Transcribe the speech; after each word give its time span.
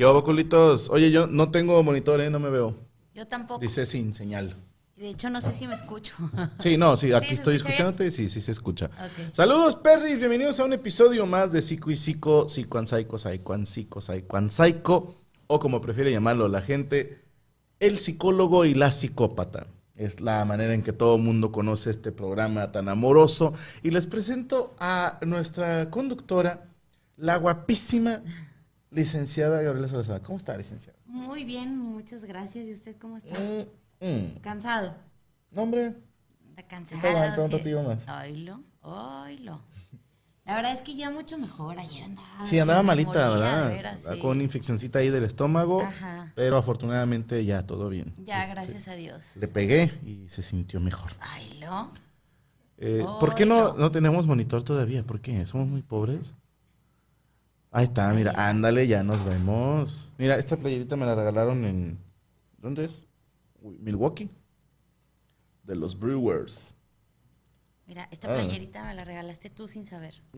¿Qué 0.00 0.06
hubo, 0.06 0.24
culitos? 0.24 0.88
Oye, 0.88 1.10
yo 1.10 1.26
no 1.26 1.50
tengo 1.50 1.82
monitor, 1.82 2.22
¿eh? 2.22 2.30
No 2.30 2.40
me 2.40 2.48
veo. 2.48 2.74
Yo 3.14 3.26
tampoco. 3.28 3.60
Dice 3.60 3.84
sin 3.84 4.14
señal. 4.14 4.56
De 4.96 5.10
hecho, 5.10 5.28
no 5.28 5.42
sé 5.42 5.52
si 5.52 5.66
me 5.66 5.74
escucho. 5.74 6.14
Sí, 6.58 6.78
no, 6.78 6.96
sí, 6.96 7.12
aquí 7.14 7.28
¿se 7.28 7.34
estoy 7.34 7.56
escuchándote. 7.56 8.10
Sí, 8.10 8.30
sí 8.30 8.40
se 8.40 8.50
escucha. 8.50 8.88
Saludos, 9.32 9.76
perris. 9.76 10.16
Bienvenidos 10.16 10.58
a 10.58 10.64
un 10.64 10.72
episodio 10.72 11.26
más 11.26 11.52
de 11.52 11.60
Psico 11.60 11.90
y 11.90 11.96
Psico, 11.96 12.48
Psicoan 12.48 12.86
Psycho, 12.86 13.18
Psychoan 13.18 13.66
Psico, 13.66 14.00
Psycho, 14.00 15.16
o 15.48 15.60
como 15.60 15.82
prefiere 15.82 16.10
llamarlo 16.10 16.48
la 16.48 16.62
gente, 16.62 17.20
el 17.78 17.98
psicólogo 17.98 18.64
y 18.64 18.72
la 18.72 18.92
psicópata. 18.92 19.66
Es 19.96 20.22
la 20.22 20.42
manera 20.46 20.72
en 20.72 20.82
que 20.82 20.94
todo 20.94 21.16
el 21.16 21.22
mundo 21.22 21.52
conoce 21.52 21.90
este 21.90 22.10
programa 22.10 22.72
tan 22.72 22.88
amoroso. 22.88 23.52
Y 23.82 23.90
les 23.90 24.06
presento 24.06 24.74
a 24.78 25.18
nuestra 25.26 25.90
conductora, 25.90 26.70
la 27.18 27.36
guapísima 27.36 28.22
licenciada 28.90 29.62
Gabriela 29.62 29.88
Salazar. 29.88 30.22
¿Cómo 30.22 30.36
está, 30.36 30.56
licenciada? 30.56 30.98
Muy 31.06 31.44
bien, 31.44 31.78
muchas 31.78 32.24
gracias. 32.24 32.66
¿Y 32.66 32.72
usted 32.72 32.96
cómo 32.98 33.16
está? 33.16 33.38
Mm, 33.38 34.06
mm. 34.06 34.40
¿Cansado? 34.40 34.94
No, 35.50 35.62
hombre. 35.62 35.94
¿Está 36.50 36.62
cansado? 36.64 37.44
Un 37.44 37.50
ratito 37.50 37.82
más. 37.82 38.06
Oílo, 38.08 38.60
oílo. 38.82 39.60
La 40.44 40.56
verdad 40.56 40.72
es 40.72 40.82
que 40.82 40.96
ya 40.96 41.10
mucho 41.10 41.38
mejor. 41.38 41.78
Ayer 41.78 42.02
andaba. 42.04 42.44
Sí, 42.44 42.58
andaba 42.58 42.82
malita, 42.82 43.10
moría, 43.10 43.28
¿verdad? 43.28 43.68
veras, 43.70 44.02
sí. 44.02 44.18
Con 44.18 44.32
una 44.32 44.42
infeccioncita 44.42 44.98
ahí 44.98 45.08
del 45.08 45.22
estómago, 45.22 45.82
Ajá. 45.82 46.32
pero 46.34 46.56
afortunadamente 46.56 47.44
ya 47.44 47.66
todo 47.66 47.88
bien. 47.88 48.14
Ya, 48.24 48.46
gracias 48.46 48.88
a 48.88 48.94
Dios. 48.94 49.36
Le 49.36 49.46
pegué 49.46 49.92
y 50.04 50.28
se 50.28 50.42
sintió 50.42 50.80
mejor. 50.80 51.12
Oílo. 51.36 51.92
Eh, 52.78 53.04
¿Por 53.20 53.34
qué 53.34 53.46
no, 53.46 53.74
no 53.74 53.90
tenemos 53.90 54.26
monitor 54.26 54.62
todavía? 54.62 55.04
¿Por 55.04 55.20
qué? 55.20 55.44
¿Somos 55.46 55.68
muy 55.68 55.82
pobres? 55.82 56.34
Ahí 57.72 57.84
está, 57.84 58.12
mira, 58.12 58.32
ándale, 58.36 58.86
ya 58.88 59.02
nos 59.04 59.24
vemos. 59.24 60.08
Mira, 60.18 60.36
esta 60.36 60.56
playerita 60.56 60.96
me 60.96 61.06
la 61.06 61.14
regalaron 61.14 61.64
en... 61.64 61.98
¿Dónde 62.58 62.86
es? 62.86 62.90
Milwaukee. 63.62 64.28
De 65.62 65.76
los 65.76 65.98
Brewers. 65.98 66.74
Mira, 67.86 68.08
esta 68.10 68.28
Ah. 68.28 68.34
playerita 68.36 68.84
me 68.84 68.94
la 68.94 69.04
regalaste 69.04 69.50
tú 69.50 69.68
sin 69.68 69.84
saber. 69.86 70.14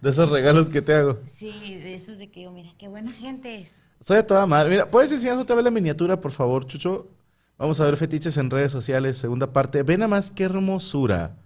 De 0.00 0.10
esos 0.10 0.30
regalos 0.30 0.68
que 0.68 0.82
te 0.82 0.94
hago. 0.94 1.18
Sí, 1.26 1.74
de 1.82 1.94
esos 1.94 2.18
de 2.18 2.30
que 2.30 2.42
yo, 2.42 2.50
mira, 2.50 2.70
qué 2.78 2.88
buena 2.88 3.10
gente 3.12 3.58
es. 3.60 3.82
Soy 4.00 4.18
a 4.18 4.26
toda 4.26 4.46
madre. 4.46 4.70
Mira, 4.70 4.86
¿puedes 4.86 5.10
enseñarnos 5.12 5.42
otra 5.44 5.56
vez 5.56 5.64
la 5.64 5.70
miniatura, 5.70 6.20
por 6.20 6.32
favor, 6.32 6.66
Chucho? 6.66 7.08
Vamos 7.56 7.80
a 7.80 7.84
ver 7.84 7.96
fetiches 7.96 8.36
en 8.36 8.50
redes 8.50 8.70
sociales, 8.72 9.18
segunda 9.18 9.52
parte. 9.52 9.82
Ve 9.82 9.96
nada 9.98 10.08
más 10.08 10.30
qué 10.30 10.44
hermosura. 10.44 11.36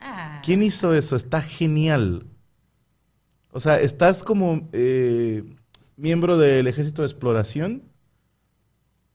Ah. 0.00 0.40
¿Quién 0.44 0.62
hizo 0.62 0.94
eso? 0.94 1.16
Está 1.16 1.42
genial. 1.42 2.26
O 3.52 3.60
sea, 3.60 3.80
estás 3.80 4.22
como 4.22 4.68
eh, 4.72 5.44
miembro 5.96 6.38
del 6.38 6.66
ejército 6.66 7.02
de 7.02 7.06
exploración 7.06 7.82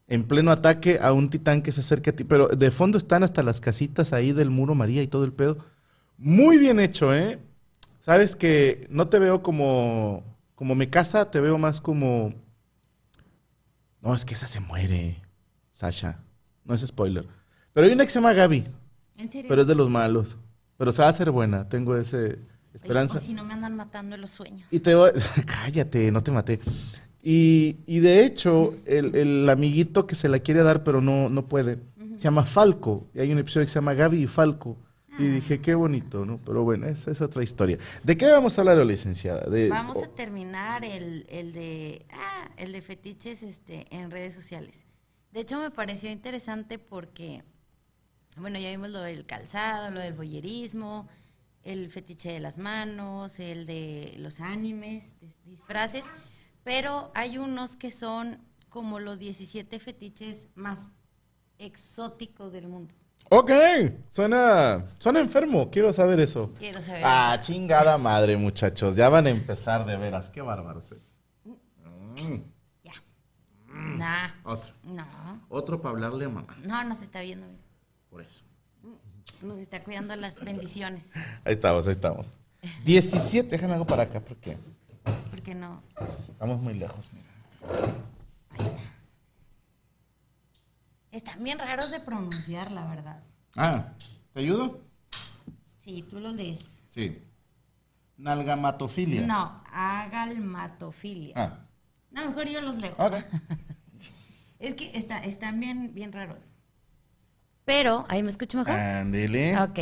en 0.08 0.24
pleno 0.24 0.52
ataque 0.52 1.00
a 1.02 1.14
un 1.14 1.30
titán 1.30 1.62
que 1.64 1.72
se 1.72 1.82
acerca 1.82 2.12
a 2.12 2.16
ti, 2.16 2.24
pero 2.24 2.48
de 2.50 2.70
fondo 2.70 2.98
están 2.98 3.24
hasta 3.24 3.42
las 3.44 3.60
casitas 3.60 4.14
ahí 4.14 4.34
del 4.34 4.52
muro 4.52 4.76
María 4.76 5.02
y 5.02 5.08
todo 5.08 5.24
el 5.24 5.34
pedo. 5.34 5.58
Muy 6.18 6.58
bien 6.58 6.80
hecho, 6.80 7.14
¿eh? 7.14 7.40
Sabes 8.00 8.36
que 8.36 8.86
no 8.90 9.08
te 9.08 9.18
veo 9.20 9.42
como 9.42 10.24
como 10.54 10.76
me 10.76 10.90
casa, 10.90 11.30
te 11.32 11.42
veo 11.42 11.58
más 11.58 11.82
como 11.82 12.34
No, 14.02 14.14
es 14.14 14.24
que 14.26 14.36
esa 14.36 14.48
se 14.48 14.60
muere, 14.60 15.22
Sasha. 15.72 16.20
No 16.64 16.74
es 16.76 16.82
spoiler. 16.82 17.28
Pero 17.74 17.88
hay 17.88 17.94
una 17.94 18.06
que 18.06 18.12
se 18.12 18.16
llama 18.20 18.34
Gaby, 18.34 18.64
¿En 19.18 19.32
serio? 19.32 19.50
pero 19.50 19.64
es 19.64 19.68
de 19.68 19.76
los 19.76 19.90
malos. 19.90 20.38
Pero 20.78 20.92
se 20.92 21.02
va 21.02 21.08
a 21.08 21.12
hacer 21.12 21.32
buena, 21.32 21.68
tengo 21.70 21.96
ese 21.98 22.18
Oye, 22.26 22.38
esperanza. 22.74 23.18
o 23.18 23.20
si 23.20 23.34
no 23.34 23.44
me 23.46 23.54
andan 23.54 23.76
matando 23.76 24.16
en 24.16 24.22
los 24.22 24.32
sueños. 24.32 24.72
Y 24.72 24.80
te 24.80 24.94
voy... 24.96 25.12
Cállate, 25.46 26.12
no 26.12 26.22
te 26.24 26.32
maté. 26.32 26.60
Y, 27.24 27.78
y 27.88 28.00
de 28.00 28.24
hecho, 28.26 28.76
el, 28.86 29.16
el 29.16 29.50
amiguito 29.50 30.06
que 30.06 30.16
se 30.16 30.30
la 30.30 30.40
quiere 30.40 30.62
dar, 30.64 30.84
pero 30.84 31.02
no, 31.02 31.30
no 31.30 31.48
puede, 31.48 31.80
se 32.18 32.24
llama 32.24 32.46
Falco. 32.46 33.08
Y 33.16 33.20
hay 33.20 33.32
un 33.32 33.40
episodio 33.40 33.66
que 33.66 33.72
se 33.72 33.76
llama 33.80 33.94
Gaby 33.94 34.24
y 34.24 34.28
Falco. 34.28 34.78
Y 35.18 35.24
dije, 35.28 35.62
qué 35.62 35.74
bonito, 35.76 36.26
¿no? 36.26 36.40
Pero 36.46 36.64
bueno, 36.66 36.88
esa 36.88 37.10
es 37.10 37.22
otra 37.22 37.42
historia. 37.42 37.78
¿De 38.04 38.18
qué 38.18 38.26
vamos 38.26 38.58
a 38.58 38.62
hablar 38.62 38.86
licenciada? 38.86 39.50
De, 39.50 39.70
Vamos 39.70 39.96
o- 39.96 40.04
a 40.04 40.08
terminar 40.10 40.84
el, 40.84 41.26
el 41.30 41.54
de 41.54 42.06
ah, 42.12 42.50
el 42.58 42.74
de 42.74 42.82
fetiches 42.82 43.42
este, 43.42 43.88
en 43.96 44.12
redes 44.12 44.34
sociales. 44.36 44.84
De 45.32 45.40
hecho, 45.40 45.58
me 45.62 45.72
pareció 45.72 46.12
interesante 46.12 46.80
porque, 46.80 47.44
bueno, 48.38 48.60
ya 48.60 48.70
vimos 48.70 48.90
lo 48.90 49.02
del 49.02 49.26
calzado, 49.26 49.92
lo 49.92 50.00
del 50.00 50.14
boyerismo, 50.14 51.08
el 51.64 51.90
fetiche 51.90 52.32
de 52.32 52.40
las 52.40 52.58
manos, 52.60 53.40
el 53.40 53.66
de 53.66 54.16
los 54.20 54.40
animes, 54.40 55.16
dis- 55.22 55.40
disfraces, 55.46 56.04
pero 56.64 57.12
hay 57.16 57.38
unos 57.38 57.76
que 57.76 57.92
son 57.92 58.40
como 58.70 59.00
los 59.00 59.20
17 59.20 59.80
fetiches 59.80 60.48
más 60.56 60.92
exóticos 61.58 62.52
del 62.52 62.68
mundo. 62.68 62.94
Ok, 63.30 63.50
suena, 64.12 64.86
suena 65.00 65.20
enfermo. 65.20 65.72
Quiero 65.72 65.92
saber 65.94 66.20
eso. 66.20 66.54
Quiero 66.60 66.80
saber 66.80 67.02
Ah, 67.04 67.38
chingada 67.42 67.98
madre, 67.98 68.38
muchachos. 68.38 68.96
Ya 68.96 69.10
van 69.10 69.26
a 69.26 69.30
empezar 69.32 69.86
de 69.86 69.98
veras. 69.98 70.30
Qué 70.30 70.42
bárbaros. 70.42 70.92
eh. 70.92 71.00
Mm, 71.44 72.42
Ya. 72.84 72.94
Nah. 73.68 74.30
Otro. 74.44 74.74
No. 74.84 75.06
Otro 75.50 75.82
para 75.82 75.94
hablarle 75.96 76.26
a 76.26 76.30
mamá. 76.30 76.56
No, 76.64 76.84
nos 76.84 77.02
está 77.02 77.22
viendo. 77.22 77.48
mira. 77.48 77.60
Por 78.16 78.24
eso. 78.24 78.46
Nos 79.42 79.58
está 79.58 79.84
cuidando 79.84 80.16
las 80.16 80.40
bendiciones. 80.40 81.12
Ahí 81.44 81.56
estamos, 81.56 81.86
ahí 81.86 81.92
estamos. 81.92 82.28
17, 82.86 83.50
déjame 83.50 83.74
algo 83.74 83.86
para 83.86 84.04
acá 84.04 84.22
porque 84.22 84.58
Porque 85.30 85.54
no. 85.54 85.84
estamos 86.32 86.62
muy 86.62 86.76
lejos. 86.76 87.10
mira. 87.12 87.26
Están 91.12 91.44
bien 91.44 91.60
raros 91.60 91.92
de 91.92 92.00
pronunciar, 92.00 92.72
la 92.72 92.86
verdad. 92.88 93.22
Ah, 93.58 93.92
¿te 94.32 94.40
ayudo? 94.40 94.80
Sí, 95.84 96.02
tú 96.10 96.22
los 96.22 96.34
lees. 96.36 96.72
Sí. 96.92 97.22
Nalgamatofilia. 98.16 99.28
No, 99.28 99.62
agalmatofilia. 99.74 101.34
Ah, 101.36 101.60
No, 102.12 102.30
mejor 102.30 102.48
yo 102.48 102.62
los 102.62 102.78
leo. 102.78 102.96
ok. 102.98 103.16
Es 104.58 104.74
que 104.76 104.98
está, 104.98 105.18
están 105.20 105.60
bien, 105.60 105.94
bien 105.94 106.14
raros. 106.14 106.50
Pero, 107.66 108.06
ahí 108.10 108.22
me 108.24 108.30
escucho 108.30 108.58
mejor. 108.58 108.74
Ándele. 108.76 109.58
Ok. 109.60 109.80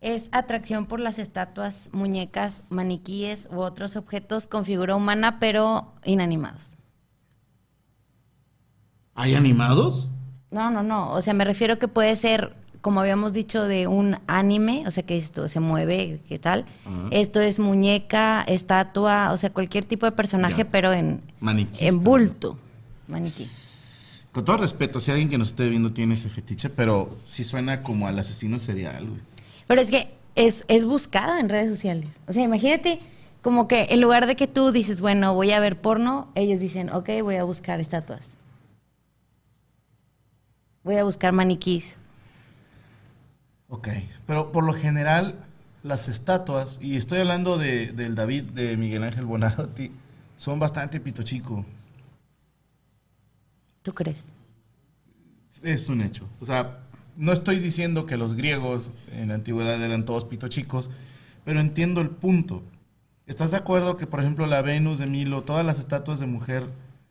Es 0.00 0.28
atracción 0.30 0.86
por 0.86 1.00
las 1.00 1.18
estatuas, 1.18 1.90
muñecas, 1.92 2.62
maniquíes 2.68 3.48
u 3.50 3.58
otros 3.60 3.96
objetos 3.96 4.46
con 4.46 4.64
figura 4.64 4.94
humana, 4.94 5.40
pero 5.40 5.92
inanimados. 6.04 6.76
¿Hay 9.14 9.34
animados? 9.34 10.08
No, 10.50 10.70
no, 10.70 10.82
no. 10.82 11.10
O 11.12 11.22
sea, 11.22 11.34
me 11.34 11.44
refiero 11.44 11.78
que 11.80 11.88
puede 11.88 12.14
ser, 12.14 12.54
como 12.80 13.00
habíamos 13.00 13.32
dicho, 13.32 13.64
de 13.64 13.88
un 13.88 14.18
anime, 14.28 14.84
o 14.86 14.90
sea, 14.92 15.02
que 15.02 15.18
esto 15.18 15.48
se 15.48 15.58
mueve, 15.58 16.20
¿qué 16.28 16.38
tal? 16.38 16.64
Esto 17.10 17.40
es 17.40 17.58
muñeca, 17.58 18.42
estatua, 18.46 19.32
o 19.32 19.36
sea, 19.36 19.50
cualquier 19.50 19.84
tipo 19.84 20.06
de 20.06 20.12
personaje, 20.12 20.58
Ya. 20.64 20.70
pero 20.70 20.92
en, 20.92 21.22
en 21.80 22.04
bulto. 22.04 22.56
Maniquí. 23.08 23.46
Con 24.38 24.44
todo 24.44 24.58
respeto, 24.58 25.00
si 25.00 25.10
alguien 25.10 25.28
que 25.28 25.36
nos 25.36 25.48
esté 25.48 25.68
viendo 25.68 25.90
tiene 25.90 26.14
ese 26.14 26.28
fetiche, 26.28 26.70
pero 26.70 27.18
sí 27.24 27.42
suena 27.42 27.82
como 27.82 28.06
al 28.06 28.16
asesino 28.20 28.60
serial, 28.60 29.08
güey. 29.08 29.20
Pero 29.66 29.80
es 29.80 29.90
que 29.90 30.10
es, 30.36 30.64
es 30.68 30.84
buscado 30.84 31.38
en 31.38 31.48
redes 31.48 31.68
sociales. 31.68 32.08
O 32.28 32.32
sea, 32.32 32.44
imagínate 32.44 33.00
como 33.42 33.66
que 33.66 33.88
en 33.90 34.00
lugar 34.00 34.28
de 34.28 34.36
que 34.36 34.46
tú 34.46 34.70
dices, 34.70 35.00
bueno, 35.00 35.34
voy 35.34 35.50
a 35.50 35.58
ver 35.58 35.80
porno, 35.80 36.30
ellos 36.36 36.60
dicen, 36.60 36.88
ok, 36.90 37.10
voy 37.24 37.34
a 37.34 37.42
buscar 37.42 37.80
estatuas. 37.80 38.36
Voy 40.84 40.94
a 40.94 41.02
buscar 41.02 41.32
maniquís. 41.32 41.96
Ok, 43.68 43.88
pero 44.24 44.52
por 44.52 44.62
lo 44.62 44.72
general 44.72 45.34
las 45.82 46.08
estatuas, 46.08 46.78
y 46.80 46.96
estoy 46.96 47.18
hablando 47.18 47.58
de, 47.58 47.90
del 47.90 48.14
David 48.14 48.44
de 48.44 48.76
Miguel 48.76 49.02
Ángel 49.02 49.24
Bonarotti, 49.24 49.90
son 50.36 50.60
bastante 50.60 51.00
pito 51.00 51.24
chico. 51.24 51.64
¿Tú 53.88 53.94
crees? 53.94 54.22
Es 55.62 55.88
un 55.88 56.02
hecho. 56.02 56.28
O 56.40 56.44
sea, 56.44 56.80
no 57.16 57.32
estoy 57.32 57.58
diciendo 57.58 58.04
que 58.04 58.18
los 58.18 58.34
griegos 58.34 58.90
en 59.12 59.28
la 59.28 59.34
antigüedad 59.36 59.82
eran 59.82 60.04
todos 60.04 60.26
pito 60.26 60.46
chicos, 60.48 60.90
pero 61.46 61.58
entiendo 61.58 62.02
el 62.02 62.10
punto. 62.10 62.62
¿Estás 63.26 63.50
de 63.52 63.56
acuerdo 63.56 63.96
que, 63.96 64.06
por 64.06 64.20
ejemplo, 64.20 64.44
la 64.44 64.60
Venus 64.60 64.98
de 64.98 65.06
Milo, 65.06 65.42
todas 65.42 65.64
las 65.64 65.78
estatuas 65.78 66.20
de 66.20 66.26
mujer 66.26 66.68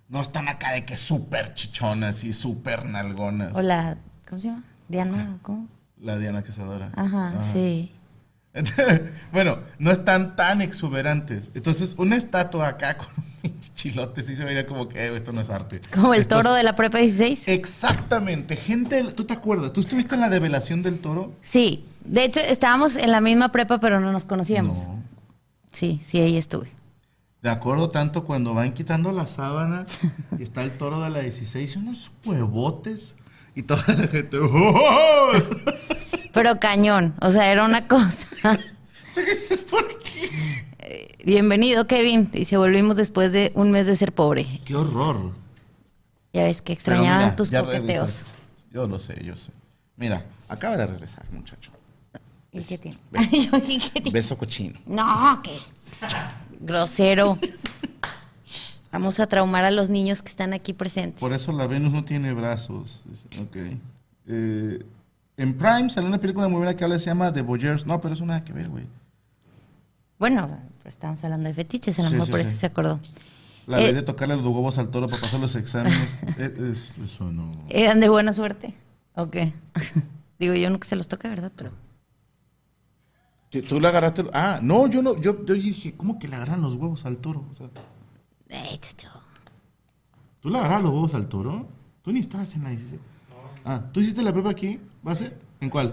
no 0.07 0.21
están 0.21 0.49
acá 0.49 0.73
de 0.73 0.85
que 0.85 0.97
súper 0.97 1.55
chichonas 1.55 2.23
y 2.23 2.31
súper 2.31 2.85
nalgonas? 2.85 3.55
O 3.55 3.63
la, 3.63 3.97
¿cómo 4.29 4.39
se 4.39 4.49
llama? 4.49 4.63
Diana, 4.87 5.39
¿cómo? 5.41 5.67
La 5.99 6.19
Diana 6.19 6.43
Cazadora. 6.43 6.91
Ajá, 6.95 7.41
sí. 7.41 7.91
bueno, 9.31 9.59
no 9.79 9.91
están 9.91 10.35
tan 10.35 10.61
exuberantes. 10.61 11.51
Entonces, 11.53 11.95
una 11.97 12.15
estatua 12.15 12.67
acá 12.67 12.97
con 12.97 13.07
un 13.43 13.59
chilote 13.75 14.23
sí 14.23 14.35
se 14.35 14.43
vería 14.43 14.65
como 14.65 14.87
que 14.87 14.99
"Eh, 15.05 15.15
esto 15.15 15.31
no 15.31 15.41
es 15.41 15.49
arte. 15.49 15.81
Como 15.93 16.13
el 16.13 16.27
toro 16.27 16.53
de 16.53 16.63
la 16.63 16.75
prepa 16.75 16.97
16. 16.99 17.47
Exactamente. 17.47 18.55
Gente, 18.55 19.03
¿tú 19.15 19.25
te 19.25 19.33
acuerdas? 19.33 19.73
¿Tú 19.73 19.81
estuviste 19.81 20.15
en 20.15 20.21
la 20.21 20.29
develación 20.29 20.81
del 20.83 20.99
toro? 20.99 21.33
Sí. 21.41 21.85
De 22.05 22.23
hecho, 22.23 22.39
estábamos 22.39 22.95
en 22.95 23.11
la 23.11 23.21
misma 23.21 23.51
prepa, 23.51 23.79
pero 23.79 23.99
no 23.99 24.11
nos 24.11 24.25
conocíamos. 24.25 24.79
No. 24.87 25.03
Sí, 25.71 25.99
sí, 26.03 26.19
ahí 26.19 26.37
estuve. 26.37 26.69
De 27.41 27.49
acuerdo 27.51 27.89
tanto 27.89 28.23
cuando 28.25 28.53
van 28.53 28.73
quitando 28.73 29.11
la 29.11 29.25
sábana 29.25 29.85
y 30.39 30.43
está 30.43 30.63
el 30.63 30.71
toro 30.71 31.01
de 31.01 31.09
la 31.11 31.19
16 31.19 31.75
y 31.75 31.79
unos 31.79 32.11
huevotes 32.25 33.15
y 33.55 33.61
toda 33.63 33.83
la 33.93 34.07
gente. 34.07 34.37
¡Oh! 34.41 35.31
Pero 36.33 36.59
cañón. 36.59 37.13
O 37.21 37.31
sea, 37.31 37.51
era 37.51 37.65
una 37.65 37.87
cosa. 37.87 38.27
¿Sí 39.13 39.21
dices 39.21 39.61
por 39.61 39.87
qué? 39.99 40.65
Bienvenido, 41.25 41.87
Kevin. 41.87 42.29
Y 42.33 42.45
se 42.45 42.57
volvimos 42.57 42.95
después 42.95 43.31
de 43.31 43.51
un 43.55 43.71
mes 43.71 43.85
de 43.87 43.95
ser 43.95 44.13
pobre. 44.13 44.45
¡Qué 44.65 44.75
horror! 44.75 45.31
Ya 46.33 46.43
ves 46.43 46.61
que 46.61 46.73
extrañaban 46.73 47.19
mira, 47.23 47.35
tus 47.35 47.49
ya 47.49 47.61
coqueteos. 47.63 47.85
regresaste. 47.87 48.31
Yo 48.71 48.87
lo 48.87 48.99
sé, 48.99 49.23
yo 49.23 49.35
sé. 49.35 49.51
Mira, 49.95 50.25
acaba 50.47 50.77
de 50.77 50.85
regresar, 50.85 51.25
muchacho. 51.31 51.71
¿Y 52.51 52.61
qué 52.61 52.77
tiene? 52.77 52.97
Beso. 53.11 53.29
Yo, 53.31 53.57
¿y 53.67 53.79
qué 53.79 54.01
tiene? 54.01 54.11
Beso 54.11 54.37
cochino. 54.37 54.79
No, 54.85 55.41
qué 55.43 55.51
grosero. 56.59 57.37
Vamos 58.91 59.19
a 59.19 59.27
traumar 59.27 59.63
a 59.65 59.71
los 59.71 59.89
niños 59.89 60.21
que 60.21 60.29
están 60.29 60.53
aquí 60.53 60.73
presentes. 60.73 61.19
Por 61.19 61.33
eso 61.33 61.51
la 61.51 61.67
Venus 61.67 61.91
no 61.91 62.05
tiene 62.05 62.33
brazos. 62.33 63.03
Ok. 63.39 63.57
Eh, 64.27 64.85
en 65.37 65.55
Prime 65.57 65.89
sale 65.89 66.07
una 66.07 66.17
película 66.17 66.47
muy 66.47 66.57
buena 66.57 66.75
que 66.75 66.83
habla, 66.83 66.99
se 66.99 67.05
llama 67.05 67.31
The 67.31 67.41
Voyeurs. 67.41 67.85
No, 67.85 68.01
pero 68.01 68.13
eso 68.15 68.25
nada 68.25 68.43
que 68.43 68.53
ver, 68.53 68.69
güey. 68.69 68.85
Bueno, 70.19 70.47
pero 70.79 70.89
estamos 70.89 71.23
hablando 71.23 71.47
de 71.47 71.53
fetiches, 71.53 71.97
a 71.99 72.03
lo 72.03 72.07
Sí, 72.09 72.13
mejor 72.15 72.25
sí, 72.25 72.31
por 72.31 72.41
sí. 72.41 72.47
eso 72.47 72.59
se 72.59 72.65
acordó. 72.65 72.99
La 73.67 73.79
Eh, 73.79 73.83
ley 73.85 73.93
de 73.93 74.01
tocarle 74.01 74.35
los 74.35 74.45
huevos 74.45 74.77
al 74.77 74.89
toro 74.89 75.07
para 75.07 75.21
pasar 75.21 75.39
los 75.39 75.55
exámenes. 75.55 76.19
Eh, 76.37 76.71
es- 76.73 76.91
eso 77.03 77.31
no. 77.31 77.51
¿Eran 77.69 77.99
de 77.99 78.09
buena 78.09 78.33
suerte? 78.33 78.73
¿O 79.15 79.29
qué? 79.29 79.53
Digo, 80.39 80.53
yo 80.55 80.69
nunca 80.69 80.87
se 80.87 80.95
los 80.95 81.07
toca, 81.07 81.29
¿verdad? 81.29 81.51
Pero 81.55 81.71
¿Tú 83.67 83.79
le 83.79 83.87
agarraste? 83.87 84.25
Ah, 84.33 84.59
no, 84.61 84.87
yo 84.87 85.01
no. 85.01 85.19
Yo, 85.19 85.43
yo 85.45 85.53
dije, 85.53 85.93
¿cómo 85.95 86.19
que 86.19 86.27
le 86.27 86.35
agarran 86.35 86.61
los 86.61 86.75
huevos 86.75 87.05
al 87.05 87.17
toro? 87.17 87.45
O 87.49 87.53
sea, 87.53 87.67
Eh, 88.49 88.77
chucho. 88.79 89.09
¿Tú 90.41 90.49
le 90.49 90.59
agarras 90.59 90.81
los 90.81 90.91
huevos 90.91 91.13
al 91.15 91.27
toro? 91.27 91.65
Tú 92.03 92.11
ni 92.11 92.19
estabas 92.19 92.53
en 92.55 92.63
la 92.63 92.69
16. 92.71 93.01
Ah, 93.65 93.81
¿tú 93.91 93.99
hiciste 94.01 94.21
la 94.21 94.31
prueba 94.31 94.51
aquí? 94.51 94.79
¿Base? 95.07 95.31
¿En 95.61 95.69
cuál? 95.69 95.89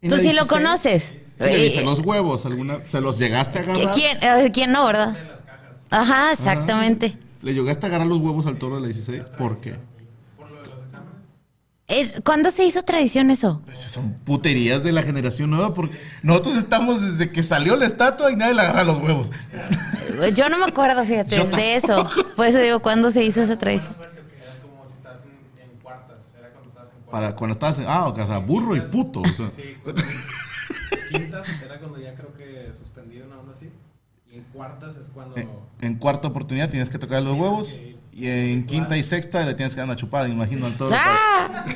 ¿En 0.00 0.10
¿Tú 0.10 0.14
la 0.16 0.22
sí 0.22 0.28
lo 0.32 0.44
16? 0.44 0.48
conoces? 0.48 1.02
Sí, 1.40 1.44
le 1.44 1.66
Eh, 1.66 1.82
los 1.84 1.98
huevos. 2.00 2.46
¿Alguna, 2.46 2.78
¿Se 2.86 3.00
los 3.00 3.18
llegaste 3.18 3.58
a 3.58 3.62
¿qui- 3.64 3.70
agarrar? 3.70 3.94
¿Quién, 3.94 4.18
eh, 4.22 4.50
¿Quién 4.52 4.70
no, 4.70 4.86
verdad? 4.86 5.16
Ajá, 5.90 6.30
exactamente. 6.32 7.18
¿Le 7.42 7.52
llegaste 7.52 7.86
a 7.86 7.88
agarrar 7.88 8.06
los 8.06 8.18
huevos 8.20 8.46
al 8.46 8.56
toro 8.56 8.76
de 8.76 8.82
la 8.82 8.86
16? 8.86 9.28
¿Por 9.36 9.60
qué? 9.60 9.74
Es, 11.88 12.20
¿Cuándo 12.22 12.50
se 12.50 12.64
hizo 12.64 12.82
tradición 12.82 13.30
eso? 13.30 13.62
Pues 13.64 13.78
son 13.78 14.12
puterías 14.12 14.84
de 14.84 14.92
la 14.92 15.02
generación 15.02 15.48
nueva 15.50 15.72
porque 15.74 15.96
nosotros 16.22 16.56
estamos 16.56 17.00
desde 17.00 17.32
que 17.32 17.42
salió 17.42 17.76
la 17.76 17.86
estatua 17.86 18.30
y 18.30 18.36
nadie 18.36 18.52
le 18.54 18.60
agarra 18.60 18.84
los 18.84 18.98
huevos. 18.98 19.30
Yo 20.34 20.48
no 20.50 20.58
me 20.58 20.66
acuerdo, 20.66 21.02
fíjate, 21.04 21.42
de 21.46 21.74
eso. 21.76 22.08
Por 22.36 22.46
eso 22.46 22.58
digo, 22.58 22.80
¿cuándo 22.80 23.10
se 23.10 23.24
hizo 23.24 23.40
esa 23.40 23.56
tradición? 23.56 23.94
Era 23.98 24.60
como 24.60 24.84
si 24.84 24.92
estás 24.92 25.22
en, 25.24 25.62
en 25.72 25.78
cuartas, 25.80 26.34
era 26.38 26.48
cuando 26.50 26.68
estabas 26.68 26.90
en 26.90 26.94
cuartas. 26.94 26.94
Para 27.10 27.34
cuando 27.34 27.52
estabas 27.52 27.78
en... 27.78 27.86
Ah, 27.88 28.08
o 28.08 28.14
sea, 28.14 28.38
burro 28.38 28.76
y 28.76 28.80
puto. 28.80 29.20
o 29.20 29.28
sea. 29.28 29.50
Sí, 29.50 29.76
cuando- 29.82 30.02
quintas 31.10 31.46
era 31.64 31.78
cuando 31.78 31.98
ya 31.98 32.14
creo 32.14 32.34
que 32.34 32.72
suspendí 32.74 33.20
una 33.20 33.38
onda 33.38 33.52
así. 33.52 33.70
Y 34.30 34.36
en 34.36 34.42
cuartas 34.44 34.96
es 34.96 35.10
cuando. 35.10 35.36
En, 35.36 35.48
en 35.80 35.94
cuarta 35.96 36.28
oportunidad 36.28 36.68
tienes 36.68 36.90
que 36.90 36.98
tocar 36.98 37.22
los 37.22 37.34
huevos 37.38 37.80
y 38.12 38.26
en 38.26 38.66
quinta 38.66 38.96
y 38.98 39.02
sexta 39.02 39.44
le 39.46 39.54
tienes 39.54 39.74
que 39.74 39.78
dar 39.80 39.88
una 39.88 39.96
chupada, 39.96 40.28
imagino 40.28 40.66
al 40.66 40.76
toro. 40.76 40.94
¡Ah! 40.94 41.64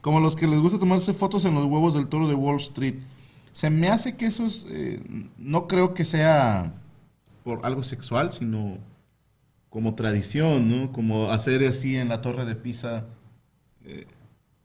Como 0.00 0.20
los 0.20 0.36
que 0.36 0.46
les 0.46 0.60
gusta 0.60 0.78
tomarse 0.78 1.12
fotos 1.12 1.44
en 1.46 1.54
los 1.54 1.66
huevos 1.66 1.94
del 1.94 2.06
toro 2.06 2.28
de 2.28 2.34
Wall 2.34 2.58
Street. 2.58 2.94
Se 3.50 3.70
me 3.70 3.88
hace 3.88 4.16
que 4.16 4.26
eso 4.26 4.46
es, 4.46 4.64
eh, 4.68 5.02
no 5.38 5.66
creo 5.66 5.94
que 5.94 6.04
sea 6.04 6.74
por 7.42 7.64
algo 7.66 7.82
sexual, 7.82 8.32
sino 8.32 8.78
como 9.70 9.94
tradición, 9.94 10.68
¿no? 10.68 10.92
Como 10.92 11.30
hacer 11.32 11.66
así 11.66 11.96
en 11.96 12.08
la 12.08 12.20
Torre 12.20 12.44
de 12.44 12.54
Pisa, 12.54 13.06
eh, 13.86 14.06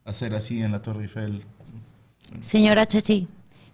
hacer 0.06 0.34
así 0.36 0.62
en 0.62 0.72
la 0.72 0.82
Torre 0.82 1.04
Eiffel. 1.04 1.44
Señora 2.42 2.86
Chachi, 2.88 3.28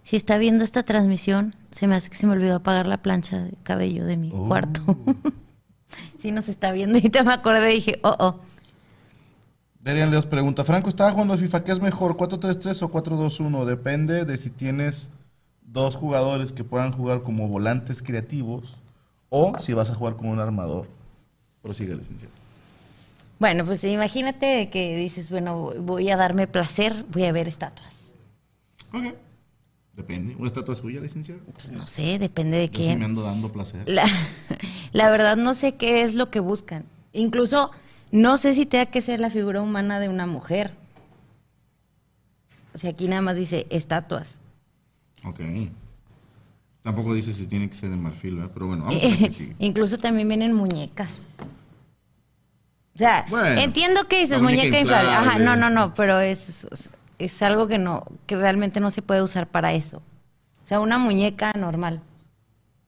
si 0.04 0.16
está 0.16 0.38
viendo 0.38 0.63
esta 0.63 0.84
transmisión, 0.84 1.54
se 1.72 1.88
me 1.88 1.96
hace 1.96 2.10
que 2.10 2.16
se 2.16 2.25
me 2.27 2.34
olvidó 2.34 2.56
apagar 2.56 2.86
la 2.88 3.01
plancha 3.01 3.42
de 3.42 3.54
cabello 3.63 4.06
de 4.06 4.18
mi 4.18 4.32
Oh. 4.34 4.48
cuarto. 4.48 4.82
sí 6.18 6.32
nos 6.32 6.50
está 6.50 6.72
viendo 6.72 6.98
y 6.98 7.10
te 7.10 7.24
me 7.24 7.34
acordé 7.34 7.72
y 7.72 7.75
dije, 7.75 8.00
oh, 8.04 8.16
oh. 8.20 8.39
Darian 9.82 10.12
Leos 10.12 10.25
pregunta, 10.25 10.63
Franco, 10.66 10.89
¿estaba 10.89 11.12
jugando 11.12 11.38
FIFA? 11.38 11.63
¿Qué 11.63 11.72
es 11.72 11.82
mejor, 11.82 12.18
4-3-3 12.18 12.82
o 12.84 12.92
4-2-1? 12.92 13.66
Depende 13.66 14.25
de 14.25 14.38
si 14.38 14.50
tienes 14.50 15.12
dos 15.62 15.96
jugadores 15.96 16.51
que 16.51 16.63
puedan 16.66 16.92
jugar 16.92 17.24
como 17.24 17.48
volantes 17.48 18.01
creativos 18.01 18.77
o 19.30 19.58
si 19.60 19.74
vas 19.74 19.89
a 19.89 19.96
jugar 19.96 20.16
como 20.18 20.32
un 20.32 20.39
armador. 20.39 20.88
Prosigue, 21.62 21.96
licenciado. 21.96 22.34
Bueno, 23.39 23.65
pues 23.65 23.84
imagínate 23.84 24.70
que 24.70 24.96
dices, 24.98 25.29
bueno, 25.29 25.74
voy 25.82 26.10
a 26.10 26.17
darme 26.17 26.48
placer, 26.48 27.06
voy 27.12 27.25
a 27.25 27.32
ver 27.32 27.48
estatuas. 27.48 28.12
Ok. 28.94 29.13
Depende. 29.94 30.36
¿Una 30.36 30.48
estatua 30.48 30.75
suya, 30.75 31.01
licenciado? 31.01 31.41
Pues 31.53 31.72
no 31.72 31.88
sé, 31.88 32.20
depende 32.20 32.58
de 32.58 32.67
Yo 32.70 32.77
sí 32.77 32.84
quién. 32.84 33.00
me 33.00 33.06
ando 33.06 33.24
dando 33.24 33.51
placer. 33.51 33.84
La, 33.88 34.06
la 34.91 35.10
verdad 35.10 35.38
no 35.38 35.53
sé 35.53 35.75
qué 35.75 36.03
es 36.03 36.13
lo 36.13 36.29
que 36.29 36.39
buscan. 36.39 36.86
Incluso 37.13 37.72
no 38.12 38.38
sé 38.38 38.53
si 38.53 38.65
tenga 38.65 38.86
que 38.88 39.01
ser 39.01 39.20
la 39.20 39.29
figura 39.29 39.62
humana 39.62 40.00
de 40.00 40.08
una 40.10 40.27
mujer. 40.27 40.74
O 42.74 42.77
sea, 42.77 42.91
aquí 42.91 43.08
nada 43.08 43.22
más 43.22 43.36
dice 43.36 43.65
estatuas. 43.72 44.39
Ok. 45.25 45.39
Tampoco 46.84 47.13
dice 47.15 47.34
si 47.34 47.48
tiene 47.48 47.67
que 47.67 47.75
ser 47.75 47.89
de 47.89 47.98
marfil, 47.98 48.36
¿verdad? 48.36 48.51
Pero 48.53 48.67
bueno, 48.67 48.86
vamos 48.86 49.03
a 49.03 49.08
ver 49.08 49.17
qué 49.17 49.29
sigue. 49.32 49.56
Incluso 49.60 49.98
también 49.98 50.27
vienen 50.27 50.53
muñecas. 50.53 51.25
O 52.98 53.00
sea, 53.00 53.27
Bueno, 53.30 53.62
entiendo 53.62 54.08
que 54.08 54.18
dices 54.18 54.42
muñeca 54.42 54.80
inflable. 54.80 55.12
Ajá, 55.12 55.38
no, 55.38 55.56
no, 55.56 55.70
no, 55.70 55.94
pero 55.94 56.20
es, 56.20 56.68
es, 57.20 57.42
algo 57.44 57.68
que 57.68 57.77
no, 57.77 58.04
que 58.25 58.36
realmente 58.36 58.80
no 58.80 58.89
se 58.89 59.04
puede 59.04 59.22
usar 59.22 59.46
para 59.46 59.72
eso. 59.74 59.98
O 59.98 60.68
sea, 60.68 60.80
una 60.80 60.98
muñeca 60.98 61.54
normal. 61.54 62.01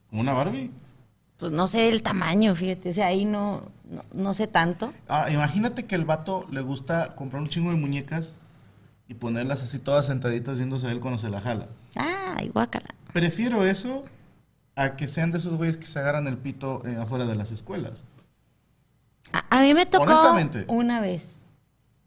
¿Como 0.09 0.21
una 0.21 0.33
Barbie? 0.33 0.71
Pues 1.37 1.51
no 1.51 1.67
sé 1.67 1.89
el 1.89 2.01
tamaño, 2.01 2.55
fíjate. 2.55 2.89
O 2.89 2.93
sea, 2.93 3.05
ahí 3.05 3.23
no, 3.23 3.61
no, 3.87 4.01
no 4.11 4.33
sé 4.33 4.47
tanto. 4.47 4.91
Ahora, 5.07 5.29
imagínate 5.29 5.83
que 5.83 5.93
el 5.93 6.05
vato 6.05 6.47
le 6.49 6.61
gusta 6.61 7.13
comprar 7.13 7.43
un 7.43 7.49
chingo 7.49 7.69
de 7.69 7.77
muñecas 7.77 8.35
y 9.07 9.13
ponerlas 9.13 9.61
así 9.61 9.77
todas 9.77 10.07
sentaditas 10.07 10.57
viéndose 10.57 10.87
a 10.87 10.91
él 10.91 11.01
cuando 11.01 11.19
se 11.19 11.29
la 11.29 11.39
jala. 11.39 11.67
Ay, 11.93 12.49
guácala. 12.49 12.95
Prefiero 13.13 13.63
eso 13.63 14.05
a 14.75 14.95
que 14.95 15.07
sean 15.07 15.29
de 15.29 15.37
esos 15.37 15.53
güeyes 15.53 15.77
que 15.77 15.85
se 15.85 15.99
agarran 15.99 16.25
el 16.25 16.37
pito 16.37 16.81
eh, 16.87 16.97
afuera 16.99 17.27
de 17.27 17.35
las 17.35 17.51
escuelas. 17.51 18.05
A, 19.33 19.57
a 19.57 19.61
mí 19.61 19.73
me 19.73 19.85
tocó 19.85 20.03
Honestamente. 20.05 20.65
una 20.67 21.01
vez. 21.01 21.29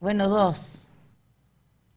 Bueno, 0.01 0.29
dos. 0.29 0.89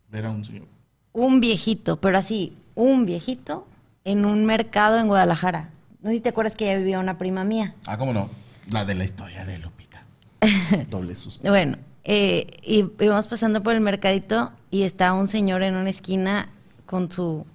Ver 0.09 0.25
a 0.25 0.29
un 0.29 0.45
señor. 0.45 0.67
Un 1.13 1.39
viejito, 1.39 1.99
pero 1.99 2.17
así, 2.17 2.55
un 2.75 3.05
viejito 3.05 3.67
en 4.03 4.25
un 4.25 4.45
mercado 4.45 4.99
en 4.99 5.07
Guadalajara. 5.07 5.69
No 6.01 6.09
sé 6.09 6.17
si 6.17 6.21
te 6.21 6.29
acuerdas 6.29 6.55
que 6.55 6.65
ya 6.65 6.77
vivía 6.77 6.99
una 6.99 7.17
prima 7.17 7.43
mía. 7.43 7.73
Ah, 7.87 7.97
¿cómo 7.97 8.13
no? 8.13 8.29
La 8.69 8.85
de 8.85 8.93
la 8.95 9.03
historia 9.05 9.45
de 9.45 9.57
Lupita. 9.57 10.03
Doble 10.89 11.15
sus. 11.15 11.39
Bueno, 11.41 11.77
eh, 12.03 12.59
y 12.61 12.85
íbamos 13.03 13.25
pasando 13.27 13.63
por 13.63 13.73
el 13.73 13.81
mercadito 13.81 14.51
y 14.69 14.83
estaba 14.83 15.17
un 15.17 15.27
señor 15.27 15.63
en 15.63 15.75
una 15.75 15.89
esquina 15.89 16.49
con 16.85 17.11
su 17.11 17.45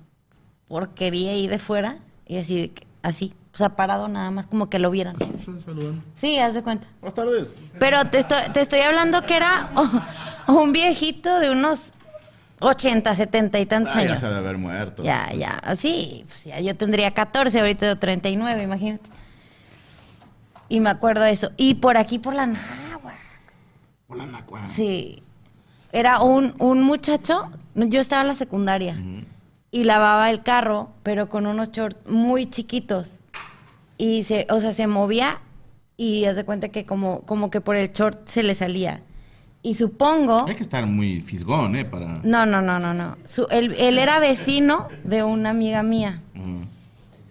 porquería 0.66 1.30
ahí 1.32 1.46
de 1.46 1.58
fuera 1.58 1.98
y 2.26 2.38
así, 2.38 2.72
así, 3.02 3.32
o 3.52 3.56
sea, 3.56 3.70
parado 3.70 4.08
nada 4.08 4.30
más 4.30 4.46
como 4.46 4.68
que 4.70 4.78
lo 4.78 4.90
vieran. 4.90 5.16
Saludando. 5.64 6.02
Sí, 6.14 6.38
haz 6.38 6.54
de 6.54 6.62
cuenta. 6.62 6.86
Buenas 7.00 7.14
tardes. 7.14 7.54
Pero 7.78 8.04
te 8.06 8.18
estoy, 8.18 8.38
te 8.52 8.60
estoy 8.60 8.80
hablando 8.80 9.22
que 9.22 9.36
era 9.36 9.70
oh, 9.76 10.52
un 10.52 10.72
viejito 10.72 11.38
de 11.40 11.50
unos 11.50 11.92
80, 12.60 13.14
70 13.14 13.58
y 13.58 13.66
tantos 13.66 13.94
Ah, 13.96 14.02
ya 14.02 14.08
años. 14.10 14.20
se 14.20 14.26
ha 14.26 14.30
de 14.30 14.36
haber 14.38 14.58
muerto. 14.58 15.02
Ya, 15.02 15.32
ya, 15.32 15.60
sí, 15.76 16.24
pues 16.28 16.44
ya 16.44 16.60
yo 16.60 16.76
tendría 16.76 17.12
14, 17.12 17.58
ahorita 17.60 17.80
tengo 17.80 17.98
39, 17.98 18.62
imagínate. 18.62 19.10
Y 20.68 20.78
me 20.80 20.90
acuerdo 20.90 21.22
de 21.24 21.32
eso. 21.32 21.50
Y 21.56 21.74
por 21.74 21.96
aquí, 21.96 22.18
por 22.18 22.34
la 22.34 22.46
Náhuac, 22.46 23.16
Hola, 24.08 24.26
Nacua. 24.26 24.66
sí. 24.68 25.22
Era 25.92 26.20
un, 26.22 26.54
un 26.60 26.82
muchacho, 26.82 27.50
yo 27.74 28.00
estaba 28.00 28.22
en 28.22 28.28
la 28.28 28.34
secundaria, 28.36 28.96
y 29.70 29.84
lavaba 29.84 30.30
el 30.30 30.42
carro, 30.42 30.90
pero 31.02 31.28
con 31.28 31.46
unos 31.46 31.70
shorts 31.70 32.08
muy 32.08 32.46
chiquitos. 32.46 33.20
Y 33.98 34.24
se, 34.24 34.46
o 34.50 34.60
sea, 34.60 34.72
se 34.72 34.86
movía 34.86 35.40
y 35.96 36.24
haz 36.24 36.36
de 36.36 36.44
cuenta 36.44 36.70
que 36.70 36.86
como, 36.86 37.22
como 37.22 37.50
que 37.50 37.60
por 37.60 37.76
el 37.76 37.92
short 37.92 38.26
se 38.28 38.42
le 38.42 38.54
salía. 38.54 39.02
Y 39.62 39.74
supongo... 39.74 40.46
Hay 40.48 40.54
que 40.54 40.62
estar 40.62 40.86
muy 40.86 41.20
fisgón, 41.20 41.76
¿eh? 41.76 41.84
Para. 41.84 42.20
No, 42.24 42.46
no, 42.46 42.62
no, 42.62 42.78
no, 42.78 42.94
no. 42.94 43.18
Su- 43.24 43.46
él, 43.50 43.74
él 43.78 43.98
era 43.98 44.18
vecino 44.18 44.88
de 45.04 45.22
una 45.22 45.50
amiga 45.50 45.82
mía. 45.82 46.22
Ujú. 46.34 46.64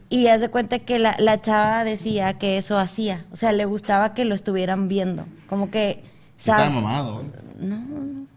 Y 0.10 0.28
haz 0.28 0.40
de 0.40 0.50
cuenta 0.50 0.78
que 0.78 1.00
la, 1.00 1.16
la 1.18 1.42
chava 1.42 1.84
decía 1.84 2.38
que 2.38 2.58
eso 2.60 2.78
hacía. 2.78 3.26
O 3.32 3.36
sea, 3.36 3.52
le 3.52 3.66
gustaba 3.66 4.14
que 4.14 4.26
lo 4.26 4.36
estuvieran 4.36 4.88
viendo. 4.88 5.26
Como 5.48 5.72
que... 5.72 6.04
Estaba 6.38 6.70
mamado. 6.70 7.22
¿eh? 7.22 7.26
No, 7.60 7.78
no, 7.80 8.28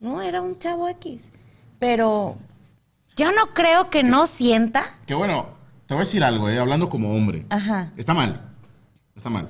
no, 0.00 0.22
era 0.22 0.40
un 0.40 0.58
chavo 0.60 0.88
X. 0.88 1.30
Pero 1.80 2.36
yo 3.16 3.30
no 3.32 3.54
creo 3.54 3.90
que 3.90 4.02
no 4.02 4.26
sienta. 4.26 4.84
Que 5.06 5.14
bueno, 5.14 5.46
te 5.86 5.94
voy 5.94 6.02
a 6.02 6.04
decir 6.04 6.24
algo, 6.24 6.48
¿eh? 6.48 6.58
Hablando 6.58 6.88
como 6.88 7.14
hombre. 7.14 7.46
Ajá. 7.50 7.90
Está 7.96 8.14
mal. 8.14 8.40
Está 9.16 9.30
mal. 9.30 9.48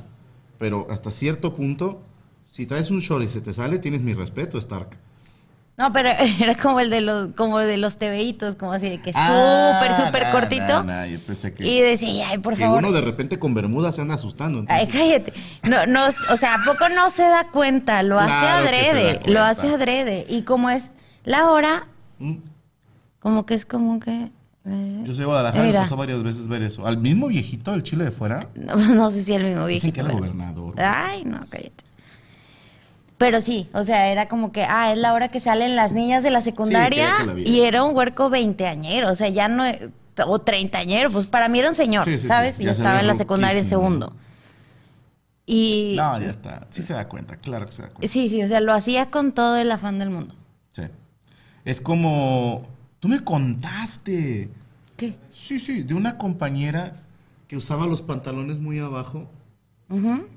Pero 0.58 0.86
hasta 0.90 1.10
cierto 1.10 1.54
punto, 1.54 2.02
si 2.42 2.66
traes 2.66 2.90
un 2.90 3.00
short 3.00 3.24
y 3.24 3.28
se 3.28 3.40
te 3.40 3.52
sale, 3.52 3.78
tienes 3.78 4.00
mi 4.02 4.14
respeto, 4.14 4.58
Stark. 4.58 4.98
No, 5.78 5.90
pero 5.92 6.10
era 6.40 6.54
como 6.54 6.80
el 6.80 6.90
de 6.90 7.00
los, 7.00 7.28
como 7.34 7.58
de 7.58 7.78
los 7.78 7.96
tebeitos, 7.96 8.56
como 8.56 8.72
así 8.72 8.90
de 8.90 9.00
que 9.00 9.10
Ah, 9.14 9.78
súper, 9.80 9.94
súper 10.06 10.22
nah, 10.24 10.32
cortito. 10.32 10.84
nah, 10.84 11.00
nah, 11.00 11.06
yo 11.06 11.18
pensé 11.20 11.54
que- 11.54 11.66
Y 11.66 11.80
decía, 11.80 12.28
ay, 12.28 12.38
por 12.38 12.54
que 12.54 12.60
favor. 12.64 12.78
uno 12.80 12.92
de 12.92 13.00
repente 13.00 13.38
con 13.38 13.54
bermuda 13.54 13.90
se 13.90 14.02
anda 14.02 14.14
asustando. 14.14 14.64
Ay, 14.68 14.86
cállate. 14.86 15.32
No, 15.62 15.86
no, 15.86 16.06
o 16.06 16.36
sea, 16.36 16.54
¿a 16.54 16.64
poco 16.64 16.88
no 16.90 17.08
se 17.10 17.22
da 17.22 17.48
cuenta? 17.50 18.02
Lo 18.02 18.18
hace 18.20 18.28
Claro 18.28 18.66
adrede, 18.66 19.20
lo 19.26 19.40
hace 19.40 19.68
adrede. 19.74 20.26
Y 20.28 20.42
como 20.42 20.68
es 20.70 20.92
la 21.24 21.48
hora, 21.50 21.86
Mm. 22.18 22.36
Como 23.22 23.46
que 23.46 23.54
es 23.54 23.64
como 23.64 24.00
que... 24.00 24.30
eh, 24.66 25.00
Yo 25.04 25.12
soy 25.14 25.20
de 25.20 25.24
Guadalajara, 25.26 25.62
me 25.62 25.68
Mira. 25.68 25.80
pasó 25.82 25.96
varias 25.96 26.22
veces 26.22 26.48
ver 26.48 26.62
eso. 26.62 26.86
Al 26.86 26.98
mismo 26.98 27.28
viejito 27.28 27.70
del 27.70 27.82
Chile 27.82 28.04
de 28.04 28.10
fuera, 28.10 28.48
no, 28.54 28.76
no 28.76 29.10
sé 29.10 29.22
si 29.22 29.32
el 29.34 29.44
mismo 29.46 29.66
dicen 29.66 29.90
viejito. 29.90 29.94
que 29.94 30.00
era 30.00 30.08
pero- 30.08 30.18
gobernador. 30.18 30.74
Ay, 30.80 31.24
no, 31.24 31.38
cállate. 31.48 31.84
Pero 33.18 33.40
sí, 33.40 33.68
o 33.72 33.84
sea, 33.84 34.10
era 34.10 34.26
como 34.26 34.50
que, 34.50 34.64
ah, 34.64 34.92
es 34.92 34.98
la 34.98 35.14
hora 35.14 35.28
que 35.28 35.38
salen 35.38 35.76
las 35.76 35.92
niñas 35.92 36.24
de 36.24 36.30
la 36.30 36.40
secundaria 36.40 37.24
la 37.24 37.38
y 37.38 37.60
era 37.60 37.84
un 37.84 37.96
huerco 37.96 38.28
veinteañero, 38.30 39.12
o 39.12 39.14
sea, 39.14 39.28
ya 39.28 39.46
no, 39.46 39.62
o 40.26 40.38
treintañero, 40.40 41.08
pues 41.08 41.28
para 41.28 41.48
mí 41.48 41.60
era 41.60 41.68
un 41.68 41.76
señor, 41.76 42.04
Sí, 42.04 42.12
sí, 42.12 42.18
sí, 42.18 42.26
¿sabes? 42.28 42.58
Y 42.58 42.66
estaba 42.68 42.98
en 42.98 43.06
la 43.06 43.14
secundaria 43.14 43.60
en 43.60 43.66
segundo. 43.66 44.16
Y 45.46 45.94
No, 45.96 46.18
ya 46.20 46.30
está. 46.30 46.66
Sí 46.70 46.82
se 46.82 46.94
da 46.94 47.08
cuenta, 47.08 47.36
claro 47.36 47.66
que 47.66 47.72
se 47.72 47.82
da 47.82 47.88
cuenta. 47.88 48.08
sí, 48.08 48.28
sí, 48.28 48.42
o 48.42 48.48
sea, 48.48 48.58
lo 48.60 48.72
hacía 48.72 49.10
con 49.10 49.30
todo 49.32 49.56
el 49.56 49.70
afán 49.70 49.98
del 50.00 50.10
mundo. 50.10 50.34
Sí. 50.72 50.82
Es 51.64 51.80
como. 51.80 52.66
Tú 53.02 53.08
me 53.08 53.24
contaste. 53.24 54.48
¿Qué? 54.96 55.16
Sí, 55.28 55.58
sí, 55.58 55.82
de 55.82 55.94
una 55.94 56.18
compañera 56.18 57.02
que 57.48 57.56
usaba 57.56 57.88
los 57.88 58.00
pantalones 58.00 58.60
muy 58.60 58.78
abajo 58.78 59.28
Ujú. 59.88 60.28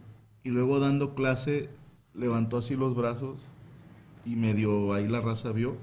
y 0.44 0.50
luego 0.50 0.80
dando 0.80 1.14
clase 1.14 1.70
levantó 2.16 2.58
así 2.58 2.76
los 2.76 2.96
brazos 2.96 3.42
y 4.26 4.36
medio 4.36 4.94
ahí 4.94 5.08
la 5.08 5.22
raza 5.22 5.52
vio. 5.52 5.78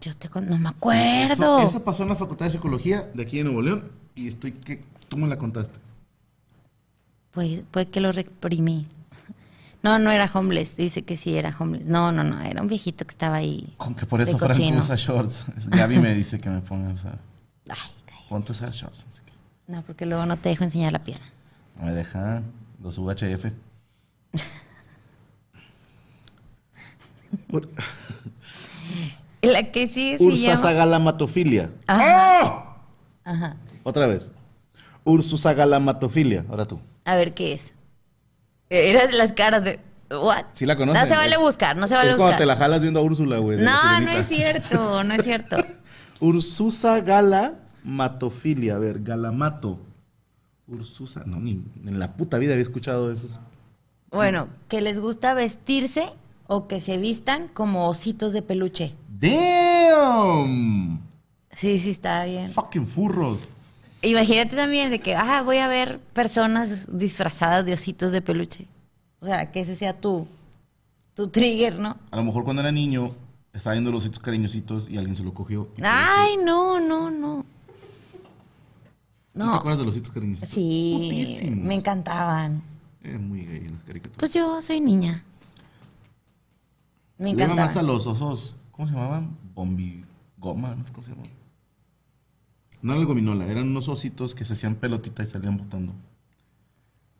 Yo 0.00 0.14
te 0.14 0.30
con- 0.30 0.48
no 0.48 0.56
me 0.56 0.70
Sí, 0.70 0.74
acuerdo. 0.78 1.58
Eso, 1.58 1.58
eso 1.58 1.84
pasó 1.84 2.02
en 2.04 2.08
la 2.08 2.16
Facultad 2.16 2.46
de 2.46 2.52
Psicología 2.52 3.10
de 3.12 3.22
aquí 3.24 3.36
de 3.36 3.44
Nuevo 3.44 3.60
León 3.60 3.90
y 4.14 4.28
estoy 4.28 4.52
que 4.52 4.82
tú 5.10 5.18
me 5.18 5.28
la 5.28 5.36
contaste. 5.36 5.78
Pues, 7.32 7.64
pues 7.70 7.84
que 7.88 8.00
lo 8.00 8.12
reprimí. 8.12 8.86
No, 9.82 9.98
no 9.98 10.10
era 10.12 10.30
homeless, 10.32 10.76
dice 10.76 11.02
que 11.02 11.16
sí 11.16 11.36
era 11.36 11.54
homeless. 11.58 11.88
No, 11.88 12.12
no, 12.12 12.22
no, 12.22 12.40
era 12.40 12.62
un 12.62 12.68
viejito 12.68 13.04
que 13.04 13.10
estaba 13.10 13.36
ahí. 13.36 13.74
Con 13.78 13.94
que 13.94 14.06
por 14.06 14.20
eso 14.20 14.38
Franco 14.38 14.54
cochino. 14.56 14.78
usa 14.78 14.94
shorts. 14.96 15.44
Gaby 15.68 15.98
me 15.98 16.14
dice 16.14 16.40
que 16.40 16.48
me 16.50 16.60
ponga, 16.60 16.92
o 16.92 16.96
sea, 16.96 17.18
Ay, 17.68 17.90
cállate. 18.06 18.26
ponte 18.28 18.50
a 18.50 18.54
usar 18.54 18.70
shorts. 18.70 19.06
Así 19.10 19.20
que 19.26 19.32
No, 19.72 19.82
porque 19.82 20.06
luego 20.06 20.24
no 20.26 20.36
te 20.38 20.50
dejo 20.50 20.62
enseñar 20.64 20.92
la 20.92 21.02
pierna. 21.02 21.26
no 21.78 21.86
me 21.86 21.92
deja 21.94 22.42
los 22.80 22.96
UHF. 22.98 23.46
La 29.42 29.70
que 29.72 29.88
sí 29.88 30.16
se 30.18 30.24
llama... 30.24 30.32
Ursasagalamatofilia. 30.34 31.70
Ajá. 31.86 32.76
Ajá. 33.24 33.56
Otra 33.82 34.06
vez. 34.06 34.30
Ursasagalamatofilia. 35.04 36.44
Ahora 36.48 36.64
tú. 36.66 36.78
A 37.04 37.16
ver, 37.16 37.34
¿qué 37.34 37.52
es? 37.52 37.74
Eras 38.72 39.12
las 39.12 39.32
caras 39.32 39.64
de... 39.64 39.80
¿What? 40.10 40.44
¿Sí 40.54 40.66
la 40.66 40.76
conoces? 40.76 41.02
No 41.02 41.08
se 41.08 41.14
vale 41.14 41.36
buscar, 41.36 41.76
no 41.76 41.86
se 41.86 41.94
vale 41.94 42.10
es 42.10 42.16
cuando 42.16 42.32
buscar. 42.32 42.38
te 42.38 42.46
la 42.46 42.56
jalas 42.56 42.80
viendo 42.82 43.00
a 43.00 43.02
Úrsula, 43.02 43.38
güey. 43.38 43.58
No, 43.58 44.00
no 44.00 44.10
es 44.10 44.26
cierto, 44.26 45.04
no 45.04 45.14
es 45.14 45.24
cierto. 45.24 45.56
Ursusa 46.20 47.00
galamatofilia. 47.00 48.76
A 48.76 48.78
ver, 48.78 49.02
galamato. 49.02 49.78
Ursusa. 50.66 51.22
No, 51.26 51.38
ni 51.38 51.62
en 51.86 51.98
la 51.98 52.14
puta 52.14 52.38
vida 52.38 52.52
había 52.52 52.62
escuchado 52.62 53.10
esos. 53.12 53.40
Bueno, 54.10 54.48
que 54.68 54.80
les 54.80 55.00
gusta 55.00 55.34
vestirse 55.34 56.12
o 56.46 56.68
que 56.68 56.80
se 56.80 56.98
vistan 56.98 57.48
como 57.48 57.88
ositos 57.88 58.32
de 58.32 58.42
peluche. 58.42 58.94
¡Damn! 59.18 61.00
Sí, 61.52 61.78
sí, 61.78 61.90
está 61.90 62.24
bien. 62.24 62.48
Fucking 62.50 62.86
furros. 62.86 63.40
Imagínate 64.02 64.56
también 64.56 64.90
de 64.90 64.98
que, 65.00 65.14
ah, 65.14 65.42
voy 65.42 65.58
a 65.58 65.68
ver 65.68 66.00
personas 66.00 66.86
disfrazadas 66.98 67.64
de 67.64 67.74
ositos 67.74 68.10
de 68.12 68.20
peluche. 68.20 68.66
O 69.20 69.26
sea, 69.26 69.52
que 69.52 69.60
ese 69.60 69.76
sea 69.76 70.00
tu, 70.00 70.26
tu 71.14 71.28
trigger, 71.28 71.78
¿no? 71.78 71.96
A 72.10 72.16
lo 72.16 72.24
mejor 72.24 72.42
cuando 72.44 72.62
era 72.62 72.72
niño 72.72 73.14
estaba 73.52 73.74
viendo 73.74 73.92
los 73.92 74.02
ositos 74.02 74.18
cariñositos 74.20 74.88
y 74.90 74.96
alguien 74.98 75.14
se 75.14 75.22
lo 75.22 75.32
cogió. 75.32 75.68
Ay, 75.82 76.36
no, 76.44 76.80
no, 76.80 77.10
no. 77.10 77.44
¿Tú 79.32 79.38
¿Te 79.38 79.38
No. 79.38 79.54
acuerdas 79.54 79.78
de 79.78 79.84
los 79.84 79.94
ositos 79.94 80.10
cariñositos? 80.12 80.48
Sí, 80.48 80.94
Putísimos. 81.10 81.64
me 81.64 81.74
encantaban. 81.76 82.62
Es 83.02 83.20
muy 83.20 83.44
gay 83.46 83.68
las 83.68 83.82
caricaturas. 83.84 84.18
Pues 84.18 84.34
yo 84.34 84.60
soy 84.60 84.80
niña. 84.80 85.22
Me 87.18 87.30
Le 87.30 87.36
llama 87.36 87.44
encanta. 87.52 87.62
más 87.62 87.76
a 87.76 87.82
los 87.82 88.06
osos, 88.08 88.56
¿cómo 88.72 88.88
se 88.88 88.94
llamaban? 88.94 89.36
Bombigoma, 89.54 90.74
no 90.74 90.82
sé 90.82 90.90
cómo 90.92 91.04
se 91.04 91.10
llamaban. 91.12 91.32
No 92.82 92.92
era 92.92 93.00
el 93.00 93.06
gominola, 93.06 93.46
eran 93.46 93.68
unos 93.68 93.88
ositos 93.88 94.34
que 94.34 94.44
se 94.44 94.52
hacían 94.54 94.74
pelotita 94.74 95.22
y 95.22 95.26
salían 95.26 95.56
botando. 95.56 95.92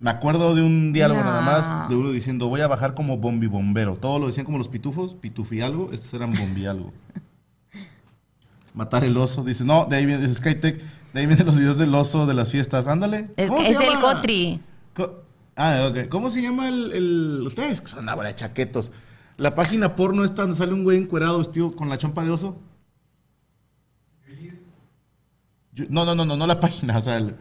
Me 0.00 0.10
acuerdo 0.10 0.54
de 0.56 0.62
un 0.62 0.92
diálogo 0.92 1.20
No. 1.20 1.26
nada 1.26 1.40
más 1.42 1.88
de 1.88 1.94
uno 1.94 2.10
diciendo, 2.10 2.48
voy 2.48 2.60
a 2.60 2.66
bajar 2.66 2.94
como 2.94 3.16
bombibombero. 3.18 3.96
Todos 3.96 4.20
lo 4.20 4.26
decían 4.26 4.44
como 4.44 4.58
los 4.58 4.66
pitufos, 4.68 5.14
pitufi 5.14 5.60
algo, 5.60 5.90
estos 5.92 6.12
eran 6.14 6.32
bombi 6.32 6.66
algo. 6.66 6.92
Matar 8.74 9.04
el 9.04 9.16
oso, 9.16 9.44
dice, 9.44 9.64
no, 9.64 9.84
de 9.84 9.96
ahí 9.96 10.06
viene, 10.06 10.22
dice 10.26 10.34
Skytech, 10.36 10.80
de 11.12 11.20
ahí 11.20 11.26
vienen 11.26 11.44
los 11.46 11.56
videos 11.56 11.76
del 11.78 11.94
oso 11.94 12.26
de 12.26 12.34
las 12.34 12.50
fiestas, 12.50 12.86
ándale. 12.88 13.28
Es, 13.36 13.48
¿Cómo 13.48 13.60
que 13.60 13.74
se 13.74 13.84
es 13.84 13.92
el? 13.94 14.00
Cotri. 14.00 14.60
Co- 14.94 15.22
Ah, 15.54 15.86
ok. 15.90 16.08
¿Cómo 16.08 16.30
se 16.30 16.40
llama 16.40 16.66
el, 16.68 16.92
el- 16.92 17.42
Ustedes 17.46 17.82
son 17.84 18.08
ahora 18.08 18.28
de 18.28 18.34
chaquetos. 18.34 18.90
La 19.36 19.54
página 19.54 19.94
porno 19.96 20.24
esta 20.24 20.42
donde 20.42 20.56
sale 20.56 20.72
un 20.72 20.82
güey 20.82 20.96
encuerado 20.96 21.36
vestido 21.38 21.72
con 21.76 21.90
la 21.90 21.98
chompa 21.98 22.24
de 22.24 22.30
oso. 22.30 22.56
Yo- 25.72 25.86
No, 25.88 26.04
no, 26.04 26.14
no, 26.14 26.24
no, 26.24 26.36
no 26.36 26.46
la 26.46 26.58
página, 26.60 26.98
o 26.98 27.02
sea, 27.02 27.16
el... 27.16 27.34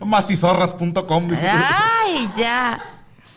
Macizorras.com. 0.00 1.28
Ay, 1.40 2.28
ya. 2.36 2.80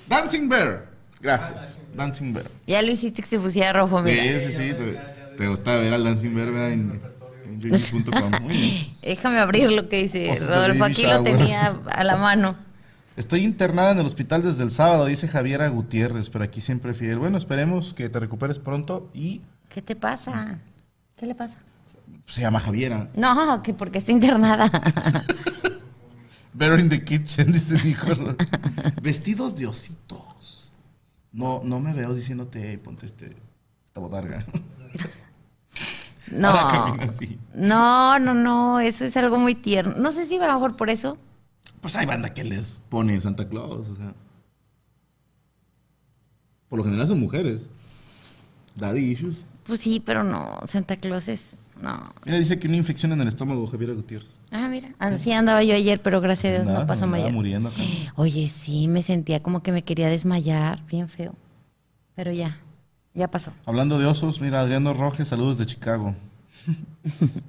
Dancing 0.08 0.48
Bear. 0.50 0.88
Gracias. 1.22 1.80
Dancing 1.94 2.34
Bear. 2.34 2.46
Ya 2.68 2.82
lo 2.82 2.92
hiciste 2.92 3.22
que 3.22 3.28
se 3.28 3.40
pusiera 3.40 3.74
rojo, 3.74 4.02
mira. 4.02 4.24
Sí, 4.40 4.48
sí, 4.48 4.52
sí. 4.58 4.74
Te, 4.74 5.00
te 5.38 5.48
gusta 5.48 5.76
ver 5.78 5.94
al 5.94 6.04
Dancing 6.04 6.36
Bear 6.36 6.52
¿verdad? 6.52 6.72
en, 6.72 7.02
en. 7.02 7.14
Déjame 9.02 9.40
abrir 9.40 9.72
lo 9.72 9.88
que 9.90 10.02
dice 10.04 10.20
de 10.20 10.36
Rodolfo. 10.36 10.84
Aquí 10.84 11.06
lo 11.06 11.24
tenía 11.24 11.78
a 11.92 12.04
la 12.04 12.18
mano. 12.18 12.56
Estoy 13.16 13.44
internada 13.44 13.92
en 13.92 14.00
el 14.00 14.08
hospital 14.08 14.42
desde 14.42 14.64
el 14.64 14.72
sábado, 14.72 15.06
dice 15.06 15.28
Javiera 15.28 15.68
Gutiérrez, 15.68 16.32
pero 16.32 16.44
aquí 16.44 16.62
siempre 16.62 16.96
fiel. 16.96 17.20
Bueno, 17.20 17.38
esperemos 17.38 17.94
que 17.94 18.10
te 18.10 18.20
recuperes 18.20 18.58
pronto 18.58 19.10
y 19.14 19.42
¿Qué 19.70 19.84
te 19.84 19.96
pasa? 19.96 20.58
¿Qué 21.18 21.28
le 21.28 21.36
pasa? 21.36 21.58
Se 22.26 22.42
llama 22.42 22.60
Javiera. 22.60 23.10
No, 23.16 23.62
que 23.64 23.74
porque 23.74 23.98
está 23.98 24.12
internada. 24.12 24.70
Better 26.54 26.80
in 26.80 26.90
the 26.90 27.04
kitchen, 27.04 27.52
dice 27.52 27.84
Nicolás. 27.84 28.36
Vestidos 29.02 29.56
de 29.56 29.68
ositos. 29.68 30.72
No, 31.32 31.62
no 31.64 31.80
me 31.80 31.94
veo 31.94 32.14
diciéndote, 32.14 32.70
"Ey, 32.72 32.78
ponte 32.78 33.08
este, 33.08 33.36
esta 33.88 34.00
botarga. 34.00 34.46
No. 36.32 36.98
No, 37.54 38.18
no, 38.18 38.34
no. 38.34 38.80
Eso 38.80 39.06
es 39.06 39.16
algo 39.18 39.38
muy 39.38 39.56
tierno. 39.56 39.96
No 39.98 40.12
sé 40.12 40.26
si 40.26 40.38
a 40.38 40.48
lo 40.48 40.54
mejor 40.54 40.76
por 40.76 40.90
eso. 40.90 41.18
Pues 41.82 41.96
hay 41.96 42.06
banda 42.06 42.34
que 42.34 42.44
les 42.44 42.80
pone 42.90 43.20
Santa 43.20 43.48
Claus, 43.48 43.88
o 43.90 43.96
sea. 43.96 44.14
Por 46.70 46.80
lo 46.80 46.86
general 46.86 47.08
son 47.08 47.20
mujeres. 47.20 47.68
Daddy 48.76 49.12
issues. 49.12 49.46
Pues 49.66 49.82
sí, 49.82 50.02
pero 50.04 50.24
no. 50.24 50.60
Santa 50.66 50.98
Claus 50.98 51.28
es. 51.28 51.63
No. 51.82 52.14
Mira, 52.26 52.38
dice 52.40 52.60
que 52.60 52.68
una 52.68 52.78
infección 52.78 53.12
en 53.12 53.22
el 53.22 53.28
estómago, 53.28 53.66
Javiera 53.68 53.94
Gutiérrez. 53.94 54.30
Ah, 54.52 54.68
mira. 54.70 54.90
Así 55.00 55.32
andaba 55.34 55.64
yo 55.64 55.76
ayer, 55.76 56.02
pero 56.02 56.22
gracias 56.22 56.52
a 56.52 56.56
Dios 56.58 56.68
Andaba- 56.68 56.82
no 56.82 56.88
pasó 56.88 57.08
mayor. 57.08 57.32
muriendo 57.32 57.70
acá. 57.70 57.82
Oye, 58.16 58.48
sí, 58.48 58.88
me 58.88 59.02
sentía 59.02 59.42
como 59.42 59.62
que 59.64 59.72
me 59.72 59.84
quería 59.84 60.08
desmayar. 60.08 60.86
Bien 60.86 61.08
feo. 61.08 61.36
Pero 62.16 62.32
ya. 62.32 62.58
Ya 63.16 63.28
pasó. 63.30 63.52
Hablando 63.66 64.00
de 64.00 64.06
osos, 64.06 64.40
mira, 64.42 64.62
Adriano 64.62 64.94
Rojas, 64.94 65.28
saludos 65.28 65.58
de 65.58 65.66
Chicago. 65.66 66.16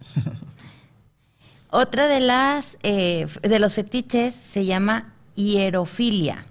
Otra 1.71 2.07
de 2.07 2.21
las 2.21 2.78
eh, 2.83 3.26
de 3.43 3.59
los 3.59 3.75
fetiches 3.75 4.35
se 4.35 4.64
llama 4.64 5.12
hierofilia. 5.35 6.47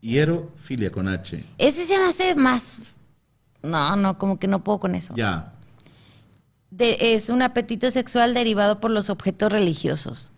Hierofilia 0.00 0.90
con 0.92 1.08
H. 1.08 1.44
Ese 1.58 1.84
se 1.86 1.98
me 1.98 2.04
hace 2.04 2.34
más. 2.34 2.78
No, 3.62 3.96
no, 3.96 4.18
como 4.18 4.38
que 4.38 4.46
no 4.46 4.62
puedo 4.62 4.78
con 4.80 4.94
eso. 4.94 5.14
Ya. 5.16 5.52
De- 6.78 7.14
es 7.14 7.28
un 7.28 7.42
apetito 7.42 7.90
sexual 7.90 8.32
derivado 8.34 8.80
por 8.80 8.90
los 8.90 9.10
objetos 9.10 9.52
religiosos. 9.52 10.32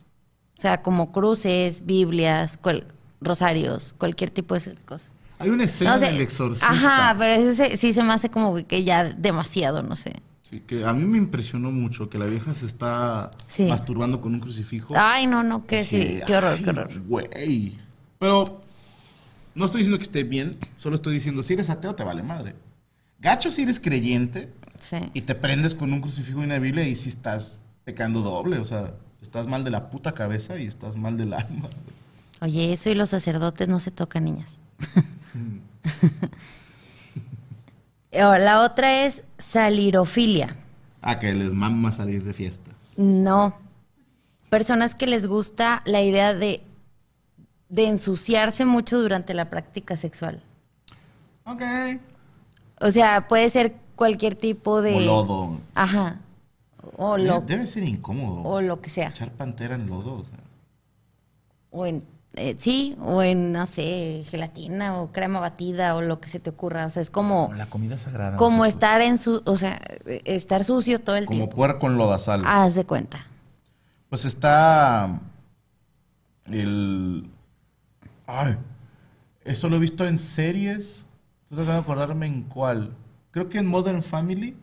O 0.59 0.61
sea, 0.61 0.83
como 0.83 1.13
cruces, 1.13 1.87
Biblias, 1.87 2.57
cual- 2.57 2.87
rosarios, 3.21 3.95
cualquier 3.99 4.31
tipo 4.31 4.55
de 4.55 4.75
cosas. 4.87 5.11
Hay 5.39 5.51
una 5.51 5.65
escena 5.65 5.95
No 5.95 6.01
del 6.01 6.21
exorcista. 6.21 6.71
Ajá, 6.71 7.15
pero 7.19 7.33
eso 7.33 7.53
se- 7.55 7.77
sí 7.77 7.93
se 7.93 8.03
me 8.03 8.13
hace 8.13 8.31
como 8.31 8.57
que 8.67 8.83
ya 8.85 9.05
demasiado, 9.05 9.83
no 9.83 9.97
sé. 9.97 10.15
Sí, 10.43 10.61
que 10.67 10.85
a 10.85 10.93
mí 10.93 11.05
me 11.05 11.19
impresionó 11.19 11.71
mucho 11.71 12.09
que 12.11 12.19
la 12.19 12.25
vieja 12.27 12.53
se 12.55 12.67
está 12.67 13.31
Sí. 13.47 13.65
masturbando 13.65 14.21
con 14.21 14.35
un 14.35 14.41
crucifijo. 14.41 14.95
Ay, 14.97 15.27
no, 15.27 15.43
no, 15.43 15.67
que 15.67 15.85
sí, 15.85 16.21
qué 16.27 16.37
horror, 16.37 16.55
"Ay, 16.57 16.63
qué 16.65 16.71
horror. 16.71 17.01
Güey. 17.07 17.79
Pero 18.19 18.61
no 19.55 19.65
estoy 19.67 19.81
diciendo 19.81 19.99
que 19.99 20.05
esté 20.05 20.25
bien, 20.25 20.57
solo 20.77 20.97
estoy 20.97 21.15
diciendo, 21.15 21.43
si 21.43 21.53
eres 21.55 21.71
ateo 21.71 21.95
te 21.95 22.03
vale 22.05 22.23
madre. 22.23 22.55
Gacho 23.19 23.51
si 23.51 23.63
eres 23.63 23.79
creyente 23.79 24.51
Sí. 24.81 24.99
y 25.15 25.23
te 25.23 25.35
prendes 25.35 25.75
con 25.75 25.93
un 25.93 26.01
crucifijo 26.01 26.41
Biblia 26.41 26.87
y 26.89 26.97
si 26.97 27.11
estás 27.11 27.61
pecando 27.85 28.21
doble, 28.21 28.59
o 28.59 28.65
sea, 28.65 28.95
estás 29.23 29.47
mal 29.47 29.63
de 29.63 29.71
la 29.71 29.91
puta 29.91 30.13
cabeza 30.13 30.59
y 30.59 30.67
estás 30.67 30.97
mal 30.97 31.17
del 31.17 31.35
alma. 31.35 31.69
Oye, 32.41 32.73
eso 32.73 32.91
y 32.91 32.95
los 32.95 33.11
sacerdotes 33.11 33.69
no 33.69 33.79
se 33.79 33.91
tocan, 33.91 34.25
niñas. 34.25 34.59
O 38.13 38.37
La 38.37 38.63
otra 38.63 39.05
es 39.05 39.23
salirofilia. 39.39 40.57
Ah, 41.01 41.19
que 41.19 41.33
les 41.33 41.53
mama 41.53 41.93
salir 41.93 42.25
de 42.25 42.35
fiesta. 42.35 42.73
No. 42.97 43.57
Personas 44.49 44.95
que 44.95 45.07
les 45.07 45.27
gusta 45.27 45.83
la 45.87 46.03
idea 46.03 46.35
de, 46.35 46.63
de 47.69 47.87
ensuciarse 47.87 48.65
mucho 48.65 49.01
durante 49.01 49.33
la 49.33 49.49
práctica 49.49 49.97
sexual. 49.97 50.43
Ok. 51.45 51.63
O 52.81 52.91
sea, 52.91 53.29
puede 53.29 53.49
ser 53.49 53.77
cualquier 54.01 54.35
tipo 54.35 54.81
de... 54.81 54.95
O 54.97 55.01
lodo. 55.01 55.59
Ajá. 55.75 56.21
O 56.97 57.17
Debe- 57.19 57.27
lo, 57.29 57.41
Debe 57.43 57.67
ser 57.67 57.83
incómodo. 57.85 58.43
o 58.45 58.63
lo 58.63 58.81
que 58.81 58.89
sea. 58.89 59.11
Echar 59.11 59.31
pantera 59.31 59.75
en 59.75 59.87
lodo, 59.89 60.15
o 60.15 60.25
sea. 60.25 60.39
O 61.71 61.85
en, 61.85 62.03
eh, 62.37 62.57
sí, 62.59 62.97
o 63.03 63.23
en, 63.23 63.53
no 63.53 63.67
sé, 63.67 64.25
gelatina 64.31 64.99
o 65.03 65.13
crema 65.13 65.39
batida 65.39 65.95
o 65.97 66.01
lo 66.01 66.19
que 66.19 66.31
se 66.31 66.41
te 66.41 66.49
ocurra. 66.49 66.87
O 66.87 66.91
sea, 66.91 67.03
es 67.03 67.11
como, 67.11 67.49
Como 67.49 67.59
la 67.59 67.67
comida 67.67 67.99
sagrada. 67.99 68.39
como 68.39 68.65
estar 68.65 69.03
en 69.03 69.19
su, 69.19 69.43
o 69.45 69.57
sea, 69.59 69.79
estar 70.25 70.65
sucio 70.65 70.99
todo 71.03 71.17
el 71.17 71.27
Como 71.27 71.41
tiempo. 71.41 71.57
puerco 71.57 71.87
en 71.87 71.99
lodazal. 71.99 72.43
Haz 72.47 72.75
de 72.77 72.85
cuenta. 72.87 73.27
Pues 74.09 74.25
está 74.25 75.21
el... 76.51 77.29
Ay, 78.27 78.57
eso 79.45 79.69
lo 79.69 79.77
he 79.77 79.81
visto 79.81 80.07
en 80.07 80.19
series. 80.19 81.05
Estoy 81.43 81.57
tratando 81.59 81.73
de 81.75 81.79
acordarme 81.81 82.27
en 82.27 82.43
cuál. 82.45 82.95
Creo 83.31 83.49
que 83.49 83.59
en 83.59 83.67
Modern 83.67 84.03
Family, 84.03 84.57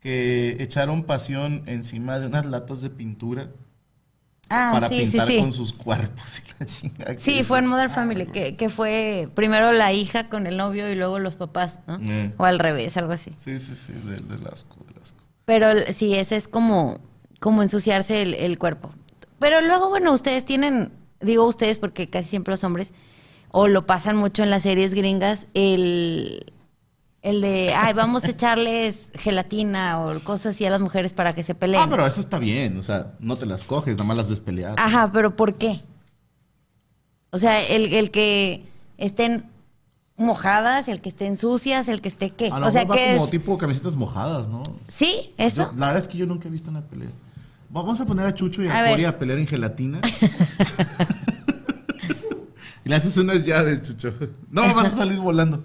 que 0.00 0.56
echaron 0.60 1.04
pasión 1.04 1.62
encima 1.66 2.18
de 2.18 2.26
unas 2.26 2.46
latas 2.46 2.80
de 2.80 2.90
pintura 2.90 3.50
Ah, 4.48 4.70
para 4.72 4.88
sí, 4.88 5.00
pintar 5.00 5.26
sí. 5.26 5.38
con 5.40 5.52
sus 5.52 5.72
cuerpos. 5.72 6.38
y 6.38 6.60
la 6.60 6.66
chingada. 6.66 7.18
Sí, 7.18 7.42
fue 7.42 7.58
en 7.58 7.66
Modern 7.66 7.90
Family, 7.90 8.26
que, 8.26 8.56
que 8.56 8.68
fue 8.68 9.28
primero 9.34 9.72
la 9.72 9.92
hija 9.92 10.28
con 10.28 10.46
el 10.46 10.56
novio 10.56 10.88
y 10.90 10.94
luego 10.94 11.18
los 11.18 11.34
papás, 11.34 11.80
¿no? 11.88 11.98
Eh. 12.00 12.32
O 12.36 12.44
al 12.44 12.60
revés, 12.60 12.96
algo 12.96 13.12
así. 13.12 13.32
Sí, 13.36 13.58
sí, 13.58 13.74
sí, 13.74 13.92
del, 13.92 14.28
del 14.28 14.46
asco, 14.46 14.76
del 14.86 15.02
asco. 15.02 15.18
Pero 15.46 15.68
sí, 15.92 16.14
ese 16.14 16.36
es 16.36 16.46
como, 16.46 17.00
como 17.40 17.62
ensuciarse 17.62 18.22
el, 18.22 18.34
el 18.34 18.56
cuerpo. 18.58 18.90
Pero 19.40 19.60
luego, 19.62 19.88
bueno, 19.88 20.12
ustedes 20.12 20.44
tienen, 20.44 20.92
digo 21.20 21.44
ustedes 21.44 21.78
porque 21.78 22.08
casi 22.08 22.28
siempre 22.28 22.52
los 22.52 22.62
hombres, 22.62 22.92
o 23.50 23.66
lo 23.66 23.84
pasan 23.84 24.16
mucho 24.16 24.44
en 24.44 24.50
las 24.50 24.62
series 24.62 24.94
gringas, 24.94 25.48
el, 25.54 26.52
el 27.26 27.40
de, 27.40 27.74
ay, 27.74 27.92
vamos 27.92 28.24
a 28.24 28.30
echarles 28.30 29.10
gelatina 29.14 29.98
o 29.98 30.20
cosas 30.20 30.54
así 30.54 30.64
a 30.64 30.70
las 30.70 30.80
mujeres 30.80 31.12
para 31.12 31.34
que 31.34 31.42
se 31.42 31.56
peleen. 31.56 31.82
Ah, 31.82 31.88
pero 31.90 32.06
eso 32.06 32.20
está 32.20 32.38
bien, 32.38 32.78
o 32.78 32.84
sea, 32.84 33.14
no 33.18 33.34
te 33.34 33.46
las 33.46 33.64
coges, 33.64 33.96
nada 33.96 34.04
más 34.04 34.16
las 34.16 34.28
ves 34.28 34.38
pelear. 34.38 34.76
Ajá, 34.78 35.10
pero 35.12 35.34
¿por 35.34 35.56
qué? 35.56 35.80
O 37.30 37.38
sea, 37.38 37.60
el, 37.66 37.92
el 37.92 38.12
que 38.12 38.64
estén 38.96 39.44
mojadas, 40.16 40.86
el 40.86 41.00
que 41.00 41.08
estén 41.08 41.36
sucias, 41.36 41.88
el 41.88 42.00
que 42.00 42.10
esté 42.10 42.30
qué. 42.30 42.48
A 42.52 42.60
lo 42.60 42.68
O 42.68 42.70
sea, 42.70 42.82
que 42.82 43.14
como 43.14 43.24
es... 43.24 43.30
tipo 43.32 43.58
camisetas 43.58 43.96
mojadas, 43.96 44.48
¿no? 44.48 44.62
Sí, 44.86 45.34
eso. 45.36 45.64
Yo- 45.64 45.72
la 45.76 45.86
verdad 45.88 46.02
es 46.04 46.08
que 46.08 46.18
yo 46.18 46.26
nunca 46.26 46.46
he 46.46 46.50
visto 46.52 46.70
una 46.70 46.82
pelea. 46.82 47.10
Vamos 47.70 48.00
a 48.00 48.06
poner 48.06 48.26
a 48.26 48.34
Chucho 48.36 48.62
y 48.62 48.68
a, 48.68 48.72
A 48.72 49.08
a 49.08 49.18
pelear 49.18 49.40
en 49.40 49.48
gelatina. 49.48 50.00
y 52.84 52.88
le 52.88 52.94
haces 52.94 53.16
unas 53.16 53.44
llaves, 53.44 53.82
Chucho. 53.82 54.14
No, 54.48 54.72
vas 54.76 54.94
a 54.94 54.96
salir 54.96 55.18
volando. 55.18 55.64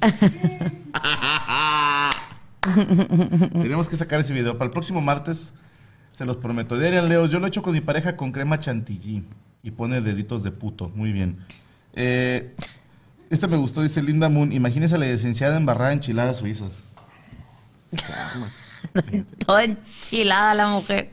Tenemos 3.52 3.88
que 3.88 3.96
sacar 3.96 4.20
ese 4.20 4.32
video. 4.32 4.58
Para 4.58 4.66
el 4.66 4.70
próximo 4.70 5.00
martes, 5.00 5.54
se 6.12 6.24
los 6.24 6.36
prometo. 6.36 6.78
Dirían 6.78 7.08
Leos, 7.08 7.30
yo 7.30 7.40
lo 7.40 7.46
he 7.46 7.48
hecho 7.48 7.62
con 7.62 7.72
mi 7.72 7.80
pareja 7.80 8.16
con 8.16 8.32
crema 8.32 8.58
chantilly. 8.58 9.24
Y 9.62 9.72
pone 9.72 10.00
deditos 10.00 10.42
de 10.42 10.52
puto. 10.52 10.90
Muy 10.94 11.12
bien. 11.12 11.38
Eh, 11.94 12.54
esta 13.28 13.46
me 13.46 13.56
gustó, 13.56 13.82
dice 13.82 14.02
Linda 14.02 14.28
Moon. 14.28 14.52
Imagínese 14.52 14.94
a 14.94 14.98
la 14.98 15.06
licenciada 15.06 15.56
embarrada 15.56 15.92
en 15.92 15.98
enchiladas 15.98 16.38
suizas. 16.38 16.82
Toda 19.46 19.64
enchilada 19.64 20.54
la 20.54 20.68
mujer. 20.68 21.10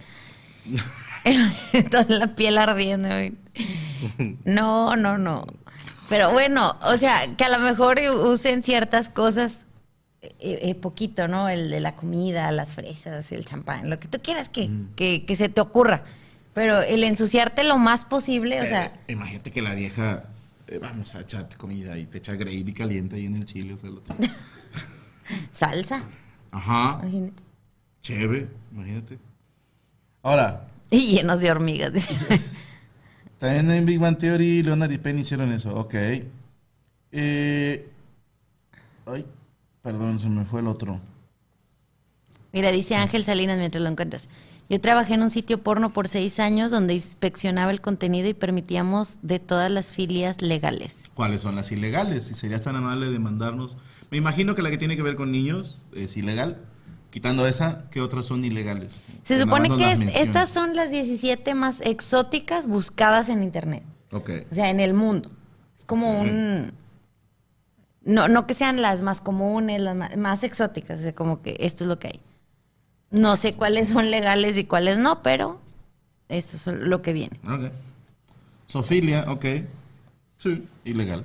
Toda 1.91 2.05
la 2.05 2.35
piel 2.35 2.57
ardiendo. 2.57 3.09
No, 4.45 4.95
no, 4.95 5.17
no. 5.17 5.45
Pero 6.09 6.31
bueno, 6.31 6.77
o 6.83 6.95
sea, 6.97 7.35
que 7.35 7.43
a 7.43 7.49
lo 7.49 7.59
mejor 7.59 7.99
usen 8.23 8.63
ciertas 8.63 9.09
cosas 9.09 9.65
eh, 10.21 10.31
eh, 10.39 10.75
poquito, 10.75 11.27
¿no? 11.27 11.49
El 11.49 11.69
de 11.69 11.79
la 11.81 11.95
comida, 11.95 12.51
las 12.51 12.69
fresas, 12.73 13.31
el 13.31 13.43
champán, 13.45 13.89
lo 13.89 13.99
que 13.99 14.07
tú 14.07 14.19
quieras 14.21 14.49
que, 14.49 14.69
que, 14.95 15.25
que 15.25 15.35
se 15.35 15.49
te 15.49 15.59
ocurra. 15.61 16.03
Pero 16.53 16.81
el 16.81 17.03
ensuciarte 17.03 17.63
lo 17.63 17.77
más 17.77 18.05
posible, 18.05 18.59
o 18.59 18.63
sea, 18.63 18.85
Eh, 19.07 19.11
imagínate 19.13 19.51
que 19.51 19.61
la 19.61 19.75
vieja, 19.75 20.23
eh, 20.67 20.79
vamos 20.79 21.13
a 21.15 21.21
echarte 21.21 21.55
comida 21.57 21.97
y 21.97 22.05
te 22.05 22.17
echa 22.19 22.33
gravy 22.33 22.73
caliente 22.73 23.17
ahí 23.17 23.25
en 23.25 23.35
el 23.35 23.45
chile. 23.45 23.73
O 23.73 23.77
sea, 23.77 23.89
lo 23.89 24.01
salsa, 25.51 26.03
Ajá, 26.51 26.99
imagínate. 27.03 27.43
chévere, 28.01 28.47
imagínate. 28.71 29.19
Ahora, 30.23 30.65
Y 30.89 31.07
llenos 31.15 31.41
de 31.41 31.51
hormigas. 31.51 31.91
También 33.39 33.69
en 33.71 33.85
Big 33.85 33.99
Bang 33.99 34.17
Theory, 34.17 34.63
Leonard 34.63 34.91
y 34.91 34.97
Penn 34.97 35.19
hicieron 35.19 35.51
eso, 35.51 35.75
ok. 35.75 35.93
Eh, 37.11 37.89
ay, 39.05 39.25
perdón, 39.81 40.19
se 40.19 40.29
me 40.29 40.45
fue 40.45 40.61
el 40.61 40.67
otro. 40.67 40.99
Mira, 42.51 42.71
dice 42.71 42.95
Ángel 42.95 43.23
Salinas 43.23 43.57
mientras 43.57 43.81
lo 43.81 43.89
encuentras. 43.89 44.29
Yo 44.69 44.81
trabajé 44.81 45.13
en 45.13 45.21
un 45.21 45.29
sitio 45.29 45.59
porno 45.59 45.93
por 45.93 46.09
seis 46.09 46.41
años 46.41 46.71
donde 46.71 46.93
inspeccionaba 46.93 47.71
el 47.71 47.79
contenido 47.79 48.27
y 48.27 48.33
permitíamos 48.33 49.19
de 49.21 49.39
todas 49.39 49.71
las 49.71 49.93
filias 49.93 50.41
legales. 50.41 51.03
¿Cuáles 51.13 51.41
son 51.41 51.55
las 51.55 51.71
ilegales? 51.71 52.25
Si 52.25 52.33
serías 52.33 52.63
tan 52.63 52.75
amable 52.75 53.09
de 53.09 53.19
mandarnos. 53.19 53.77
Me 54.11 54.17
imagino 54.17 54.55
que 54.55 54.61
la 54.61 54.69
que 54.69 54.77
tiene 54.77 54.97
que 54.97 55.03
ver 55.03 55.15
con 55.15 55.31
niños 55.31 55.81
es 55.93 56.17
ilegal. 56.17 56.61
Quitando 57.17 57.47
esa, 57.47 57.85
¿qué 57.89 57.99
otras 57.99 58.27
son 58.27 58.45
ilegales? 58.45 59.01
Se 59.23 59.33
Que 59.33 59.41
supone 59.41 59.69
que 59.69 59.77
las 59.77 59.93
est- 59.93 59.99
menciones. 60.01 60.27
estas 60.27 60.49
son 60.51 60.75
las 60.75 60.91
17 60.91 61.55
más 61.55 61.81
exóticas 61.81 62.67
buscadas 62.67 63.29
en 63.29 63.41
Internet. 63.41 63.81
Ok. 64.11 64.29
O 64.51 64.53
sea, 64.53 64.69
en 64.69 64.79
el 64.79 64.93
mundo. 64.93 65.31
Es 65.75 65.83
como 65.83 66.19
un... 66.21 66.73
No, 68.03 68.27
no 68.27 68.45
que 68.45 68.53
sean 68.53 68.83
las 68.83 69.01
más 69.01 69.19
comunes, 69.19 69.81
las 69.81 69.95
más, 69.95 70.15
más 70.15 70.43
exóticas, 70.43 70.99
o 70.99 71.01
sea, 71.01 71.15
como 71.15 71.41
que 71.41 71.57
esto 71.59 71.85
es 71.85 71.87
lo 71.87 71.97
que 71.97 72.07
hay. 72.09 72.19
No 73.09 73.35
sé 73.35 73.55
cuáles 73.55 73.89
son 73.89 74.11
legales 74.11 74.55
y 74.55 74.65
cuáles 74.65 74.99
no, 74.99 75.23
pero 75.23 75.59
esto 76.29 76.55
es 76.55 76.67
lo 76.67 77.01
que 77.01 77.13
viene. 77.13 77.39
Ok. 77.49 77.71
Sofilia, 78.67 79.25
ok. 79.27 79.45
Sí, 80.37 80.67
ilegal. 80.85 81.23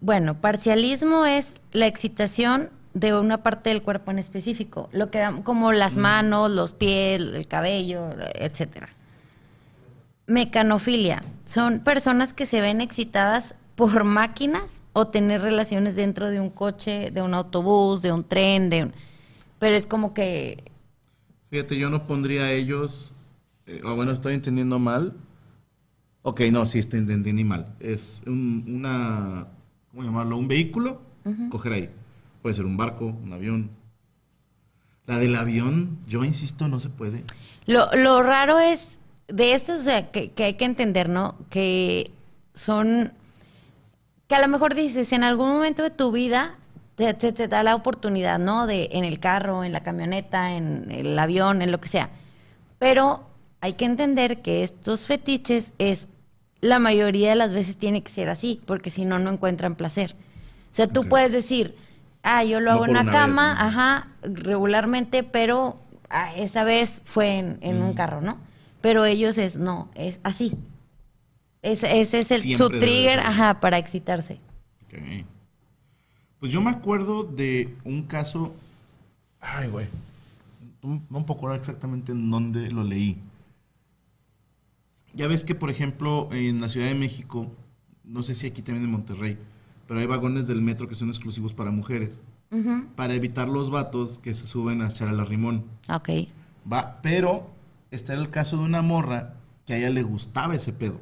Bueno, 0.00 0.40
parcialismo 0.40 1.26
es 1.26 1.56
la 1.72 1.86
excitación 1.86 2.70
de 2.96 3.14
una 3.14 3.42
parte 3.42 3.68
del 3.68 3.82
cuerpo 3.82 4.10
en 4.10 4.18
específico, 4.18 4.88
lo 4.90 5.10
que 5.10 5.22
como 5.44 5.70
las 5.72 5.98
manos, 5.98 6.50
los 6.50 6.72
pies, 6.72 7.20
el 7.20 7.46
cabello, 7.46 8.08
etcétera. 8.34 8.88
Mecanofilia 10.26 11.22
son 11.44 11.80
personas 11.80 12.32
que 12.32 12.46
se 12.46 12.60
ven 12.62 12.80
excitadas 12.80 13.54
por 13.74 14.04
máquinas 14.04 14.80
o 14.94 15.08
tener 15.08 15.42
relaciones 15.42 15.94
dentro 15.94 16.30
de 16.30 16.40
un 16.40 16.48
coche, 16.48 17.10
de 17.10 17.20
un 17.20 17.34
autobús, 17.34 18.00
de 18.00 18.12
un 18.12 18.24
tren, 18.24 18.70
de 18.70 18.84
un 18.84 18.92
pero 19.58 19.76
es 19.76 19.86
como 19.86 20.14
que 20.14 20.64
Fíjate, 21.50 21.76
yo 21.78 21.90
no 21.90 22.02
pondría 22.06 22.44
a 22.44 22.52
ellos. 22.52 23.12
eh, 23.66 23.80
bueno, 23.82 24.10
estoy 24.12 24.34
entendiendo 24.34 24.78
mal. 24.78 25.14
Ok, 26.22 26.40
no, 26.50 26.64
sí, 26.66 26.78
estoy 26.80 27.00
entendí 27.00 27.44
mal. 27.44 27.66
Es 27.78 28.22
un- 28.26 28.64
una. 28.66 29.46
¿Cómo 29.90 30.02
llamarlo? 30.02 30.36
Un 30.38 30.48
vehículo. 30.48 31.00
Coger 31.50 31.72
ahí. 31.72 31.90
Puede 32.46 32.54
ser 32.54 32.66
un 32.66 32.76
barco, 32.76 33.06
un 33.06 33.32
avión. 33.32 33.70
La 35.04 35.18
del 35.18 35.34
avión, 35.34 35.98
yo 36.06 36.22
insisto, 36.22 36.68
no 36.68 36.78
se 36.78 36.88
puede. 36.90 37.24
Lo, 37.66 37.90
lo 37.96 38.22
raro 38.22 38.60
es 38.60 38.98
de 39.26 39.52
esto, 39.54 39.74
o 39.74 39.78
sea, 39.78 40.12
que, 40.12 40.30
que 40.30 40.44
hay 40.44 40.54
que 40.54 40.64
entender, 40.64 41.08
¿no? 41.08 41.34
Que 41.50 42.12
son, 42.54 43.12
que 44.28 44.36
a 44.36 44.40
lo 44.40 44.46
mejor 44.46 44.76
dices, 44.76 45.12
en 45.12 45.24
algún 45.24 45.48
momento 45.48 45.82
de 45.82 45.90
tu 45.90 46.12
vida 46.12 46.54
te, 46.94 47.14
te- 47.14 47.32
te 47.32 47.48
da 47.48 47.64
la 47.64 47.74
oportunidad, 47.74 48.38
¿no? 48.38 48.68
De 48.68 48.90
en 48.92 49.04
el 49.04 49.18
carro, 49.18 49.64
en 49.64 49.72
la 49.72 49.80
camioneta, 49.82 50.54
en 50.54 50.88
el 50.92 51.18
avión, 51.18 51.62
en 51.62 51.72
lo 51.72 51.80
que 51.80 51.88
sea. 51.88 52.10
Pero 52.78 53.26
hay 53.60 53.72
que 53.72 53.86
entender 53.86 54.40
que 54.40 54.62
estos 54.62 55.08
fetiches 55.08 55.74
es, 55.78 56.06
la 56.60 56.78
mayoría 56.78 57.30
de 57.30 57.34
las 57.34 57.52
veces 57.52 57.76
tiene 57.76 58.04
que 58.04 58.12
ser 58.12 58.28
así, 58.28 58.60
porque 58.66 58.92
si 58.92 59.04
no, 59.04 59.18
no 59.18 59.30
encuentran 59.30 59.74
placer. 59.74 60.14
O 60.70 60.74
sea, 60.76 60.86
tú 60.86 61.08
puedes 61.08 61.32
decir, 61.32 61.74
ah, 62.26 62.44
yo 62.44 62.60
lo 62.60 62.70
No 62.70 62.76
hago 62.76 62.84
en 62.84 62.90
una 62.90 63.04
cama, 63.06 63.50
vez, 63.50 63.58
¿no? 63.60 63.66
ajá, 63.68 64.08
regularmente, 64.22 65.22
pero 65.22 65.80
ah, 66.10 66.34
esa 66.36 66.64
vez 66.64 67.00
fue 67.04 67.38
en, 67.38 67.58
en 67.62 67.80
Mm. 67.80 67.84
un 67.84 67.94
carro, 67.94 68.20
¿no? 68.20 68.38
Pero 68.80 69.04
ellos 69.04 69.38
es, 69.38 69.56
no, 69.56 69.88
es 69.94 70.20
así. 70.22 70.52
Es- 71.62 71.82
ese 71.82 72.18
es 72.20 72.30
el, 72.30 72.40
Siempre 72.40 72.66
su 72.66 72.78
trigger, 72.78 73.20
ajá, 73.20 73.60
para 73.60 73.78
excitarse. 73.78 74.38
Ok. 74.84 75.24
Pues 76.38 76.52
yo 76.52 76.60
me 76.60 76.70
acuerdo 76.70 77.24
de 77.24 77.74
un 77.84 78.02
caso. 78.02 78.54
Ay, 79.40 79.68
güey. 79.68 79.86
No 80.82 81.00
no 81.10 81.24
puedo 81.26 81.38
acordar 81.38 81.58
exactamente 81.58 82.12
en 82.12 82.30
dónde 82.30 82.70
lo 82.70 82.84
leí. 82.84 83.16
Ya 85.14 85.26
ves 85.26 85.44
que, 85.44 85.54
por 85.54 85.70
ejemplo, 85.70 86.28
en 86.32 86.60
la 86.60 86.68
Ciudad 86.68 86.88
de 86.88 86.94
México, 86.94 87.50
no 88.04 88.22
sé 88.22 88.34
si 88.34 88.46
aquí 88.46 88.62
también 88.62 88.84
en 88.84 88.90
Monterrey, 88.92 89.38
pero 89.86 90.00
hay 90.00 90.06
vagones 90.06 90.46
del 90.46 90.62
metro 90.62 90.88
que 90.88 90.94
son 90.94 91.08
exclusivos 91.08 91.54
para 91.54 91.70
mujeres. 91.70 92.20
Para 92.94 93.14
evitar 93.14 93.48
los 93.48 93.70
vatos 93.70 94.18
que 94.18 94.32
se 94.32 94.46
suben 94.46 94.80
a 94.80 94.88
echar 94.88 95.08
al 95.08 95.20
arrimón. 95.20 95.64
Ok. 95.88 96.08
Va, 96.70 97.00
pero 97.02 97.50
está 97.90 98.14
el 98.14 98.30
caso 98.30 98.56
de 98.56 98.62
una 98.62 98.82
morra 98.82 99.34
que 99.66 99.74
a 99.74 99.76
ella 99.76 99.90
le 99.90 100.02
gustaba 100.02 100.54
ese 100.54 100.72
pedo. 100.72 101.00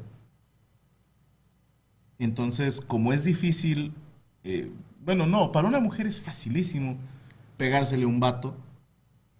Entonces, 2.18 2.80
como 2.80 3.12
es 3.12 3.24
difícil, 3.24 3.92
eh, 4.42 4.72
bueno, 5.04 5.26
no, 5.26 5.52
para 5.52 5.68
una 5.68 5.80
mujer 5.80 6.06
es 6.06 6.20
facilísimo 6.20 6.96
pegársele 7.56 8.04
a 8.04 8.08
un 8.08 8.20
vato, 8.20 8.54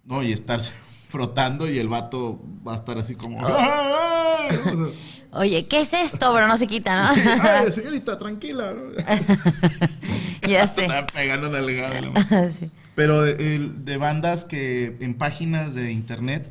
¿no? 0.05 0.23
Y 0.23 0.33
estarse 0.33 0.73
frotando 1.09 1.69
y 1.69 1.79
el 1.79 1.89
vato 1.89 2.41
va 2.67 2.73
a 2.73 2.77
estar 2.77 2.99
así 2.99 3.15
como... 3.15 3.45
Sea, 3.45 4.49
Oye, 5.35 5.67
¿qué 5.67 5.81
es 5.81 5.93
esto? 5.93 6.31
Pero 6.33 6.47
no 6.47 6.57
se 6.57 6.67
quita, 6.67 7.03
¿no? 7.15 7.23
"Ay, 7.43 7.73
señorita, 7.73 8.17
tranquila. 8.19 8.73
¿no? 8.73 9.05
ya 10.49 10.67
sé. 10.67 10.83
Está 10.83 11.07
pegando 11.07 11.47
en 11.49 11.55
el 11.55 11.77
gado, 11.77 12.13
la 12.13 12.49
Sí. 12.49 12.71
Pero 12.95 13.23
de 13.23 13.97
bandas 13.97 14.45
que 14.45 14.97
en 15.01 15.15
páginas 15.15 15.75
de 15.75 15.91
internet 15.91 16.51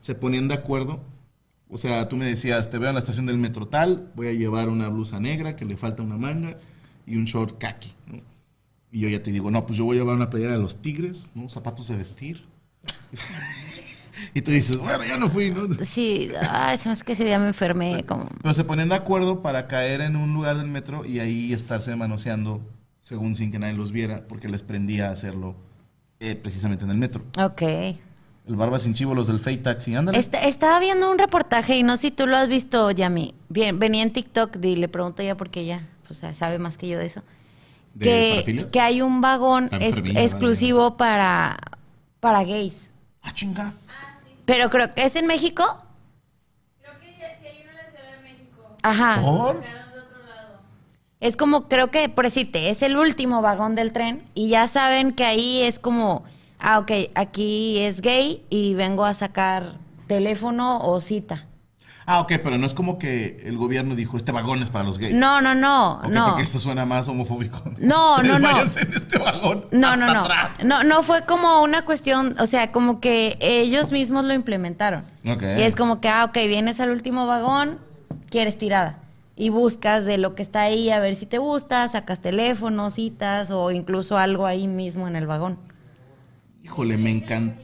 se 0.00 0.14
ponían 0.14 0.48
de 0.48 0.54
acuerdo. 0.54 1.00
O 1.68 1.78
sea, 1.78 2.08
tú 2.08 2.16
me 2.16 2.26
decías, 2.26 2.68
te 2.70 2.78
veo 2.78 2.88
en 2.90 2.94
la 2.94 3.00
estación 3.00 3.26
del 3.26 3.38
metro 3.38 3.66
tal, 3.66 4.10
voy 4.14 4.28
a 4.28 4.32
llevar 4.32 4.68
una 4.68 4.88
blusa 4.88 5.18
negra 5.18 5.56
que 5.56 5.64
le 5.64 5.76
falta 5.76 6.02
una 6.02 6.16
manga 6.16 6.56
y 7.06 7.16
un 7.16 7.24
short 7.24 7.58
khaki. 7.58 7.94
¿no? 8.06 8.20
Y 8.92 9.00
yo 9.00 9.08
ya 9.08 9.22
te 9.22 9.30
digo, 9.32 9.50
no, 9.50 9.66
pues 9.66 9.78
yo 9.78 9.84
voy 9.84 9.96
a 9.96 10.00
llevar 10.00 10.14
una 10.16 10.30
playera 10.30 10.52
de 10.52 10.58
los 10.58 10.82
tigres, 10.82 11.30
¿no? 11.34 11.48
zapatos 11.48 11.88
de 11.88 11.96
vestir. 11.96 12.44
Y 14.34 14.42
tú 14.42 14.50
dices, 14.50 14.76
bueno, 14.76 15.04
ya 15.04 15.16
no 15.16 15.28
fui, 15.30 15.50
¿no? 15.50 15.66
Sí, 15.84 16.30
ay, 16.50 16.76
se 16.76 16.88
me 16.88 16.92
hace 16.92 17.04
que 17.04 17.12
ese 17.12 17.24
día 17.24 17.38
me 17.38 17.46
enfermé. 17.48 18.04
Como... 18.04 18.28
Pero 18.42 18.52
se 18.54 18.64
ponían 18.64 18.88
de 18.88 18.96
acuerdo 18.96 19.40
para 19.42 19.66
caer 19.68 20.00
en 20.00 20.16
un 20.16 20.34
lugar 20.34 20.56
del 20.58 20.66
metro 20.68 21.04
y 21.04 21.20
ahí 21.20 21.52
estarse 21.52 21.94
manoseando, 21.96 22.60
según 23.00 23.34
sin 23.36 23.52
que 23.52 23.58
nadie 23.58 23.74
los 23.74 23.92
viera, 23.92 24.26
porque 24.28 24.48
les 24.48 24.62
prendía 24.62 25.08
a 25.08 25.12
hacerlo 25.12 25.54
eh, 26.20 26.34
precisamente 26.36 26.84
en 26.84 26.90
el 26.90 26.98
metro. 26.98 27.22
Ok. 27.38 27.62
El 28.46 28.56
Barba 28.56 28.78
Sin 28.78 28.92
Chivo, 28.92 29.14
los 29.14 29.26
del 29.26 29.40
Fake 29.40 29.62
Taxi, 29.62 29.94
ándale. 29.94 30.18
Esta- 30.18 30.42
estaba 30.42 30.78
viendo 30.78 31.10
un 31.10 31.18
reportaje 31.18 31.76
y 31.78 31.82
no 31.82 31.96
sé 31.96 32.08
si 32.08 32.10
tú 32.10 32.26
lo 32.26 32.36
has 32.36 32.48
visto, 32.48 32.90
Yami. 32.90 33.34
Bien, 33.48 33.78
venía 33.78 34.02
en 34.02 34.12
TikTok 34.12 34.56
y 34.62 34.76
le 34.76 34.88
pregunto 34.88 35.22
ya 35.22 35.34
porque 35.36 35.60
ella 35.60 35.86
pues, 36.06 36.22
sabe 36.36 36.58
más 36.58 36.76
que 36.76 36.88
yo 36.88 36.98
de 36.98 37.06
eso. 37.06 37.22
¿De 37.94 38.42
que, 38.44 38.68
que 38.70 38.80
hay 38.80 39.00
un 39.00 39.20
vagón 39.20 39.70
Está 39.72 40.00
vale. 40.00 40.22
exclusivo 40.24 40.96
para, 40.96 41.56
para 42.20 42.42
gays. 42.44 42.90
Ah, 43.22 43.32
chinga. 43.32 43.72
Pero 44.44 44.70
creo 44.70 44.94
que 44.94 45.04
es 45.04 45.16
en 45.16 45.26
México. 45.26 45.64
Creo 46.80 47.00
que 47.00 47.12
ya- 47.18 47.38
si 47.40 47.46
hay 47.46 47.62
uno 47.62 47.70
en 47.70 47.76
la 47.76 47.90
Ciudad 47.90 48.16
de 48.16 48.22
México. 48.22 48.76
Ajá. 48.82 49.20
Es 51.20 51.36
como, 51.38 51.68
creo 51.68 51.90
que, 51.90 52.08
por 52.10 52.24
decirte, 52.26 52.68
es 52.68 52.82
el 52.82 52.98
último 52.98 53.40
vagón 53.40 53.74
del 53.74 53.92
tren 53.92 54.22
y 54.34 54.50
ya 54.50 54.66
saben 54.68 55.12
que 55.12 55.24
ahí 55.24 55.62
es 55.62 55.78
como, 55.78 56.24
ah, 56.58 56.78
ok, 56.80 56.90
aquí 57.14 57.78
es 57.78 58.02
gay 58.02 58.44
y 58.50 58.74
vengo 58.74 59.06
a 59.06 59.14
sacar 59.14 59.78
teléfono 60.06 60.80
o 60.82 61.00
cita. 61.00 61.46
Ah, 62.06 62.20
ok, 62.20 62.32
pero 62.42 62.58
no 62.58 62.66
es 62.66 62.74
como 62.74 62.98
que 62.98 63.42
el 63.44 63.56
gobierno 63.56 63.94
dijo, 63.94 64.16
este 64.18 64.30
vagón 64.30 64.62
es 64.62 64.68
para 64.68 64.84
los 64.84 64.98
gays. 64.98 65.14
No, 65.14 65.40
no, 65.40 65.54
no, 65.54 66.02
no. 66.02 66.26
Porque 66.28 66.42
eso 66.42 66.60
suena 66.60 66.84
más 66.84 67.08
homofóbico. 67.08 67.62
No, 67.78 68.22
no, 68.22 68.38
no. 68.38 68.60
En 68.60 68.92
este 68.94 69.18
vagón. 69.18 69.66
No, 69.70 69.96
no, 69.96 70.12
no. 70.12 70.20
atrás. 70.20 70.50
No, 70.64 70.82
no 70.82 71.02
fue 71.02 71.22
como 71.22 71.62
una 71.62 71.84
cuestión, 71.84 72.36
o 72.38 72.46
sea, 72.46 72.72
como 72.72 73.00
que 73.00 73.36
ellos 73.40 73.92
mismos 73.92 74.24
lo 74.24 74.34
implementaron. 74.34 75.04
Ok. 75.26 75.42
Y 75.58 75.62
es 75.62 75.76
como 75.76 76.00
que, 76.00 76.08
ah, 76.08 76.24
ok, 76.24 76.34
vienes 76.46 76.80
al 76.80 76.90
último 76.90 77.26
vagón, 77.26 77.78
quieres 78.30 78.58
tirada. 78.58 78.98
Y 79.36 79.48
buscas 79.48 80.04
de 80.04 80.18
lo 80.18 80.34
que 80.34 80.42
está 80.42 80.62
ahí 80.62 80.90
a 80.90 81.00
ver 81.00 81.16
si 81.16 81.26
te 81.26 81.38
gusta, 81.38 81.88
sacas 81.88 82.20
teléfono, 82.20 82.90
citas 82.90 83.50
o 83.50 83.70
incluso 83.70 84.16
algo 84.16 84.46
ahí 84.46 84.68
mismo 84.68 85.08
en 85.08 85.16
el 85.16 85.26
vagón. 85.26 85.58
Híjole, 86.62 86.96
me 86.96 87.10
encanta. 87.10 87.60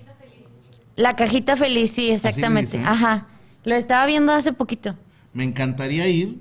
La 0.97 1.15
cajita 1.15 1.57
feliz, 1.57 1.93
sí, 1.93 2.11
exactamente. 2.11 2.79
Ajá. 2.85 3.27
Lo 3.65 3.75
estaba 3.75 4.07
viendo 4.07 4.33
hace 4.33 4.53
poquito. 4.53 4.95
Me 5.33 5.45
encantaría 5.45 6.09
ir, 6.09 6.41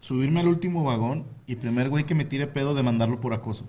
subirme 0.00 0.40
al 0.40 0.48
último 0.48 0.84
vagón 0.84 1.24
y 1.46 1.56
primer 1.56 1.88
güey 1.88 2.04
que 2.04 2.14
me 2.14 2.24
tire 2.24 2.46
pedo 2.46 2.74
demandarlo 2.74 3.20
por 3.20 3.34
acoso. 3.34 3.64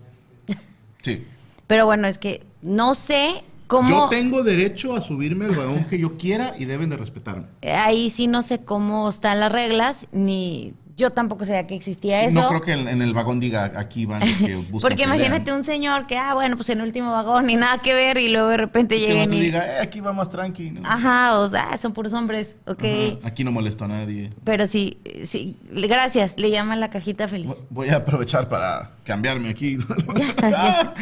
Sí. 1.01 1.25
Pero 1.65 1.85
bueno, 1.85 2.07
es 2.07 2.17
que 2.17 2.43
no 2.61 2.93
sé 2.93 3.43
cómo. 3.67 3.87
Yo 3.87 4.09
tengo 4.09 4.43
derecho 4.43 4.97
a 4.97 5.01
subirme 5.01 5.45
al 5.45 5.51
vagón 5.51 5.85
que 5.85 5.97
yo 5.97 6.17
quiera 6.17 6.55
y 6.59 6.65
deben 6.65 6.89
de 6.89 6.97
respetarme. 6.97 7.45
Ahí 7.61 8.09
sí 8.09 8.27
no 8.27 8.41
sé 8.41 8.65
cómo 8.65 9.07
están 9.07 9.39
las 9.39 9.49
reglas, 9.49 10.07
ni 10.11 10.73
yo 10.99 11.09
tampoco 11.11 11.45
sabía 11.45 11.65
que 11.65 11.73
existía 11.75 12.23
eso. 12.25 12.39
No 12.39 12.47
creo 12.47 12.61
que 12.61 12.73
en, 12.73 12.87
en 12.87 13.01
el 13.01 13.13
vagón 13.13 13.39
diga 13.39 13.71
aquí 13.75 14.05
van 14.05 14.19
los 14.19 14.29
que 14.37 14.55
buscan 14.69 14.79
Porque 14.81 14.95
pelea". 15.03 15.15
imagínate 15.15 15.51
un 15.53 15.63
señor 15.63 16.05
que, 16.05 16.17
ah, 16.17 16.33
bueno, 16.35 16.55
pues 16.57 16.69
en 16.69 16.79
el 16.79 16.85
último 16.85 17.11
vagón, 17.11 17.45
ni 17.47 17.55
nada 17.55 17.79
que 17.79 17.93
ver, 17.93 18.17
y 18.17 18.29
luego 18.29 18.49
de 18.49 18.57
repente 18.57 18.95
Que 18.95 19.01
el 19.05 19.07
lleguen 19.07 19.29
vato 19.29 19.37
y. 19.39 19.41
diga, 19.45 19.65
eh, 19.65 19.81
aquí 19.81 19.99
va 20.01 20.13
más 20.13 20.29
tranqui. 20.29 20.69
¿no? 20.71 20.81
Ajá, 20.83 21.39
o 21.39 21.47
sea, 21.47 21.75
son 21.77 21.93
puros 21.93 22.13
hombres, 22.13 22.55
ok. 22.67 22.83
Ajá, 22.83 23.27
Aquí 23.27 23.43
no 23.43 23.51
molesto 23.51 23.85
a 23.85 23.87
nadie. 23.87 24.29
Pero 24.43 24.67
sí, 24.67 24.99
sí, 25.23 25.57
gracias, 25.71 26.37
le 26.37 26.51
llaman 26.51 26.79
la 26.79 26.89
cajita 26.89 27.27
feliz. 27.27 27.47
Vo- 27.49 27.57
Voy 27.69 27.89
a 27.89 27.95
aprovechar 27.97 28.47
para 28.49 28.91
cambiarme 29.05 29.49
aquí. 29.49 29.77
Ya. 30.41 30.93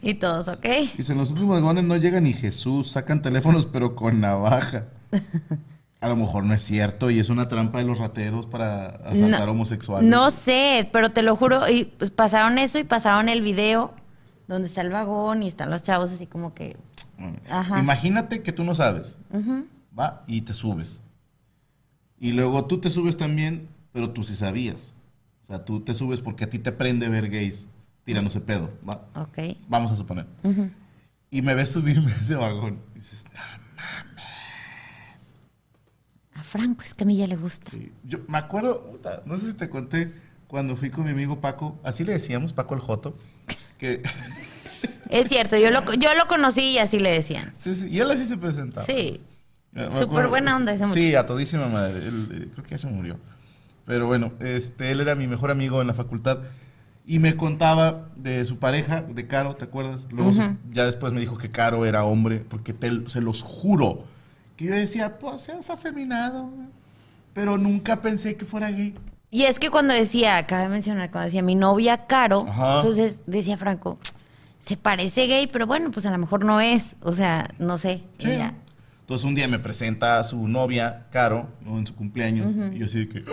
Y 0.00 0.14
todos, 0.14 0.46
ok. 0.48 0.64
Dice, 0.96 1.12
en 1.12 1.18
los 1.18 1.30
últimos 1.30 1.56
vagones 1.60 1.84
no 1.84 1.96
llega 1.96 2.20
ni 2.20 2.32
Jesús, 2.32 2.90
sacan 2.92 3.20
teléfonos 3.20 3.66
pero 3.66 3.94
con 3.96 4.20
navaja. 4.20 4.84
A 6.00 6.08
lo 6.08 6.14
mejor 6.16 6.44
no 6.44 6.54
es 6.54 6.62
cierto 6.62 7.10
y 7.10 7.18
es 7.18 7.28
una 7.28 7.48
trampa 7.48 7.78
de 7.78 7.84
los 7.84 7.98
rateros 7.98 8.46
para 8.46 8.86
asaltar 9.04 9.46
No- 9.46 9.52
homosexuales. 9.52 10.08
No 10.08 10.30
sé, 10.30 10.88
pero 10.92 11.10
te 11.10 11.22
lo 11.22 11.34
juro, 11.36 11.68
y 11.68 11.84
pues 11.86 12.10
pasaron 12.10 12.58
eso 12.58 12.78
y 12.78 12.84
pasaron 12.84 13.28
el 13.28 13.42
video 13.42 13.92
donde 14.46 14.68
está 14.68 14.80
el 14.82 14.90
vagón 14.90 15.42
y 15.42 15.48
están 15.48 15.70
los 15.70 15.82
chavos 15.82 16.10
así 16.10 16.26
como 16.26 16.54
que, 16.54 16.76
Ajá. 17.50 17.80
Imagínate 17.80 18.42
que 18.42 18.52
tú 18.52 18.62
no 18.62 18.76
sabes, 18.76 19.16
va, 19.98 20.22
y 20.28 20.42
te 20.42 20.54
subes. 20.54 21.00
Y 22.20 22.30
luego 22.32 22.64
tú 22.66 22.78
te 22.78 22.90
subes 22.90 23.16
también, 23.16 23.68
pero 23.92 24.10
tú 24.10 24.22
sí 24.22 24.36
sabías. 24.36 24.92
O 25.44 25.46
sea, 25.48 25.64
tú 25.64 25.80
te 25.80 25.94
subes 25.94 26.20
porque 26.20 26.44
a 26.44 26.50
ti 26.50 26.60
te 26.60 26.70
prende 26.70 27.08
ver 27.08 27.28
gays 27.28 27.66
tirándose 28.04 28.40
pedo, 28.40 28.70
va. 28.88 29.02
ok. 29.16 29.56
Vamos 29.68 29.90
a 29.90 29.96
suponer. 29.96 30.26
Y 31.30 31.42
me 31.42 31.54
ves 31.54 31.70
subirme 31.72 32.12
a 32.12 32.16
ese 32.16 32.36
vagón. 32.36 32.78
Y 32.94 33.00
dices, 33.00 33.24
"No, 33.34 33.40
A 36.38 36.42
Franco 36.42 36.82
es 36.82 36.94
que 36.94 37.04
a 37.04 37.06
mí 37.06 37.16
ya 37.16 37.26
le 37.26 37.36
gusta. 37.36 37.70
Sí. 37.70 37.90
Yo 38.04 38.18
me 38.28 38.38
acuerdo, 38.38 38.98
no 39.26 39.38
sé 39.38 39.46
si 39.46 39.54
te 39.54 39.68
conté, 39.68 40.12
cuando 40.46 40.76
fui 40.76 40.90
con 40.90 41.04
mi 41.04 41.10
amigo 41.10 41.40
Paco, 41.40 41.78
así 41.82 42.04
le 42.04 42.12
decíamos, 42.12 42.52
Paco 42.52 42.74
el 42.74 42.80
Joto, 42.80 43.16
que... 43.78 44.02
Es 45.10 45.28
cierto, 45.28 45.56
yo 45.56 45.70
lo, 45.70 45.82
yo 45.94 46.14
lo 46.14 46.28
conocí 46.28 46.72
y 46.72 46.78
así 46.78 46.98
le 46.98 47.10
decían. 47.10 47.54
sí, 47.56 47.74
sí, 47.74 47.88
y 47.88 47.98
él 47.98 48.10
así 48.10 48.26
se 48.26 48.36
presentaba. 48.36 48.84
Sí. 48.84 49.22
Súper 49.90 50.28
buena 50.28 50.54
onda 50.56 50.72
ese 50.72 50.84
Sí, 50.92 51.00
muchacho. 51.06 51.20
a 51.20 51.26
todísima 51.26 51.66
madre. 51.68 51.98
Él, 52.06 52.28
eh, 52.30 52.48
creo 52.52 52.62
que 52.64 52.70
ya 52.72 52.78
se 52.78 52.86
murió. 52.88 53.16
Pero 53.86 54.06
bueno, 54.06 54.32
este, 54.40 54.90
él 54.90 55.00
era 55.00 55.14
mi 55.14 55.26
mejor 55.26 55.50
amigo 55.50 55.80
en 55.80 55.86
la 55.86 55.94
facultad 55.94 56.40
y 57.06 57.20
me 57.20 57.36
contaba 57.36 58.08
de 58.16 58.44
su 58.44 58.58
pareja, 58.58 59.00
de 59.02 59.26
Caro, 59.26 59.56
¿te 59.56 59.64
acuerdas? 59.64 60.08
Luego 60.10 60.30
ya 60.72 60.84
después 60.84 61.12
me 61.14 61.20
dijo 61.20 61.38
que 61.38 61.50
Caro 61.50 61.86
era 61.86 62.04
hombre, 62.04 62.40
porque 62.46 62.74
te- 62.74 63.08
se 63.08 63.22
los 63.22 63.40
juro 63.42 64.04
que 64.58 64.66
yo 64.66 64.74
decía, 64.74 65.18
pues 65.18 65.40
seas 65.42 65.70
afeminado, 65.70 66.48
güey". 66.48 66.68
pero 67.32 67.56
nunca 67.56 68.02
pensé 68.02 68.36
que 68.36 68.44
fuera 68.44 68.70
gay. 68.70 68.94
Y 69.30 69.44
es 69.44 69.58
que 69.60 69.70
cuando 69.70 69.94
decía, 69.94 70.36
acaba 70.38 70.62
de 70.62 70.68
mencionar, 70.68 71.10
cuando 71.10 71.26
decía 71.26 71.42
mi 71.42 71.54
novia 71.54 72.06
Caro, 72.06 72.44
Ajá. 72.48 72.74
entonces 72.76 73.22
decía 73.26 73.56
Franco, 73.56 73.98
se 74.58 74.76
parece 74.76 75.26
gay, 75.26 75.46
pero 75.46 75.66
bueno, 75.66 75.90
pues 75.90 76.04
a 76.06 76.10
lo 76.10 76.18
mejor 76.18 76.44
no 76.44 76.60
es. 76.60 76.96
O 77.02 77.12
sea, 77.12 77.48
no 77.58 77.78
sé. 77.78 78.02
Sí. 78.18 78.30
Entonces 79.02 79.24
un 79.24 79.34
día 79.34 79.46
me 79.48 79.58
presenta 79.58 80.18
a 80.18 80.24
su 80.24 80.48
novia, 80.48 81.06
Caro, 81.10 81.48
¿no? 81.64 81.78
en 81.78 81.86
su 81.86 81.94
cumpleaños, 81.94 82.52
y 82.74 82.78
yo 82.78 82.86
así 82.86 83.06
de 83.06 83.08
que... 83.08 83.24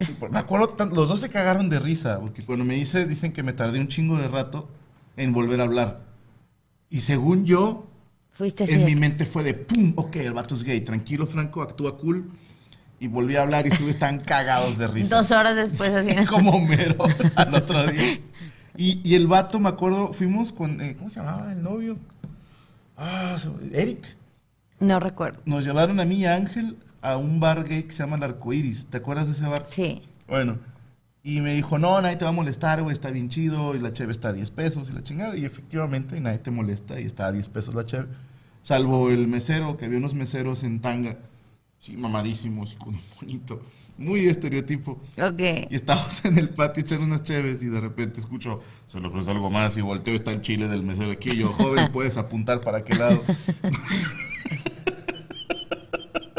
Y 0.00 0.04
por- 0.14 0.30
Me 0.32 0.38
acuerdo, 0.38 0.74
los 0.92 1.08
dos 1.08 1.20
se 1.20 1.28
cagaron 1.28 1.68
de 1.68 1.78
risa, 1.78 2.18
porque 2.18 2.44
cuando 2.44 2.64
me 2.64 2.74
dice, 2.74 3.06
dicen 3.06 3.32
que 3.32 3.42
me 3.42 3.52
tardé 3.52 3.78
un 3.80 3.88
chingo 3.88 4.16
de 4.16 4.26
rato 4.28 4.68
en 5.16 5.32
volver 5.32 5.60
a 5.60 5.64
hablar. 5.64 6.00
Y 6.90 7.00
según 7.02 7.44
yo, 7.44 7.86
Fuiste 8.32 8.64
así. 8.64 8.72
en 8.72 8.84
mi 8.84 8.96
mente 8.96 9.26
fue 9.26 9.42
de, 9.42 9.54
¡pum! 9.54 9.92
Ok, 9.96 10.16
el 10.16 10.32
vato 10.32 10.54
es 10.54 10.64
gay, 10.64 10.80
tranquilo, 10.80 11.26
Franco, 11.26 11.62
actúa 11.62 11.96
cool. 11.98 12.30
Y 12.98 13.08
volví 13.08 13.36
a 13.36 13.42
hablar 13.42 13.66
y 13.66 13.70
estuve 13.70 13.94
tan 13.94 14.20
cagados 14.20 14.78
de 14.78 14.86
risa. 14.86 15.16
Dos 15.16 15.30
horas 15.32 15.56
después 15.56 15.90
así. 15.90 16.14
Como 16.30 16.60
mero 16.60 17.04
al 17.34 17.54
otro 17.54 17.86
día. 17.86 18.20
Y, 18.76 19.00
y 19.02 19.14
el 19.16 19.26
vato, 19.26 19.58
me 19.58 19.68
acuerdo, 19.68 20.12
fuimos 20.12 20.52
con, 20.52 20.80
eh, 20.80 20.96
¿cómo 20.96 21.10
se 21.10 21.20
llamaba 21.20 21.52
el 21.52 21.62
novio? 21.62 21.98
Ah, 22.96 23.36
Eric. 23.72 24.16
No 24.78 25.00
recuerdo. 25.00 25.40
Nos 25.44 25.64
llevaron 25.64 26.00
a 26.00 26.04
mí 26.04 26.16
y 26.16 26.26
a 26.26 26.34
Ángel 26.34 26.76
a 27.00 27.16
un 27.16 27.40
bar 27.40 27.64
gay 27.64 27.82
que 27.82 27.92
se 27.92 27.98
llama 27.98 28.16
El 28.16 28.22
Arcoiris. 28.22 28.86
¿Te 28.86 28.98
acuerdas 28.98 29.26
de 29.26 29.32
ese 29.32 29.46
bar? 29.46 29.64
Sí. 29.66 30.02
Bueno, 30.28 30.58
y 31.24 31.40
me 31.40 31.54
dijo, 31.54 31.78
no, 31.78 32.00
nadie 32.00 32.16
te 32.16 32.24
va 32.24 32.30
a 32.30 32.34
molestar, 32.34 32.82
güey, 32.82 32.92
está 32.92 33.10
bien 33.10 33.28
chido, 33.28 33.76
y 33.76 33.78
la 33.78 33.92
cheve 33.92 34.10
está 34.10 34.28
a 34.28 34.32
10 34.32 34.50
pesos, 34.50 34.90
y 34.90 34.92
la 34.92 35.02
chingada. 35.02 35.36
Y 35.36 35.44
efectivamente, 35.44 36.20
nadie 36.20 36.38
te 36.38 36.50
molesta, 36.50 37.00
y 37.00 37.04
está 37.04 37.26
a 37.26 37.32
10 37.32 37.48
pesos 37.48 37.74
la 37.74 37.84
cheve. 37.84 38.08
Salvo 38.62 39.10
el 39.10 39.28
mesero, 39.28 39.76
que 39.76 39.84
había 39.84 39.98
unos 39.98 40.14
meseros 40.14 40.64
en 40.64 40.80
tanga, 40.80 41.18
sí, 41.78 41.96
mamadísimos 41.96 42.72
y 42.72 42.76
con 42.76 42.94
un 42.94 43.00
bonito, 43.20 43.60
muy 43.98 44.26
estereotipo. 44.26 45.00
Ok. 45.16 45.68
Y 45.70 45.76
estábamos 45.76 46.24
en 46.24 46.38
el 46.38 46.48
patio 46.48 46.82
echando 46.82 47.04
unas 47.04 47.22
cheves 47.22 47.62
y 47.62 47.66
de 47.66 47.80
repente 47.80 48.18
escucho, 48.18 48.60
se 48.86 49.00
le 49.00 49.06
ofrece 49.06 49.30
algo 49.30 49.48
más 49.48 49.76
y 49.76 49.80
volteo, 49.80 50.14
está 50.14 50.32
el 50.32 50.40
chile 50.40 50.66
del 50.66 50.82
mesero 50.82 51.12
aquí. 51.12 51.30
Y 51.30 51.38
yo, 51.38 51.52
joven, 51.52 51.90
puedes 51.92 52.16
apuntar 52.16 52.60
para 52.60 52.82
qué 52.82 52.94
lado. 52.94 53.22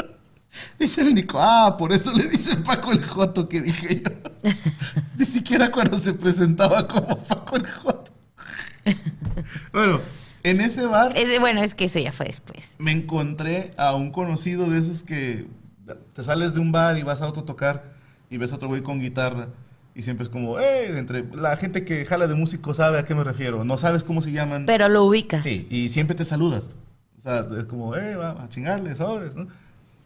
Dice 0.79 1.01
el 1.01 1.13
Nico, 1.13 1.39
ah, 1.39 1.75
por 1.77 1.93
eso 1.93 2.11
le 2.11 2.23
dice 2.23 2.57
Paco 2.57 2.91
el 2.91 3.03
Joto 3.03 3.47
que 3.47 3.61
dije 3.61 4.01
yo. 4.03 4.11
Ni 5.17 5.25
siquiera 5.25 5.71
cuando 5.71 5.97
se 5.97 6.13
presentaba 6.13 6.87
como 6.87 7.17
Paco 7.19 7.55
el 7.55 7.67
Joto. 7.67 8.11
bueno, 9.71 10.01
en 10.43 10.61
ese 10.61 10.85
bar 10.85 11.17
Ese- 11.17 11.39
bueno, 11.39 11.61
es 11.63 11.75
que 11.75 11.85
eso 11.85 11.99
ya 11.99 12.11
fue 12.11 12.25
después. 12.27 12.75
me 12.77 12.91
encontré 12.91 13.71
a 13.77 13.95
un 13.95 14.11
conocido 14.11 14.69
de 14.69 14.79
esos 14.79 15.03
que 15.03 15.47
te 16.13 16.23
sales 16.23 16.53
de 16.53 16.59
un 16.59 16.71
bar 16.71 16.97
y 16.97 17.03
vas 17.03 17.21
a 17.21 17.27
otro 17.27 17.43
tocar 17.43 17.93
y 18.29 18.37
ves 18.37 18.51
a 18.51 18.55
otro 18.55 18.67
güey 18.67 18.81
con 18.81 18.99
guitarra 18.99 19.47
y 19.95 20.01
siempre 20.01 20.23
es 20.23 20.29
como, 20.29 20.59
eh, 20.59 20.97
entre 20.97 21.23
la 21.35 21.55
gente 21.55 21.85
que 21.85 22.03
jala 22.05 22.25
de 22.27 22.33
músico 22.35 22.73
sabe 22.73 22.97
a 22.97 23.05
qué 23.05 23.13
me 23.13 23.23
refiero, 23.23 23.63
no 23.63 23.77
sabes 23.77 24.03
cómo 24.03 24.21
se 24.23 24.31
llaman. 24.31 24.65
Pero 24.65 24.89
lo 24.89 25.03
ubicas. 25.03 25.43
Sí, 25.43 25.67
y 25.69 25.89
siempre 25.89 26.15
te 26.15 26.25
saludas. 26.25 26.71
O 27.19 27.21
sea, 27.21 27.45
es 27.59 27.65
como, 27.65 27.95
eh, 27.95 28.15
va 28.15 28.31
a 28.43 28.49
chingarle, 28.49 28.95
sobres, 28.95 29.35
¿no? 29.35 29.47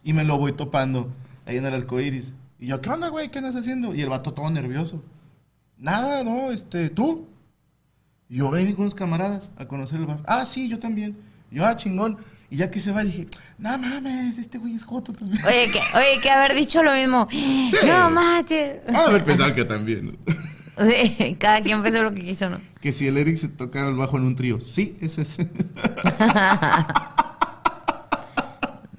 Y 0.03 0.11
me 0.13 0.25
lo 0.25 0.37
voy 0.37 0.51
topando 0.51 1.09
ahí 1.45 1.55
en 1.57 1.65
el 1.65 1.73
arco 1.73 2.01
iris. 2.01 2.33
Y 2.59 2.67
yo, 2.67 2.81
¿qué 2.81 2.89
onda, 2.89 3.09
güey? 3.09 3.29
¿Qué 3.29 3.39
andas 3.39 3.55
haciendo? 3.55 3.93
Y 3.93 4.01
el 4.01 4.09
vato 4.09 4.33
todo 4.33 4.49
nervioso. 4.49 5.03
Nada, 5.77 6.23
no, 6.23 6.51
este, 6.51 6.89
¿tú? 6.89 7.27
Y 8.29 8.37
yo 8.37 8.49
vení 8.49 8.73
con 8.73 8.81
unos 8.81 8.95
camaradas 8.95 9.49
a 9.57 9.67
conocer 9.67 9.99
el 9.99 10.07
bar. 10.07 10.19
Ah, 10.25 10.45
sí, 10.45 10.67
yo 10.67 10.79
también. 10.79 11.15
Y 11.51 11.57
yo, 11.57 11.65
ah, 11.65 11.75
chingón. 11.75 12.17
Y 12.49 12.57
ya 12.57 12.71
que 12.71 12.79
se 12.79 12.91
va, 12.91 13.03
dije, 13.03 13.27
no 13.57 13.77
mames, 13.77 14.37
este 14.37 14.57
güey 14.57 14.73
es 14.75 14.85
joto 14.85 15.13
también. 15.13 15.43
Oye, 15.45 15.69
que, 15.69 15.79
oye, 15.97 16.19
que 16.21 16.29
haber 16.29 16.55
dicho 16.55 16.81
lo 16.81 16.93
mismo. 16.93 17.27
No. 17.85 18.19
Ah, 18.19 18.43
a 18.95 19.11
ver, 19.11 19.23
pensar 19.23 19.53
que 19.55 19.65
también. 19.65 20.17
Sí, 20.79 21.35
cada 21.39 21.59
quien 21.61 21.81
pensó 21.81 22.03
lo 22.03 22.13
que 22.13 22.21
quiso, 22.21 22.51
¿no? 22.51 22.61
Que 22.79 22.91
si 22.91 23.07
el 23.07 23.17
Eric 23.17 23.37
se 23.37 23.47
tocaba 23.47 23.89
el 23.89 23.95
bajo 23.95 24.15
en 24.17 24.25
un 24.25 24.35
trío. 24.35 24.61
Sí, 24.61 24.95
es 25.01 25.17
ese. 25.17 25.49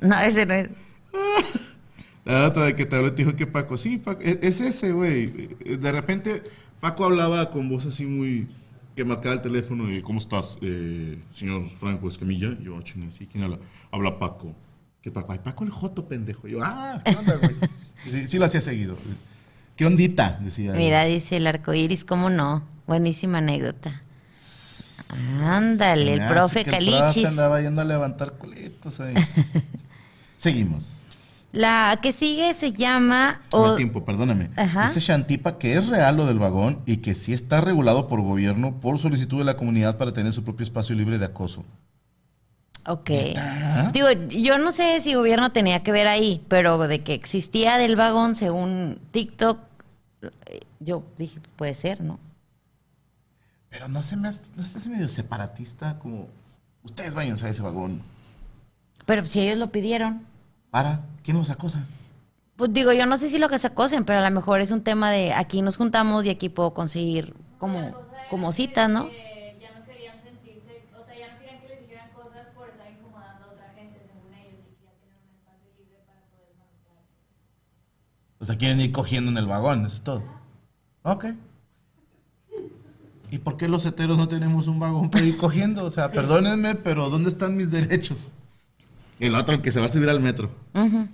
No, 0.00 0.18
ese 0.20 0.46
no 0.46 0.54
es. 0.54 0.68
La 2.28 2.40
data 2.40 2.62
de 2.64 2.76
que 2.76 2.84
te 2.86 2.94
habló 2.96 3.12
te 3.14 3.24
dijo 3.24 3.34
que 3.36 3.46
Paco, 3.46 3.76
sí, 3.78 3.96
Paco, 3.98 4.20
e- 4.22 4.38
es 4.42 4.60
ese, 4.60 4.92
güey. 4.92 5.48
De 5.78 5.90
repente, 5.92 6.42
Paco 6.80 7.04
hablaba 7.06 7.50
con 7.50 7.68
voz 7.68 7.86
así 7.86 8.04
muy. 8.06 8.46
que 8.94 9.04
marcaba 9.04 9.34
el 9.36 9.40
teléfono 9.40 9.90
y, 9.92 10.02
¿cómo 10.02 10.18
estás, 10.18 10.58
eh, 10.60 11.18
señor 11.30 11.62
Franco 11.62 12.08
Escamilla? 12.08 12.58
Yo, 12.60 12.76
"Ah, 12.76 12.82
chinga, 12.82 13.10
sí, 13.12 13.28
¿quién 13.30 13.44
habla? 13.44 13.58
Habla 13.92 14.18
Paco. 14.18 14.54
¿Qué 15.00 15.10
Paco? 15.12 15.32
Ay, 15.32 15.38
Paco 15.42 15.62
el 15.64 15.70
Joto, 15.70 16.08
pendejo. 16.08 16.48
Yo, 16.48 16.58
ah, 16.62 17.00
¿qué 17.04 17.14
onda, 17.16 17.36
güey? 17.36 17.54
Sí, 18.10 18.28
sí 18.28 18.38
lo 18.38 18.44
hacía 18.44 18.60
seguido. 18.60 18.96
¿Qué 19.76 19.86
ondita? 19.86 20.38
Decía. 20.42 20.72
Mira, 20.72 21.04
dice 21.04 21.36
el 21.36 21.46
arco 21.46 21.72
iris, 21.74 22.04
¿cómo 22.04 22.28
no? 22.30 22.64
Buenísima 22.86 23.38
anécdota. 23.38 24.02
Ándale, 25.44 26.14
el 26.14 26.26
profe 26.28 26.64
que 26.64 26.70
el 26.76 26.86
profe 26.86 26.98
Calichis. 26.98 27.24
andaba 27.28 27.60
yendo 27.60 27.80
a 27.80 27.84
levantar 27.84 28.36
coletos 28.36 29.00
ahí. 29.00 29.14
Seguimos. 30.38 30.97
La 31.52 31.98
que 32.02 32.12
sigue 32.12 32.52
se 32.54 32.72
llama. 32.72 33.40
O- 33.50 33.74
tiempo, 33.74 34.04
perdóname. 34.04 34.50
Ajá. 34.56 34.86
Dice 34.88 35.00
Shantipa 35.00 35.58
que 35.58 35.74
es 35.74 35.88
real 35.88 36.16
lo 36.16 36.26
del 36.26 36.38
vagón 36.38 36.80
y 36.84 36.98
que 36.98 37.14
sí 37.14 37.32
está 37.32 37.60
regulado 37.60 38.06
por 38.06 38.20
gobierno 38.20 38.78
por 38.80 38.98
solicitud 38.98 39.38
de 39.38 39.44
la 39.44 39.56
comunidad 39.56 39.96
para 39.96 40.12
tener 40.12 40.32
su 40.32 40.44
propio 40.44 40.64
espacio 40.64 40.94
libre 40.94 41.18
de 41.18 41.24
acoso. 41.24 41.64
Ok. 42.86 43.10
Digo, 43.92 44.08
yo 44.28 44.58
no 44.58 44.72
sé 44.72 45.00
si 45.00 45.14
gobierno 45.14 45.52
tenía 45.52 45.82
que 45.82 45.92
ver 45.92 46.06
ahí, 46.06 46.42
pero 46.48 46.78
de 46.86 47.02
que 47.02 47.14
existía 47.14 47.76
del 47.78 47.96
vagón 47.96 48.34
según 48.34 48.98
TikTok, 49.10 49.58
yo 50.80 51.02
dije, 51.16 51.40
puede 51.56 51.74
ser, 51.74 52.00
¿no? 52.02 52.18
Pero 53.70 53.88
no 53.88 54.02
se 54.02 54.16
me 54.16 54.28
hace, 54.28 54.40
no 54.56 54.62
estás 54.62 54.86
medio 54.86 55.08
separatista 55.08 55.98
como 55.98 56.28
Ustedes 56.82 57.14
váyanse 57.14 57.46
a 57.46 57.50
ese 57.50 57.60
vagón. 57.62 58.00
Pero 59.04 59.26
si 59.26 59.40
ellos 59.40 59.58
lo 59.58 59.70
pidieron. 59.70 60.22
¿Para? 60.70 61.00
¿Quién 61.22 61.36
los 61.36 61.50
acosa? 61.50 61.86
Pues 62.56 62.72
digo, 62.72 62.92
yo 62.92 63.06
no 63.06 63.16
sé 63.16 63.30
si 63.30 63.38
lo 63.38 63.48
que 63.48 63.58
se 63.58 63.68
acosen, 63.68 64.04
pero 64.04 64.18
a 64.18 64.28
lo 64.28 64.34
mejor 64.34 64.60
es 64.60 64.70
un 64.70 64.82
tema 64.82 65.10
de 65.10 65.32
aquí 65.32 65.62
nos 65.62 65.76
juntamos 65.76 66.26
y 66.26 66.30
aquí 66.30 66.48
puedo 66.48 66.74
conseguir 66.74 67.34
como, 67.58 67.94
como 68.30 68.52
citas, 68.52 68.90
¿no? 68.90 69.08
O 78.40 78.44
sea, 78.44 78.56
quieren 78.56 78.80
ir 78.80 78.92
cogiendo 78.92 79.30
en 79.30 79.38
el 79.38 79.46
vagón, 79.46 79.84
eso 79.86 79.96
es 79.96 80.02
todo. 80.02 80.22
Ok. 81.02 81.26
¿Y 83.30 83.38
por 83.38 83.56
qué 83.56 83.68
los 83.68 83.84
heteros 83.84 84.16
no 84.16 84.28
tenemos 84.28 84.68
un 84.68 84.78
vagón 84.78 85.10
para 85.10 85.24
ir 85.24 85.36
cogiendo? 85.36 85.84
O 85.84 85.90
sea, 85.90 86.10
perdónenme, 86.10 86.74
pero 86.74 87.10
¿dónde 87.10 87.30
están 87.30 87.56
mis 87.56 87.70
derechos? 87.70 88.30
El 89.18 89.34
otro, 89.34 89.54
el 89.54 89.62
que 89.62 89.70
se 89.72 89.80
va 89.80 89.86
a 89.86 89.88
subir 89.88 90.08
al 90.08 90.20
metro. 90.20 90.50
Ujú. 90.74 91.08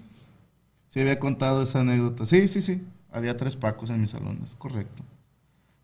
Sí, 0.91 1.01
había 1.01 1.19
contado 1.19 1.63
esa 1.63 1.81
anécdota. 1.81 2.27
Sí, 2.27 2.49
sí, 2.49 2.61
sí. 2.61 2.83
Había 3.11 3.37
tres 3.37 3.57
pacos 3.57 3.91
en 3.91 4.01
mi 4.01 4.07
salón, 4.07 4.41
es 4.45 4.55
correcto. 4.57 5.03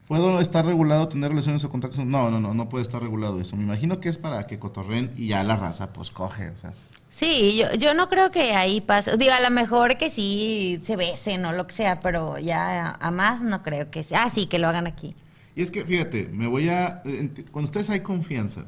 ¿Puedo 0.06 0.40
estar 0.40 0.64
regulado, 0.66 1.06
tener 1.08 1.30
relaciones 1.30 1.62
o 1.64 1.70
contactos? 1.70 2.04
No, 2.04 2.30
no, 2.30 2.40
no, 2.40 2.52
no 2.52 2.68
puede 2.68 2.82
estar 2.82 3.00
regulado 3.00 3.40
eso. 3.40 3.56
Me 3.56 3.62
imagino 3.62 4.00
que 4.00 4.08
es 4.08 4.18
para 4.18 4.46
que 4.46 4.58
cotorren 4.58 5.12
y 5.16 5.28
ya 5.28 5.44
la 5.44 5.54
raza, 5.54 5.92
pues 5.92 6.10
coge, 6.10 6.48
o 6.50 6.56
sea. 6.56 6.72
Sí, 7.08 7.56
yo, 7.56 7.72
yo 7.78 7.94
no 7.94 8.08
creo 8.08 8.30
que 8.32 8.54
ahí 8.54 8.80
pase. 8.80 9.16
Digo, 9.16 9.32
a 9.32 9.40
lo 9.40 9.50
mejor 9.50 9.96
que 9.98 10.10
sí 10.10 10.80
se 10.82 10.96
besen 10.96 11.44
o 11.44 11.52
lo 11.52 11.66
que 11.68 11.74
sea, 11.74 12.00
pero 12.00 12.38
ya 12.38 12.90
a, 13.00 13.10
más 13.12 13.42
no 13.42 13.62
creo 13.62 13.90
que 13.90 14.02
sea. 14.02 14.24
Ah, 14.24 14.30
sí, 14.30 14.46
que 14.46 14.58
lo 14.58 14.68
hagan 14.68 14.86
aquí. 14.88 15.14
Y 15.54 15.62
es 15.62 15.70
que, 15.70 15.84
fíjate, 15.84 16.26
me 16.32 16.46
voy 16.48 16.68
a... 16.68 17.02
ent- 17.04 17.48
Con 17.50 17.64
ustedes 17.64 17.90
hay 17.90 18.00
confianza, 18.00 18.64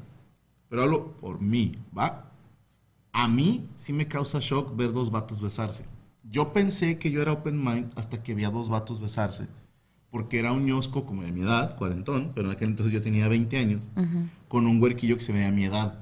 pero 0.69 0.83
hablo 0.83 1.13
por 1.21 1.41
mí, 1.41 1.73
¿va? 1.97 2.32
A 3.13 3.29
mí 3.29 3.69
sí 3.77 3.93
me 3.93 4.09
causa 4.09 4.39
shock 4.41 4.75
ver 4.75 4.93
dos 4.93 5.11
vatos 5.11 5.41
besarse. 5.41 5.85
Yo 6.25 6.53
pensé 6.53 6.99
que 6.99 7.11
yo 7.11 7.21
era 7.21 7.33
open 7.33 7.63
mind 7.63 7.93
hasta 7.95 8.23
que 8.23 8.35
vi 8.35 8.45
a 8.45 8.51
dos 8.51 8.69
vatos 8.69 9.01
besarse, 9.01 9.47
porque 10.11 10.39
era 10.39 10.53
un 10.53 10.65
ñosco 10.65 11.05
como 11.05 11.23
de 11.23 11.31
mi 11.31 11.43
edad, 11.43 11.77
cuarentón, 11.77 12.33
pero 12.35 12.49
en 12.49 12.55
aquel 12.55 12.71
entonces 12.71 12.93
yo 12.93 13.03
tenía 13.03 13.29
20 13.29 13.59
años, 13.59 13.91
con 14.49 14.67
un 14.67 14.83
huerquillo 14.83 15.17
que 15.17 15.23
se 15.23 15.33
veía 15.33 15.49
a 15.49 15.53
mi 15.53 15.65
edad. 15.65 15.99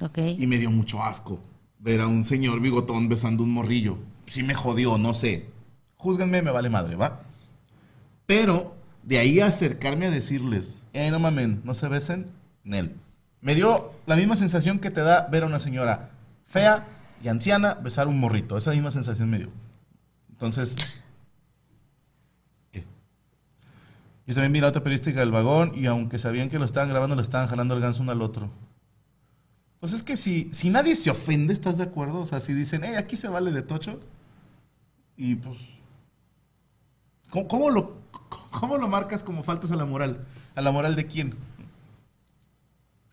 Ok. 0.00 0.18
Y 0.38 0.46
me 0.46 0.58
dio 0.58 0.70
mucho 0.70 1.02
asco 1.02 1.40
ver 1.78 2.00
a 2.00 2.06
un 2.06 2.24
señor 2.24 2.60
bigotón 2.60 3.10
besando 3.10 3.44
un 3.44 3.52
morrillo. 3.52 3.98
Sí 4.26 4.42
me 4.42 4.54
jodió, 4.54 4.96
no 4.96 5.12
sé. 5.12 5.50
Júzganme, 5.96 6.40
me 6.40 6.50
vale 6.50 6.70
madre, 6.70 6.96
¿va? 6.96 7.20
Pero 8.24 8.74
de 9.02 9.18
ahí 9.18 9.40
a 9.40 9.46
acercarme 9.46 10.06
a 10.06 10.10
decirles, 10.10 10.78
eh, 10.94 11.10
no 11.10 11.18
mamen, 11.18 11.60
no 11.62 11.74
se 11.74 11.88
besen, 11.88 12.28
Nel. 12.64 12.94
Me 13.42 13.54
dio 13.54 13.92
la 14.06 14.16
misma 14.16 14.34
sensación 14.36 14.78
que 14.78 14.90
te 14.90 15.02
da 15.02 15.28
ver 15.30 15.42
a 15.42 15.46
una 15.46 15.60
señora 15.60 16.13
fea 16.46 16.86
y 17.22 17.28
anciana 17.28 17.74
besar 17.74 18.08
un 18.08 18.18
morrito. 18.18 18.56
Esa 18.56 18.72
misma 18.72 18.90
sensación 18.90 19.30
me 19.30 19.38
dio. 19.38 19.48
Entonces, 20.30 20.76
¿qué? 22.72 22.84
Yo 24.26 24.34
también 24.34 24.52
vi 24.52 24.60
la 24.60 24.68
otra 24.68 24.82
periodística 24.82 25.20
del 25.20 25.30
vagón 25.30 25.72
y 25.74 25.86
aunque 25.86 26.18
sabían 26.18 26.48
que 26.48 26.58
lo 26.58 26.64
estaban 26.64 26.88
grabando, 26.88 27.16
le 27.16 27.22
estaban 27.22 27.48
jalando 27.48 27.74
el 27.74 27.80
ganso 27.80 28.02
uno 28.02 28.12
al 28.12 28.22
otro. 28.22 28.50
Pues 29.80 29.92
es 29.92 30.02
que 30.02 30.16
si, 30.16 30.48
si 30.52 30.70
nadie 30.70 30.96
se 30.96 31.10
ofende, 31.10 31.52
¿estás 31.52 31.76
de 31.76 31.84
acuerdo? 31.84 32.20
O 32.20 32.26
sea, 32.26 32.40
si 32.40 32.52
dicen, 32.54 32.82
hey, 32.84 32.94
aquí 32.96 33.16
se 33.16 33.28
vale 33.28 33.52
de 33.52 33.62
tocho. 33.62 34.00
Y 35.16 35.34
pues. 35.36 35.58
¿Cómo, 37.30 37.48
cómo 37.48 37.70
lo, 37.70 38.04
¿Cómo 38.50 38.78
lo 38.78 38.88
marcas 38.88 39.24
como 39.24 39.42
faltas 39.42 39.70
a 39.72 39.76
la 39.76 39.84
moral? 39.84 40.24
¿A 40.54 40.62
la 40.62 40.70
moral 40.70 40.96
de 40.96 41.06
quién? 41.06 41.34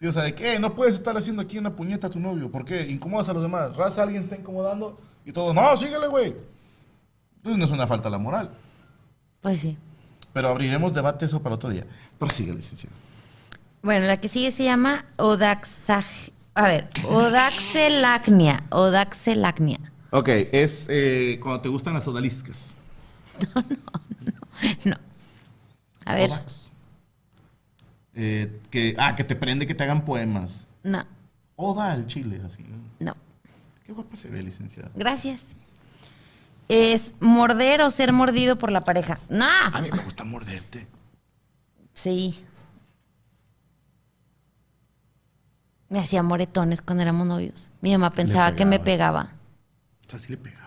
Sí, 0.01 0.07
o 0.07 0.11
sea, 0.11 0.23
de 0.23 0.33
que 0.33 0.55
"Eh, 0.55 0.59
no 0.59 0.73
puedes 0.73 0.95
estar 0.95 1.15
haciendo 1.15 1.43
aquí 1.43 1.59
una 1.59 1.75
puñeta 1.75 2.07
a 2.07 2.09
tu 2.09 2.19
novio. 2.19 2.49
¿Por 2.51 2.65
qué? 2.65 2.81
Incomodas 2.89 3.29
a 3.29 3.33
los 3.33 3.43
demás. 3.43 3.75
Raza, 3.77 4.01
alguien 4.01 4.23
está 4.23 4.35
incomodando 4.35 4.99
y 5.23 5.31
todo. 5.31 5.53
No, 5.53 5.77
síguele, 5.77 6.07
güey. 6.07 6.35
Entonces 7.37 7.59
no 7.59 7.65
es 7.65 7.71
una 7.71 7.85
falta 7.85 8.07
a 8.07 8.11
la 8.11 8.17
moral. 8.17 8.49
Pues 9.41 9.59
sí. 9.59 9.77
Pero 10.33 10.49
abriremos 10.49 10.93
debate 10.93 11.25
eso 11.25 11.41
para 11.43 11.53
otro 11.55 11.69
día. 11.69 11.85
Prosigue, 12.17 12.51
licenciado. 12.53 12.95
Bueno, 13.83 14.07
la 14.07 14.17
que 14.19 14.27
sigue 14.27 14.51
se 14.51 14.63
llama 14.63 15.05
Odaxag... 15.17 16.05
A 16.55 16.63
ver, 16.63 16.87
Odaxelacnia. 17.07 18.63
Odaxelacnia. 18.71 19.79
Ok, 20.11 20.27
es 20.51 20.87
eh, 20.89 21.39
cuando 21.41 21.61
te 21.61 21.69
gustan 21.69 21.93
las 21.93 22.07
odaliscas. 22.07 22.75
No. 24.85 24.95
A 26.05 26.13
ver, 26.15 26.29
Odax. 26.29 26.71
Eh, 28.13 28.61
que, 28.69 28.95
ah, 28.97 29.15
que 29.15 29.23
te 29.23 29.35
prende 29.35 29.65
que 29.65 29.75
te 29.75 29.83
hagan 29.83 30.03
poemas. 30.05 30.67
no, 30.83 31.05
Oda 31.55 31.91
al 31.91 32.07
chile, 32.07 32.41
así. 32.45 32.65
¿no? 32.99 33.15
Qué 33.85 33.93
guapa 33.93 34.15
se 34.15 34.29
ve, 34.29 34.41
licenciada. 34.41 34.89
Gracias. 34.95 35.47
Es 36.67 37.13
morder 37.19 37.81
o 37.81 37.89
ser 37.89 38.13
mordido 38.13 38.57
por 38.57 38.71
la 38.71 38.81
pareja. 38.81 39.19
¡No! 39.29 39.45
A 39.45 39.81
mí 39.81 39.89
me 39.91 40.01
gusta 40.03 40.23
morderte. 40.23 40.87
Sí. 41.93 42.43
Me 45.89 45.99
hacía 45.99 46.23
moretones 46.23 46.81
cuando 46.81 47.03
éramos 47.03 47.27
novios. 47.27 47.69
Mi 47.81 47.91
mamá 47.91 48.09
pensaba 48.11 48.55
que 48.55 48.65
me 48.65 48.79
pegaba. 48.79 49.33
O 50.07 50.09
sea, 50.09 50.19
sí 50.19 50.29
le 50.31 50.37
pegaba. 50.37 50.60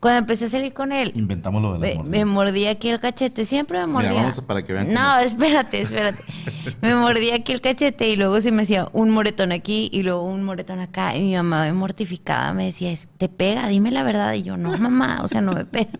Cuando 0.00 0.18
empecé 0.20 0.46
a 0.46 0.48
salir 0.48 0.72
con 0.72 0.92
él, 0.92 1.12
Inventamos 1.14 1.60
lo 1.60 1.74
de 1.74 1.78
la 1.78 1.86
me, 1.86 1.94
mordida. 1.96 2.10
me 2.10 2.24
mordía 2.24 2.70
aquí 2.70 2.88
el 2.88 3.00
cachete. 3.00 3.44
Siempre 3.44 3.78
me 3.80 3.86
mordía. 3.86 4.14
vamos 4.14 4.38
a- 4.38 4.46
para 4.46 4.64
que 4.64 4.72
vean 4.72 4.92
No, 4.94 5.18
espérate, 5.18 5.82
espérate. 5.82 6.22
me 6.80 6.94
mordía 6.94 7.34
aquí 7.34 7.52
el 7.52 7.60
cachete 7.60 8.08
y 8.08 8.16
luego 8.16 8.40
se 8.40 8.50
me 8.50 8.62
hacía 8.62 8.88
un 8.94 9.10
moretón 9.10 9.52
aquí 9.52 9.90
y 9.92 10.02
luego 10.02 10.22
un 10.24 10.42
moretón 10.42 10.80
acá. 10.80 11.14
Y 11.16 11.20
mi 11.22 11.34
mamá, 11.34 11.70
mortificada, 11.74 12.54
me 12.54 12.64
decía, 12.64 12.90
"Es- 12.90 13.08
¿te 13.18 13.28
pega? 13.28 13.68
Dime 13.68 13.90
la 13.90 14.02
verdad. 14.02 14.32
Y 14.32 14.42
yo, 14.42 14.56
no, 14.56 14.74
mamá, 14.78 15.20
o 15.22 15.28
sea, 15.28 15.42
no 15.42 15.52
me 15.52 15.66
pega. 15.66 15.90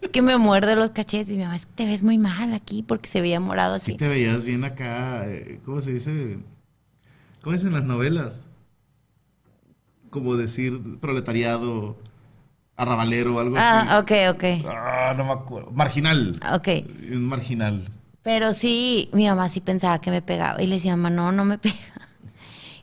Es 0.00 0.08
que 0.08 0.22
me 0.22 0.38
muerde 0.38 0.74
los 0.74 0.90
cachetes. 0.92 1.30
Y 1.34 1.36
mi 1.36 1.42
mamá, 1.42 1.56
es 1.56 1.66
que 1.66 1.72
te 1.74 1.84
ves 1.84 2.02
muy 2.02 2.16
mal 2.16 2.54
aquí 2.54 2.82
porque 2.82 3.08
se 3.10 3.20
veía 3.20 3.40
morado 3.40 3.74
aquí. 3.74 3.92
Sí 3.92 3.96
te 3.98 4.08
veías 4.08 4.44
bien 4.46 4.64
acá, 4.64 5.24
eh, 5.26 5.60
¿cómo 5.66 5.82
se 5.82 5.92
dice? 5.92 6.38
¿Cómo 7.42 7.54
dicen 7.54 7.74
las 7.74 7.84
novelas? 7.84 8.48
Como 10.08 10.36
decir 10.36 10.80
proletariado, 11.00 11.98
arrabalero, 12.76 13.38
algo 13.38 13.56
Ah, 13.58 13.80
así. 13.80 13.94
ok, 14.30 14.34
ok. 14.36 14.44
Ah, 14.68 15.14
no 15.16 15.24
me 15.24 15.32
acuerdo. 15.32 15.70
Marginal. 15.72 16.40
Ok. 16.52 16.68
Un 17.12 17.24
marginal. 17.26 17.84
Pero 18.22 18.52
sí, 18.54 19.10
mi 19.12 19.26
mamá 19.26 19.48
sí 19.48 19.60
pensaba 19.60 20.00
que 20.00 20.10
me 20.10 20.22
pegaba. 20.22 20.62
Y 20.62 20.66
le 20.66 20.76
decía, 20.76 20.96
mamá, 20.96 21.10
no, 21.10 21.30
no 21.32 21.44
me 21.44 21.58
pega. 21.58 21.74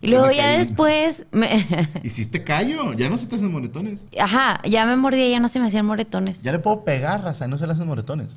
Y 0.04 0.08
luego 0.08 0.32
ya 0.32 0.44
caí. 0.44 0.58
después, 0.58 1.26
me, 1.32 1.48
Hiciste 2.04 2.44
callo, 2.44 2.94
ya 2.94 3.08
no 3.10 3.18
se 3.20 3.28
te 3.28 3.36
hacen 3.36 3.52
moretones. 3.52 4.04
ajá, 4.20 4.60
ya 4.68 4.86
me 4.88 4.96
mordía 4.96 5.28
y 5.28 5.32
ya 5.32 5.40
no 5.40 5.48
se 5.48 5.60
me 5.60 5.68
hacían 5.68 5.86
moretones. 5.86 6.42
Ya 6.42 6.52
le 6.52 6.58
puedo 6.60 6.84
pegar, 6.84 7.24
raza, 7.24 7.46
y 7.46 7.50
no 7.50 7.58
se 7.60 7.68
le 7.68 7.74
hacen 7.74 7.86
moretones. 7.88 8.36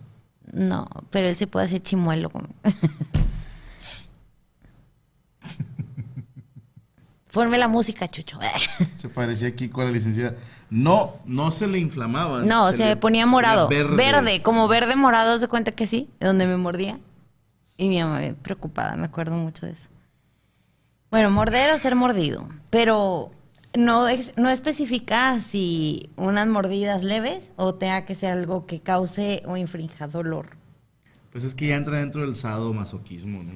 No, 0.53 0.87
pero 1.11 1.27
él 1.29 1.35
se 1.37 1.47
puede 1.47 1.65
hacer 1.65 1.81
chimuelo. 1.81 2.31
Ponme 7.33 7.59
la 7.59 7.67
música, 7.69 8.09
Chucho. 8.09 8.39
Se 8.97 9.09
parecía 9.09 9.49
aquí 9.49 9.69
con 9.69 9.85
la 9.87 9.91
licenciada. 9.91 10.37
No, 10.71 11.15
no 11.27 11.51
se 11.51 11.67
le 11.67 11.79
inflamaba. 11.79 12.43
No, 12.43 12.73
se, 12.73 12.85
le- 12.85 12.97
ponía 12.97 13.23
se 13.23 13.27
le 13.27 13.31
morado. 13.31 13.69
verde. 13.69 13.97
Verde. 13.97 14.43
como 14.43 14.69
verde 14.69 14.97
morado, 14.97 15.33
¿haz 15.33 15.41
de 15.41 15.49
cuenta 15.49 15.73
que 15.73 15.87
sí? 15.87 16.09
Donde 16.21 16.47
me 16.47 16.57
mordía. 16.57 16.99
Y 17.77 17.89
mi 17.89 18.01
mamá 18.01 18.21
preocupada, 18.43 18.97
me 18.97 19.07
acuerdo 19.07 19.37
mucho 19.37 19.67
de 19.67 19.73
eso. 19.73 19.89
Bueno, 21.11 21.31
morder 21.31 21.71
o 21.71 21.79
ser 21.79 21.95
mordido. 21.95 22.49
Pero 22.71 23.31
no, 23.75 24.07
no 24.37 24.51
especifica 24.51 25.41
si 25.41 26.11
unas 26.17 26.47
mordidas 26.49 27.03
leves 27.05 27.51
o 27.57 27.75
tenga 27.75 28.05
que 28.05 28.15
ser 28.15 28.33
algo 28.33 28.67
que 28.67 28.81
cause 28.81 29.43
o 29.47 29.57
infrinja 29.57 30.07
dolor. 30.09 30.57
Pues 31.31 31.45
es 31.45 31.55
que 31.55 31.69
ya 31.69 31.77
entra 31.77 31.99
dentro 31.99 32.23
del 32.23 32.37
sadomasoquismo, 32.37 33.43
¿no? 33.43 33.53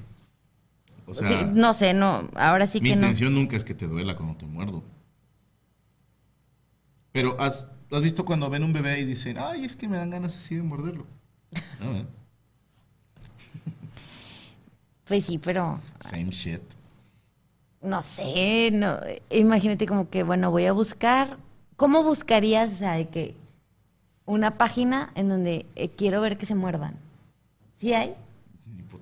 O 1.07 1.15
sea, 1.15 1.45
no 1.55 1.73
sé, 1.73 1.95
no, 1.95 2.29
ahora 2.35 2.67
sí 2.67 2.81
mi 2.81 2.91
que 2.91 2.97
no. 2.97 3.03
intención 3.03 3.35
nunca 3.35 3.57
es 3.57 3.65
que 3.65 3.75
te 3.75 3.87
duela 3.87 4.15
cuando 4.17 4.37
te 4.37 4.47
muerdo. 4.47 4.83
Pero 7.19 7.35
¿has, 7.41 7.67
has 7.91 8.01
visto 8.01 8.25
cuando 8.25 8.49
ven 8.49 8.63
un 8.63 8.73
bebé 8.73 9.01
y 9.01 9.05
dicen, 9.05 9.39
ay, 9.41 9.65
es 9.65 9.75
que 9.75 9.89
me 9.89 9.97
dan 9.97 10.09
ganas 10.09 10.37
así 10.37 10.55
de 10.55 10.63
morderlo? 10.63 11.05
No, 11.81 11.97
¿eh? 11.97 12.07
Pues 15.05 15.25
sí, 15.25 15.37
pero 15.39 15.81
Same 15.99 16.31
shit. 16.31 16.61
no 17.83 18.05
sé, 18.05 18.71
no, 18.73 19.01
imagínate 19.31 19.85
como 19.87 20.09
que, 20.09 20.23
bueno, 20.23 20.53
voy 20.53 20.67
a 20.67 20.73
buscar, 20.73 21.39
¿cómo 21.77 22.05
buscarías, 22.05 22.73
o 22.75 22.77
sea, 22.77 22.93
de 22.93 23.09
que 23.09 23.35
una 24.25 24.57
página 24.57 25.11
en 25.17 25.29
donde 25.29 25.67
eh, 25.75 25.89
quiero 25.89 26.21
ver 26.21 26.39
que 26.39 26.47
se 26.47 26.55
muerdan? 26.55 26.95
¿Sí 27.81 27.95
hay? 27.95 28.15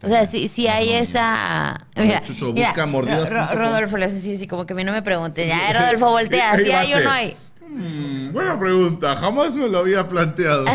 O 0.03 0.09
sea, 0.09 0.25
sí, 0.25 0.49
sí 0.49 0.69
hay 0.69 0.89
No, 0.89 0.95
esa... 0.95 1.87
Chucho, 2.25 2.55
busca 2.55 2.87
mordidas 2.87 3.29
Ro-. 3.29 3.53
Rodolfo 3.53 3.99
le 3.99 4.07
hace 4.07 4.17
así, 4.17 4.35
así, 4.37 4.47
como 4.47 4.64
que 4.64 4.73
a 4.73 4.77
mí 4.77 4.85
no 4.85 4.93
me 4.93 5.03
preguntes. 5.03 5.47
Ya, 5.47 5.71
Rodolfo, 5.79 6.09
voltea, 6.11 6.53
Ahí 6.55 6.64
¿sí 6.64 6.73
hay 6.73 6.95
o 6.95 7.01
no 7.01 7.11
hay? 7.11 7.37
Mm, 7.69 8.33
buena 8.33 8.59
pregunta, 8.59 9.17
jamás 9.17 9.55
me 9.55 9.69
lo 9.69 9.79
había 9.79 10.07
planteado. 10.07 10.64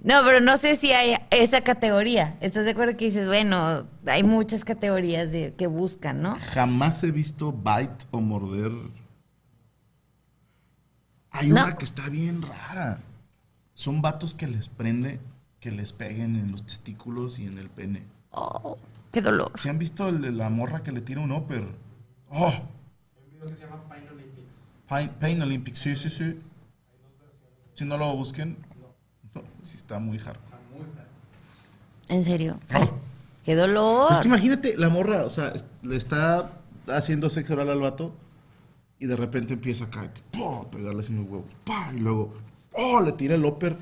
No, 0.00 0.22
pero 0.24 0.40
no 0.40 0.56
sé 0.56 0.76
si 0.76 0.92
hay 0.92 1.16
esa 1.30 1.60
categoría. 1.62 2.38
¿Estás 2.40 2.64
de 2.64 2.70
acuerdo 2.70 2.96
que 2.96 3.06
dices, 3.06 3.26
bueno, 3.28 3.84
hay 4.06 4.22
muchas 4.22 4.64
categorías 4.64 5.30
de 5.32 5.54
que 5.54 5.66
buscan, 5.66 6.22
¿no? 6.22 6.36
Jamás 6.54 7.02
he 7.02 7.10
visto 7.10 7.52
bite 7.52 8.06
o 8.12 8.20
morder. 8.20 8.72
Hay 11.32 11.48
No. 11.48 11.62
una 11.64 11.76
que 11.76 11.84
está 11.84 12.08
bien 12.08 12.40
rara. 12.42 13.00
Son 13.74 14.00
vatos 14.00 14.34
que 14.34 14.46
les 14.46 14.68
prende 14.68 15.20
que 15.60 15.72
les 15.72 15.92
peguen 15.92 16.36
en 16.36 16.52
los 16.52 16.64
testículos 16.64 17.38
y 17.38 17.46
en 17.46 17.58
el 17.58 17.68
pene. 17.68 18.04
Oh, 18.30 18.78
qué 19.12 19.20
dolor. 19.20 19.52
¿Se 19.60 19.68
han 19.68 19.78
visto 19.78 20.08
el 20.08 20.22
de 20.22 20.30
la 20.32 20.48
morra 20.48 20.82
que 20.82 20.92
le 20.92 21.00
tira 21.02 21.20
un 21.20 21.32
upper? 21.32 21.66
Oh, 22.30 22.46
Hay 22.46 22.62
un 23.24 23.30
video 23.32 23.48
que 23.48 23.54
se 23.56 23.64
llama 23.64 23.82
Pine. 23.92 24.07
Pain, 24.88 25.10
Pain 25.20 25.42
Olympics, 25.42 25.78
sí, 25.78 25.94
sí, 25.96 26.08
sí. 26.08 26.34
Si 27.74 27.84
no 27.84 27.96
lo 27.96 28.14
busquen, 28.16 28.56
no, 29.34 29.42
sí 29.62 29.76
está 29.76 29.98
muy 29.98 30.18
hardcore. 30.18 30.56
¿En 32.08 32.24
serio? 32.24 32.58
Oh. 32.74 32.90
Qué 33.44 33.54
dolor. 33.54 34.12
Es 34.12 34.20
que 34.20 34.28
imagínate, 34.28 34.76
la 34.76 34.88
morra, 34.88 35.24
o 35.24 35.30
sea, 35.30 35.52
le 35.82 35.96
está 35.96 36.50
haciendo 36.86 37.30
sexo 37.30 37.52
oral 37.54 37.70
al 37.70 37.80
vato 37.80 38.14
y 38.98 39.06
de 39.06 39.16
repente 39.16 39.54
empieza 39.54 39.84
acá, 39.84 40.10
¡pum! 40.30 40.66
a 40.66 40.70
pegarle 40.70 41.00
así 41.00 41.12
en 41.12 41.20
los 41.20 41.30
huevos, 41.30 41.56
¡pah! 41.64 41.92
y 41.94 41.98
luego, 41.98 42.34
¡oh! 42.72 43.00
le 43.00 43.12
tira 43.12 43.34
el 43.34 43.44
upper 43.44 43.76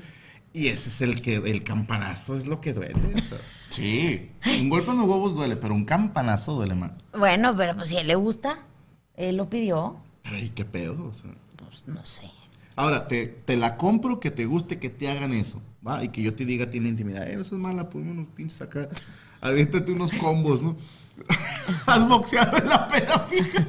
y 0.53 0.67
ese 0.67 0.89
es 0.89 1.01
el 1.01 1.21
que, 1.21 1.35
el 1.35 1.63
campanazo 1.63 2.37
es 2.37 2.47
lo 2.47 2.61
que 2.61 2.73
duele. 2.73 3.13
o 3.13 3.17
sea. 3.17 3.37
sí, 3.69 4.31
un 4.59 4.69
golpe 4.69 4.91
en 4.91 4.97
los 4.97 5.07
huevos 5.07 5.35
duele, 5.35 5.55
pero 5.55 5.73
un 5.73 5.85
campanazo 5.85 6.53
duele 6.53 6.75
más. 6.75 7.03
Bueno, 7.17 7.55
pero 7.55 7.75
pues 7.75 7.89
si 7.89 7.97
a 7.97 8.01
él 8.01 8.07
le 8.07 8.15
gusta, 8.15 8.59
él 9.15 9.37
lo 9.37 9.49
pidió, 9.49 9.97
Pero 10.29 10.39
¿y 10.43 10.49
qué 10.49 10.65
pedo? 10.65 11.05
O 11.07 11.13
sea, 11.13 11.31
pues 11.55 11.87
no 11.87 12.03
sé. 12.05 12.29
Ahora, 12.75 13.07
te, 13.07 13.27
te 13.27 13.57
la 13.57 13.77
compro 13.77 14.19
que 14.19 14.29
te 14.29 14.45
guste 14.45 14.77
que 14.79 14.89
te 14.89 15.09
hagan 15.09 15.33
eso, 15.33 15.61
¿va? 15.85 16.03
Y 16.03 16.09
que 16.09 16.21
yo 16.21 16.35
te 16.35 16.45
diga, 16.45 16.69
tiene 16.69 16.89
intimidad. 16.89 17.27
Eh, 17.27 17.33
eso 17.33 17.55
es 17.55 17.61
mala, 17.61 17.89
ponme 17.89 18.11
unos 18.11 18.27
pinches 18.29 18.61
acá. 18.61 18.89
Aviéntate 19.41 19.91
unos 19.91 20.11
combos, 20.11 20.61
¿no? 20.61 20.75
Has 21.87 22.07
boxeado 22.07 22.57
en 22.57 22.67
la 22.69 22.87
pera 22.87 23.19
fija. 23.19 23.65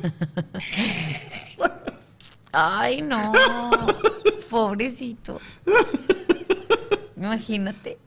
Ay, 2.52 3.02
no. 3.02 3.32
Pobrecito. 4.50 5.40
Imagínate. 7.16 7.98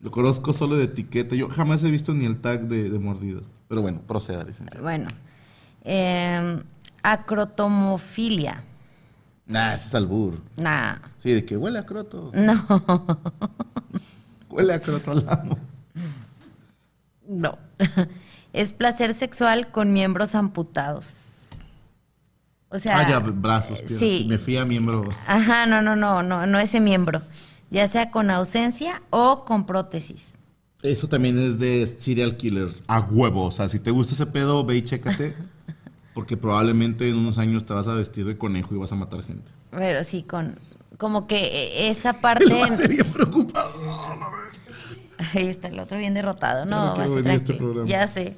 Lo 0.00 0.10
conozco 0.10 0.52
solo 0.52 0.76
de 0.76 0.84
etiqueta. 0.84 1.34
Yo 1.34 1.48
jamás 1.48 1.82
he 1.84 1.90
visto 1.90 2.14
ni 2.14 2.24
el 2.26 2.38
tag 2.40 2.68
de, 2.68 2.90
de 2.90 2.98
mordidas. 2.98 3.44
Pero 3.68 3.82
bueno, 3.82 4.02
proceda, 4.06 4.44
licenciado. 4.44 4.82
Bueno. 4.84 5.08
eh, 5.84 6.62
acrotomofilia. 7.06 8.64
Nah, 9.46 9.74
ese 9.74 9.86
es 9.86 9.94
albur. 9.94 10.40
Nah. 10.56 10.96
Sí, 11.22 11.32
de 11.32 11.44
que 11.44 11.56
huele 11.56 11.78
a 11.78 11.86
croto. 11.86 12.32
No. 12.34 12.66
Huele 14.50 14.72
a 14.74 14.80
croto 14.80 15.12
al 15.12 15.28
amo. 15.28 15.58
No. 17.28 17.58
Es 18.52 18.72
placer 18.72 19.12
sexual 19.12 19.70
con 19.70 19.92
miembros 19.92 20.34
amputados. 20.34 21.48
O 22.70 22.78
sea. 22.78 23.00
ah, 23.00 23.08
ya, 23.08 23.18
brazos, 23.18 23.80
piernas. 23.80 23.98
Sí. 23.98 24.26
Me 24.30 24.38
fui 24.38 24.56
a 24.56 24.64
miembro. 24.64 25.10
Ajá, 25.26 25.66
no, 25.66 25.82
no, 25.82 25.94
no, 25.94 26.22
no, 26.22 26.46
no 26.46 26.58
ese 26.58 26.80
miembro. 26.80 27.20
Ya 27.70 27.86
sea 27.86 28.10
con 28.10 28.30
ausencia 28.30 29.02
o 29.10 29.44
con 29.44 29.66
prótesis. 29.66 30.30
Eso 30.80 31.06
también 31.06 31.38
es 31.38 31.58
de 31.58 31.86
serial 31.86 32.38
killer. 32.38 32.70
A 32.86 33.00
huevo. 33.00 33.44
O 33.44 33.50
sea, 33.50 33.68
si 33.68 33.78
te 33.78 33.90
gusta 33.90 34.14
ese 34.14 34.24
pedo, 34.24 34.64
ve 34.64 34.76
y 34.76 34.82
chécate. 34.82 35.36
Porque 36.16 36.38
probablemente 36.38 37.06
en 37.10 37.16
unos 37.16 37.36
años 37.36 37.66
te 37.66 37.74
vas 37.74 37.88
a 37.88 37.92
vestir 37.92 38.24
de 38.24 38.38
conejo 38.38 38.74
y 38.74 38.78
vas 38.78 38.90
a 38.90 38.94
matar 38.94 39.22
gente. 39.22 39.50
Pero 39.70 40.02
sí, 40.02 40.22
con. 40.22 40.58
Como 40.96 41.26
que 41.26 41.36
eh, 41.36 41.90
esa 41.90 42.14
parte. 42.22 42.46
Lo 42.46 42.88
bien 42.88 43.10
preocupado. 43.12 43.70
Ahí 45.34 45.46
está 45.46 45.68
el 45.68 45.78
otro 45.78 45.98
bien 45.98 46.14
derrotado. 46.14 46.64
Ya 46.64 46.70
No, 46.70 46.94
a 46.96 47.04
este. 47.34 47.58
Ya 47.84 48.06
sé. 48.06 48.34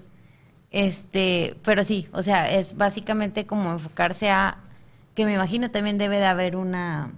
Este, 0.72 1.56
pero 1.62 1.84
sí, 1.84 2.08
o 2.12 2.24
sea, 2.24 2.50
es 2.50 2.76
básicamente 2.76 3.46
como 3.46 3.70
enfocarse 3.70 4.28
a 4.28 4.58
que 5.14 5.24
me 5.24 5.34
imagino 5.34 5.70
también 5.70 5.98
debe 5.98 6.18
de 6.18 6.26
haber 6.26 6.56
una 6.56 7.12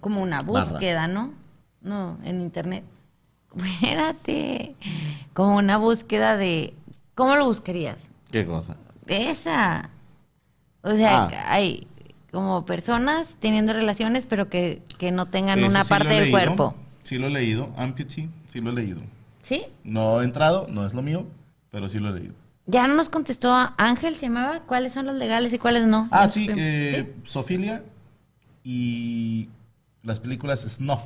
como 0.00 0.22
una 0.22 0.42
Barra. 0.42 0.46
búsqueda, 0.72 1.06
¿no? 1.06 1.34
No, 1.82 2.18
en 2.24 2.40
internet. 2.40 2.82
Espérate. 3.56 4.74
Como 5.34 5.54
una 5.54 5.76
búsqueda 5.76 6.36
de 6.36 6.74
¿cómo 7.14 7.36
lo 7.36 7.44
buscarías? 7.44 8.10
¿Qué 8.32 8.44
cosa? 8.44 8.76
Esa. 9.10 9.90
O 10.82 10.92
sea, 10.92 11.22
Ah. 11.24 11.44
hay 11.48 11.86
como 12.32 12.64
personas 12.64 13.36
teniendo 13.40 13.72
relaciones, 13.72 14.24
pero 14.24 14.48
que, 14.48 14.82
que 14.98 15.10
no 15.10 15.26
tengan 15.26 15.62
una 15.64 15.82
sí 15.82 15.88
parte 15.88 16.08
del 16.08 16.22
leído, 16.24 16.30
cuerpo. 16.38 16.74
Sí 17.02 17.18
lo 17.18 17.26
he 17.26 17.30
leído. 17.30 17.72
Amputee, 17.76 18.28
sí 18.46 18.60
lo 18.60 18.70
he 18.70 18.74
leído. 18.74 19.00
¿Sí? 19.42 19.64
No 19.84 20.20
he 20.20 20.24
entrado, 20.24 20.66
no 20.70 20.86
es 20.86 20.94
lo 20.94 21.02
mío, 21.02 21.26
pero 21.70 21.88
sí 21.88 21.98
lo 21.98 22.10
he 22.14 22.20
leído. 22.20 22.34
Ya 22.66 22.86
no 22.86 22.94
nos 22.94 23.08
contestó 23.08 23.52
Ángel, 23.78 24.14
se 24.14 24.26
llamaba. 24.26 24.60
¿Cuáles 24.60 24.92
son 24.92 25.06
los 25.06 25.16
legales 25.16 25.52
y 25.52 25.58
cuáles 25.58 25.86
no? 25.88 26.08
Ah, 26.12 26.28
sí, 26.30 26.48
eh, 26.56 27.14
Sofilia 27.24 27.82
y 28.62 29.48
las 30.04 30.20
películas 30.20 30.60
Snuff. 30.60 31.02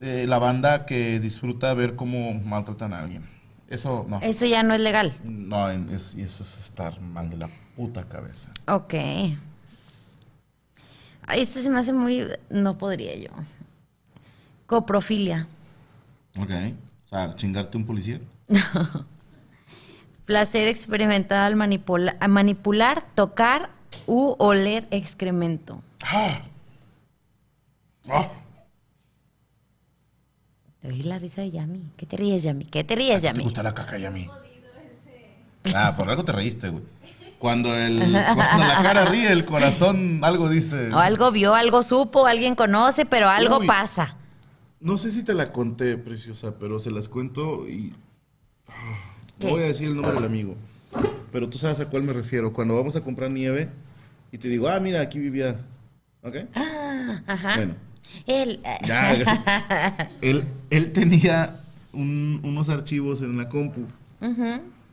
Eh, 0.00 0.24
la 0.26 0.38
banda 0.38 0.86
que 0.86 1.20
disfruta 1.20 1.74
ver 1.74 1.94
cómo 1.94 2.32
maltratan 2.34 2.92
a 2.94 3.00
alguien. 3.00 3.28
Eso 3.72 4.04
no. 4.06 4.20
Eso 4.20 4.44
ya 4.44 4.62
no 4.62 4.74
es 4.74 4.80
legal. 4.80 5.16
No, 5.24 5.70
es- 5.70 6.14
eso 6.14 6.42
es 6.42 6.58
estar 6.58 7.00
mal 7.00 7.30
de 7.30 7.38
la 7.38 7.48
puta 7.74 8.06
cabeza. 8.06 8.50
Ok. 8.68 8.92
Este 11.34 11.60
se 11.62 11.70
me 11.70 11.78
hace 11.80 11.94
muy... 11.94 12.26
No 12.50 12.76
podría 12.76 13.16
yo. 13.16 13.30
Coprofilia. 14.66 15.46
Ok. 16.38 16.50
O 17.06 17.08
sea, 17.08 17.34
chingarte 17.36 17.78
un 17.78 17.86
policía. 17.86 18.20
Placer 20.26 20.68
experimentado 20.68 21.44
al 21.46 21.56
manipula- 21.56 22.16
a 22.20 22.28
manipular, 22.28 23.06
tocar 23.14 23.70
u 24.06 24.34
oler 24.38 24.86
excremento. 24.90 25.82
¡Ah! 26.04 26.42
¡Ah! 28.08 28.28
Te 30.82 30.88
oí 30.88 31.02
la 31.04 31.18
risa 31.18 31.42
de 31.42 31.50
Yami. 31.52 31.92
¿Qué 31.96 32.06
te 32.06 32.16
ríes, 32.16 32.42
Yami? 32.42 32.64
¿Qué 32.66 32.82
te 32.82 32.96
ríes, 32.96 33.20
¿Te 33.20 33.28
Yami? 33.28 33.44
gusta 33.44 33.62
la 33.62 33.72
caca 33.72 33.98
y 33.98 34.04
a 34.04 34.10
mí? 34.10 34.28
Ah, 35.74 35.94
por 35.96 36.10
algo 36.10 36.24
te 36.24 36.32
reíste, 36.32 36.68
güey. 36.70 36.82
Cuando, 37.38 37.74
el, 37.76 37.98
cuando 38.00 38.66
la 38.66 38.80
cara 38.82 39.04
ríe, 39.04 39.30
el 39.30 39.44
corazón 39.44 40.20
algo 40.22 40.48
dice. 40.48 40.92
O 40.92 40.98
algo 40.98 41.30
vio, 41.30 41.54
algo 41.54 41.82
supo, 41.84 42.26
alguien 42.26 42.56
conoce, 42.56 43.06
pero 43.06 43.28
algo 43.28 43.58
Uy. 43.58 43.66
pasa. 43.66 44.16
No 44.80 44.98
sé 44.98 45.12
si 45.12 45.22
te 45.22 45.34
la 45.34 45.52
conté, 45.52 45.96
preciosa, 45.96 46.56
pero 46.58 46.80
se 46.80 46.90
las 46.90 47.08
cuento 47.08 47.68
y. 47.68 47.92
ah. 48.68 48.72
No 49.40 49.50
voy 49.50 49.62
a 49.62 49.66
decir 49.66 49.88
el 49.88 49.94
nombre 49.94 50.14
del 50.14 50.24
amigo. 50.24 50.56
Pero 51.30 51.48
tú 51.48 51.58
sabes 51.58 51.78
a 51.80 51.86
cuál 51.88 52.02
me 52.02 52.12
refiero. 52.12 52.52
Cuando 52.52 52.74
vamos 52.76 52.94
a 52.96 53.00
comprar 53.00 53.32
nieve 53.32 53.70
y 54.32 54.38
te 54.38 54.48
digo, 54.48 54.68
ah, 54.68 54.78
mira, 54.80 55.00
aquí 55.00 55.18
vivía. 55.18 55.60
¿Ok? 56.22 56.36
Ajá. 57.26 57.56
Bueno. 57.56 57.74
Él. 58.26 58.60
él, 60.20 60.44
él 60.70 60.92
tenía 60.92 61.60
un- 61.92 62.40
unos 62.44 62.68
archivos 62.68 63.22
en 63.22 63.36
la 63.36 63.48
compu, 63.48 63.86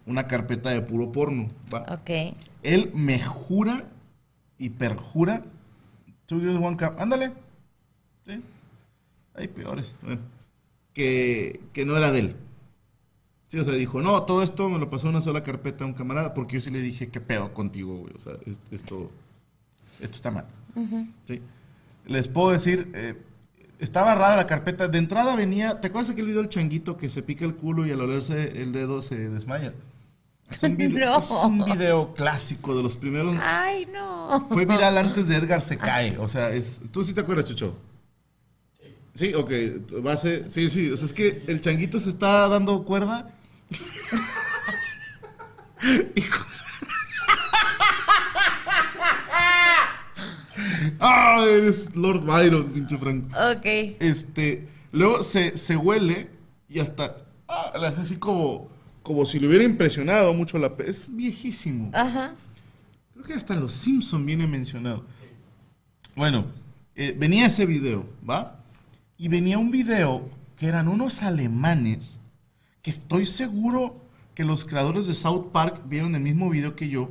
una 0.05 0.27
carpeta 0.27 0.69
de 0.71 0.81
puro 0.81 1.11
porno. 1.11 1.47
¿va? 1.73 1.85
Ok. 1.93 2.35
Él 2.63 2.91
me 2.93 3.19
jura 3.21 3.85
y 4.57 4.69
perjura. 4.69 5.43
Two 6.25 6.39
girls, 6.39 6.57
one 6.63 6.77
cup. 6.77 6.99
Ándale. 6.99 7.31
Sí. 8.27 8.41
Hay 9.35 9.47
peores. 9.47 9.95
Bueno, 10.01 10.19
que, 10.93 11.59
que 11.73 11.85
no 11.85 11.95
era 11.97 12.11
de 12.11 12.19
él. 12.19 12.35
Sí, 13.47 13.57
o 13.57 13.63
sea, 13.63 13.73
dijo, 13.73 13.99
no, 14.01 14.23
todo 14.23 14.43
esto 14.43 14.69
me 14.69 14.77
lo 14.77 14.89
pasó 14.91 15.07
en 15.07 15.15
una 15.15 15.21
sola 15.23 15.41
carpeta 15.41 15.83
a 15.83 15.87
un 15.87 15.93
camarada, 15.93 16.35
porque 16.35 16.55
yo 16.55 16.61
sí 16.61 16.69
le 16.69 16.81
dije, 16.81 17.07
¿qué 17.09 17.19
pedo 17.19 17.51
contigo, 17.53 17.95
güey? 17.97 18.13
O 18.15 18.19
sea, 18.19 18.33
es- 18.45 18.59
esto, 18.69 19.09
esto 19.99 20.15
está 20.15 20.29
mal. 20.29 20.45
Sí. 21.25 21.41
Les 22.09 22.27
puedo 22.27 22.49
decir, 22.51 22.91
eh, 22.93 23.15
estaba 23.79 24.15
rara 24.15 24.35
la 24.35 24.47
carpeta. 24.47 24.87
De 24.87 24.97
entrada 24.97 25.35
venía, 25.35 25.79
¿te 25.79 25.87
acuerdas 25.87 26.09
aquel 26.09 26.25
video 26.25 26.41
del 26.41 26.49
changuito 26.49 26.97
que 26.97 27.07
se 27.07 27.21
pica 27.21 27.45
el 27.45 27.55
culo 27.55 27.85
y 27.85 27.91
al 27.91 28.01
olerse 28.01 28.61
el 28.61 28.71
dedo 28.71 29.01
se 29.01 29.15
desmaya? 29.29 29.73
Es 30.49 30.63
un 30.63 30.75
video, 30.77 31.11
No. 31.11 31.17
es 31.19 31.31
un 31.43 31.63
video 31.63 32.13
clásico 32.15 32.75
de 32.75 32.83
los 32.83 32.97
primeros. 32.97 33.35
Ay, 33.41 33.87
no. 33.93 34.41
Fue 34.49 34.65
viral 34.67 34.97
antes 34.97 35.27
de 35.27 35.35
Edgar 35.37 35.61
se 35.61 35.77
cae. 35.77 36.17
O 36.17 36.27
sea, 36.27 36.49
es. 36.49 36.81
¿Tú 36.91 37.03
sí 37.03 37.13
te 37.13 37.21
acuerdas, 37.21 37.45
Chucho? 37.45 37.77
Sí, 39.13 39.33
ok. 39.33 39.51
Base. 40.01 40.49
Sí, 40.49 40.67
sí. 40.69 40.89
O 40.91 40.97
sea, 40.97 41.05
es 41.05 41.13
que 41.13 41.43
el 41.47 41.61
changuito 41.61 41.99
se 41.99 42.09
está 42.09 42.47
dando 42.47 42.83
cuerda. 42.83 43.31
Y 46.15 46.21
ah, 50.99 51.45
eres 51.47 51.95
Lord 51.95 52.21
Byron, 52.25 52.65
pinche 52.71 52.97
Frank. 52.97 53.25
Ok. 53.35 53.65
Este. 53.99 54.67
Luego 54.91 55.23
se, 55.23 55.57
se 55.57 55.75
huele 55.77 56.29
y 56.67 56.79
hasta. 56.79 57.17
Ah, 57.47 57.73
le 57.79 57.87
hace 57.87 58.01
así 58.01 58.15
como. 58.17 58.67
Como 59.03 59.25
si 59.25 59.39
le 59.39 59.47
hubiera 59.47 59.63
impresionado 59.63 60.33
mucho 60.33 60.57
la. 60.59 60.75
pe- 60.75 60.89
Es 60.89 61.07
viejísimo. 61.13 61.89
Ajá. 61.93 62.33
Creo 63.13 63.25
que 63.25 63.33
hasta 63.33 63.55
los 63.55 63.73
Simpson 63.73 64.25
viene 64.25 64.45
mencionado. 64.47 65.03
Bueno, 66.15 66.45
eh, 66.95 67.15
venía 67.17 67.45
ese 67.47 67.65
video, 67.65 68.05
¿va? 68.29 68.59
Y 69.17 69.27
venía 69.27 69.57
un 69.57 69.71
video 69.71 70.29
que 70.57 70.67
eran 70.67 70.87
unos 70.87 71.21
alemanes 71.23 72.19
que 72.81 72.89
estoy 72.91 73.25
seguro 73.25 73.95
que 74.35 74.43
los 74.43 74.65
creadores 74.65 75.07
de 75.07 75.15
South 75.15 75.47
Park 75.51 75.81
vieron 75.85 76.15
el 76.15 76.21
mismo 76.21 76.49
video 76.49 76.75
que 76.75 76.87
yo 76.89 77.09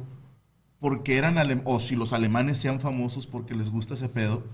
porque 0.80 1.16
eran 1.16 1.36
alem- 1.36 1.62
o 1.64 1.80
si 1.80 1.96
los 1.96 2.12
alemanes 2.12 2.58
sean 2.58 2.80
famosos 2.80 3.26
porque 3.26 3.54
les 3.54 3.70
gusta 3.70 3.94
ese 3.94 4.08
pedo. 4.08 4.44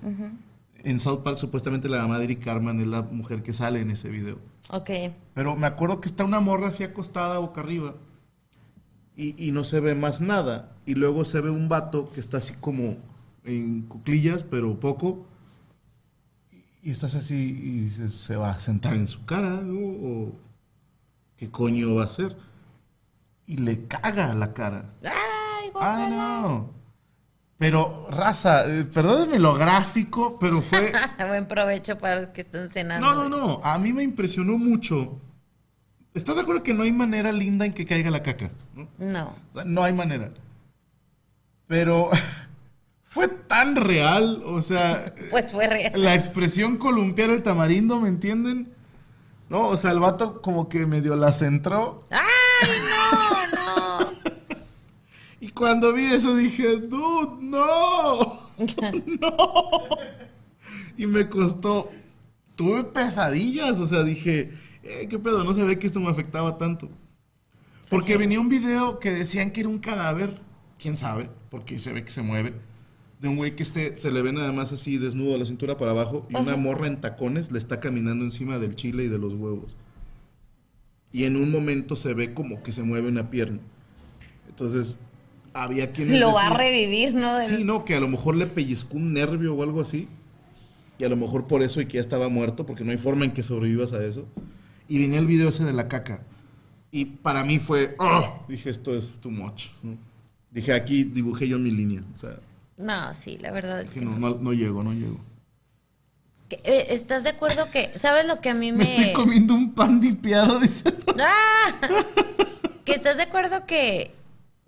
En 0.83 1.01
South 1.01 1.23
Park 1.23 1.39
supuestamente 1.39 1.89
la 1.89 1.99
mamá 2.03 2.19
de 2.19 2.25
Eric 2.25 2.45
Carman 2.45 2.81
es 2.81 2.87
la 2.87 3.03
mujer 3.03 3.43
que 3.43 3.53
sale 3.53 3.81
en 3.81 3.91
ese 3.91 4.09
video. 4.09 4.39
Ok. 4.71 4.91
Pero 5.35 5.57
me 5.57 5.67
acuerdo 5.67 6.01
que 6.01 6.09
está 6.09 6.25
una 6.25 6.41
morra 6.41 6.69
así 6.69 6.83
acostada 6.83 7.39
boca 7.39 7.61
arriba 7.63 7.95
y, 9.17 9.35
y 9.49 9.53
no 9.53 9.65
se 9.65 9.81
ve 9.81 9.95
más 9.95 10.21
nada. 10.21 10.73
Y 10.87 10.95
luego 10.95 11.25
se 11.25 11.41
ve 11.41 11.51
un 11.51 11.69
vato 11.69 12.11
que 12.13 12.21
está 12.21 12.39
así 12.39 12.55
como 12.61 12.97
en 13.45 13.83
cuclillas, 13.83 14.45
pero 14.45 14.79
poco. 14.81 15.27
Y, 16.83 16.91
estás 16.91 17.15
así 17.15 17.35
y 17.35 17.81
dices, 17.85 18.15
¿se 18.15 18.37
va 18.37 18.51
a 18.51 18.59
sentar 18.59 18.95
en 18.95 19.09
su 19.09 19.25
cara? 19.25 19.61
¿no? 19.63 19.79
¿O 19.79 20.33
qué 21.37 21.51
coño 21.51 21.95
va 21.95 22.03
a 22.03 22.07
hacer? 22.07 22.37
Y 23.47 23.57
le 23.59 23.87
caga 23.87 24.35
la 24.35 24.53
cara. 24.55 24.93
¡Ay, 25.03 25.13
Ah, 25.85 25.97
guácala! 25.99 26.17
no. 26.41 26.75
Pero, 27.57 28.09
raza, 28.11 28.67
eh, 28.67 28.85
perdónenme 28.85 29.39
lo 29.39 29.55
gráfico, 29.55 30.39
pero 30.39 30.61
fue... 30.61 30.93
Buen 31.29 31.47
provecho 31.47 31.97
para 31.99 32.21
los 32.21 32.29
que 32.31 32.41
están 32.43 32.69
cenando. 32.69 33.07
No, 33.15 33.29
no, 33.29 33.29
no. 33.29 33.61
A 33.63 33.79
mí 33.79 33.93
me 33.93 34.03
impresionó 34.03 34.59
mucho. 34.59 35.21
¿Estás 36.15 36.35
de 36.37 36.43
acuerdo 36.43 36.63
que 36.63 36.75
no 36.75 36.83
hay 36.83 36.93
manera 36.93 37.33
linda 37.33 37.65
en 37.65 37.73
que 37.73 37.87
caiga 37.87 38.11
la 38.11 38.23
caca? 38.23 38.51
No, 38.75 38.89
No. 38.99 39.35
O 39.53 39.55
sea, 39.57 39.65
no 39.65 39.83
hay 39.85 39.93
manera. 39.93 40.31
Pero 41.67 42.11
fue 43.05 43.29
tan 43.29 43.77
real. 43.77 44.43
O 44.45 44.61
sea, 44.61 45.15
Pues 45.31 45.53
fue 45.53 45.67
real. 45.69 45.93
la 45.95 46.15
expresión 46.15 46.77
columpiar 46.77 47.31
el 47.31 47.43
tamarindo, 47.43 48.01
¿me 48.01 48.09
entienden? 48.09 48.75
No, 49.49 49.69
o 49.69 49.77
sea, 49.77 49.93
el 49.93 50.01
vato 50.01 50.43
como 50.43 50.69
que 50.69 50.87
medio 50.87 51.15
la 51.17 51.33
centró. 51.33 52.05
¡Ay! 52.11 52.69
Y 55.45 55.49
cuando 55.49 55.93
vi 55.93 56.07
eso 56.07 56.35
dije, 56.37 56.79
dude, 56.79 57.37
no. 57.43 58.49
no. 59.21 59.81
Y 60.97 61.07
me 61.07 61.29
costó. 61.29 61.91
Tuve 62.55 62.85
pesadillas. 62.85 63.79
O 63.79 63.85
sea, 63.85 64.05
dije, 64.05 64.55
eh, 64.83 65.07
¿qué 65.07 65.19
pedo? 65.19 65.45
No 65.45 65.53
sabía 65.53 65.79
que 65.79 65.87
esto 65.87 66.01
me 66.01 66.09
afectaba 66.09 66.57
tanto. 66.57 66.89
Porque 67.91 68.17
venía 68.17 68.41
un 68.41 68.49
video 68.49 68.99
que 68.99 69.11
decían 69.11 69.51
que 69.51 69.61
era 69.61 69.69
un 69.69 69.81
cadáver. 69.81 70.41
¿Quién 70.79 70.97
sabe? 70.97 71.29
Porque 71.51 71.79
se 71.79 71.93
ve 71.93 72.07
que 72.07 72.11
se 72.11 72.23
mueve. 72.23 72.55
De 73.21 73.29
un 73.29 73.37
güey 73.37 73.55
que 73.55 73.65
este, 73.65 73.99
se 73.99 74.11
le 74.13 74.23
ve 74.23 74.33
nada 74.33 74.51
más 74.51 74.73
así 74.73 74.97
desnudo 74.97 75.33
de 75.33 75.41
la 75.41 75.45
cintura 75.45 75.77
para 75.77 75.91
abajo. 75.91 76.27
Y 76.31 76.37
una 76.37 76.57
morra 76.57 76.87
en 76.87 77.03
tacones 77.03 77.53
le 77.53 77.59
está 77.59 77.81
caminando 77.81 78.25
encima 78.25 78.59
del 78.59 78.77
chile 78.77 79.05
y 79.05 79.09
de 79.09 79.19
los 79.19 79.35
huevos. 79.35 79.77
Y 81.13 81.25
en 81.25 81.37
un 81.37 81.51
momento 81.51 81.97
se 81.97 82.15
ve 82.15 82.33
como 82.33 82.63
que 82.63 82.73
se 82.73 82.83
mueve 82.83 83.09
una 83.09 83.29
pierna. 83.29 83.61
Entonces, 84.49 84.99
había 85.55 85.93
quienes 85.93 86.21
Lo 86.21 86.33
va 86.33 86.49
a 86.49 86.51
revivir, 86.51 87.15
¿no? 87.15 87.41
Sí, 87.41 87.65
no, 87.65 87.85
que 87.85 87.95
a 87.95 88.01
lo 88.01 88.09
mejor 88.09 88.35
le 88.37 88.47
pellizcó 88.47 88.97
un 88.97 89.15
nervio 89.15 89.55
o 89.55 89.63
algo 89.63 89.81
así. 89.81 90.09
Y 90.99 91.05
a 91.05 91.09
lo 91.09 91.17
mejor 91.17 91.47
por 91.47 91.63
eso 91.63 91.81
y 91.81 91.87
que 91.87 91.95
ya 91.95 92.01
estaba 92.01 92.29
muerto, 92.29 92.67
porque 92.67 92.85
no 92.85 92.91
hay 92.91 92.99
forma 92.99 93.25
en 93.25 93.33
que 93.33 93.43
sobrevivas 93.43 93.93
a 93.93 94.05
eso. 94.05 94.27
Y 94.89 94.99
venía 94.99 95.19
el 95.19 95.27
video 95.27 95.49
ese 95.49 95.65
de 95.65 95.73
la 95.73 95.89
caca. 95.89 96.23
Y 96.91 97.07
para 97.07 97.43
mí 97.45 97.59
fue, 97.59 97.97
¡oh! 97.99 98.45
Dije, 98.49 98.71
esto 98.71 98.95
es 98.95 99.19
too 99.21 99.31
much. 99.31 99.69
¿no? 99.83 99.97
Dije, 100.51 100.73
aquí 100.73 101.05
dibujé 101.05 101.49
yo 101.49 101.59
mi 101.59 101.71
línea. 101.71 102.01
O 102.13 102.17
sea, 102.17 102.39
No, 102.77 103.13
sí, 103.15 103.39
la 103.39 103.51
verdad 103.51 103.81
es 103.81 103.87
es 103.87 103.93
que, 103.93 104.01
que 104.01 104.07
no, 104.07 104.19
no. 104.19 104.37
no, 104.37 104.53
llego, 104.53 104.83
no 104.83 104.93
llego. 104.93 105.19
Eh, 106.51 106.87
¿Estás 106.91 107.25
de 107.25 107.31
acuerdo 107.31 107.69
que, 107.73 107.91
sabes 107.97 108.27
lo 108.27 108.41
que 108.41 108.51
a 108.51 108.55
mí 108.55 108.71
me... 108.71 108.79
Me 108.79 108.85
estoy 108.85 109.13
comiendo 109.13 109.55
un 109.55 109.73
pan 109.73 110.01
dipeado, 110.01 110.61
dice. 110.61 110.95
¡Ah! 111.19 111.73
que 112.85 112.93
estás 112.93 113.17
de 113.17 113.25
acuerdo 113.25 113.67
que, 113.67 114.13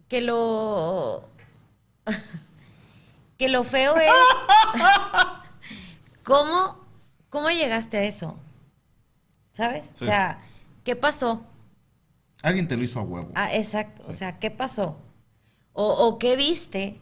que 0.09 0.21
lo... 0.21 1.29
que 3.39 3.49
lo 3.49 3.65
feo 3.65 3.97
es... 3.97 4.13
¿Cómo, 6.25 6.79
¿Cómo 7.31 7.51
llegaste 7.51 7.99
a 7.99 8.03
eso? 8.03 8.37
¿Sabes? 9.53 9.87
Sí. 9.97 10.05
O 10.05 10.07
sea, 10.07 10.41
¿qué 10.85 10.97
pasó? 10.97 11.45
Alguien 12.43 12.69
te 12.69 12.77
lo 12.77 12.83
hizo 12.83 12.99
a 12.99 13.03
huevo. 13.03 13.31
Ah, 13.35 13.55
exacto. 13.55 14.03
O 14.07 14.13
sea, 14.13 14.39
¿qué 14.39 14.51
pasó? 14.51 14.99
O, 15.73 15.87
o 15.87 16.19
qué 16.19 16.37
viste? 16.37 17.01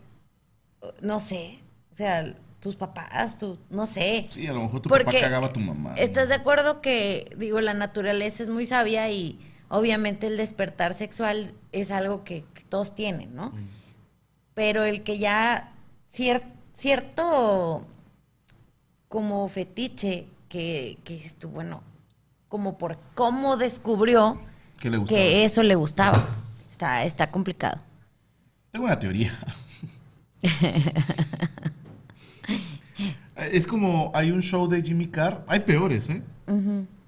No 1.00 1.20
sé. 1.20 1.58
O 1.90 1.94
sea, 1.94 2.34
tus 2.64 2.76
papás, 2.76 3.36
tu, 3.36 3.58
no 3.68 3.84
sé. 3.84 4.24
Sí, 4.28 4.46
a 4.46 4.54
lo 4.54 4.62
mejor 4.62 4.80
tu 4.80 4.88
papá 4.88 5.04
Porque 5.04 5.20
cagaba 5.20 5.48
a 5.48 5.52
tu 5.52 5.60
mamá. 5.60 5.94
¿Estás 5.96 6.28
de 6.28 6.34
acuerdo 6.34 6.80
que, 6.80 7.30
digo, 7.36 7.60
la 7.60 7.74
naturaleza 7.74 8.42
es 8.42 8.48
muy 8.48 8.64
sabia 8.64 9.10
y 9.10 9.38
obviamente 9.68 10.26
el 10.26 10.38
despertar 10.38 10.94
sexual 10.94 11.52
es 11.72 11.90
algo 11.90 12.24
que 12.24 12.42
todos 12.74 12.92
tienen, 12.96 13.36
¿no? 13.36 13.52
Pero 14.54 14.82
el 14.82 15.04
que 15.04 15.16
ya 15.16 15.70
cier- 16.12 16.42
cierto 16.72 17.86
como 19.06 19.46
fetiche 19.48 20.26
que, 20.48 20.98
que 21.04 21.14
dices 21.14 21.36
tú, 21.36 21.50
bueno, 21.50 21.84
como 22.48 22.76
por 22.76 22.98
cómo 23.14 23.56
descubrió 23.56 24.40
que 25.08 25.44
eso 25.44 25.62
le 25.62 25.76
gustaba. 25.76 26.26
Está, 26.72 27.04
está 27.04 27.30
complicado. 27.30 27.80
Tengo 28.72 28.86
una 28.86 28.98
teoría. 28.98 29.30
es 33.36 33.68
como 33.68 34.10
hay 34.14 34.32
un 34.32 34.42
show 34.42 34.66
de 34.68 34.82
Jimmy 34.82 35.06
Carr, 35.06 35.44
hay 35.46 35.60
peores, 35.60 36.10
¿eh? 36.10 36.22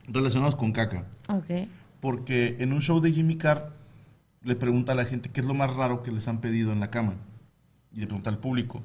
Relacionados 0.07 0.55
con 0.55 0.71
caca. 0.71 1.05
Ok. 1.29 1.67
Porque 2.01 2.55
en 2.61 2.73
un 2.73 2.81
show 2.81 3.01
de 3.01 3.11
Jimmy 3.11 3.37
Carr 3.37 3.73
le 4.47 4.57
pregunta 4.57 4.93
a 4.93 4.95
la 4.95 5.05
gente 5.05 5.29
qué 5.29 5.41
es 5.41 5.47
lo 5.47 5.55
más 5.55 5.75
raro 5.75 6.03
que 6.03 6.13
les 6.13 6.29
han 6.29 6.41
pedido 6.41 6.73
en 6.73 6.81
la 6.81 6.91
cama. 6.91 7.15
Y 7.93 8.01
le 8.01 8.07
pregunta 8.07 8.31
al 8.31 8.39
público. 8.39 8.81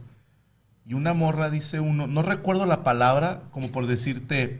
Y 0.85 0.95
una 0.95 1.13
morra 1.13 1.49
dice 1.49 1.79
uno, 1.79 2.07
no 2.07 2.23
recuerdo 2.23 2.65
la 2.65 2.83
palabra, 2.83 3.43
como 3.51 3.71
por 3.71 3.85
decirte 3.85 4.59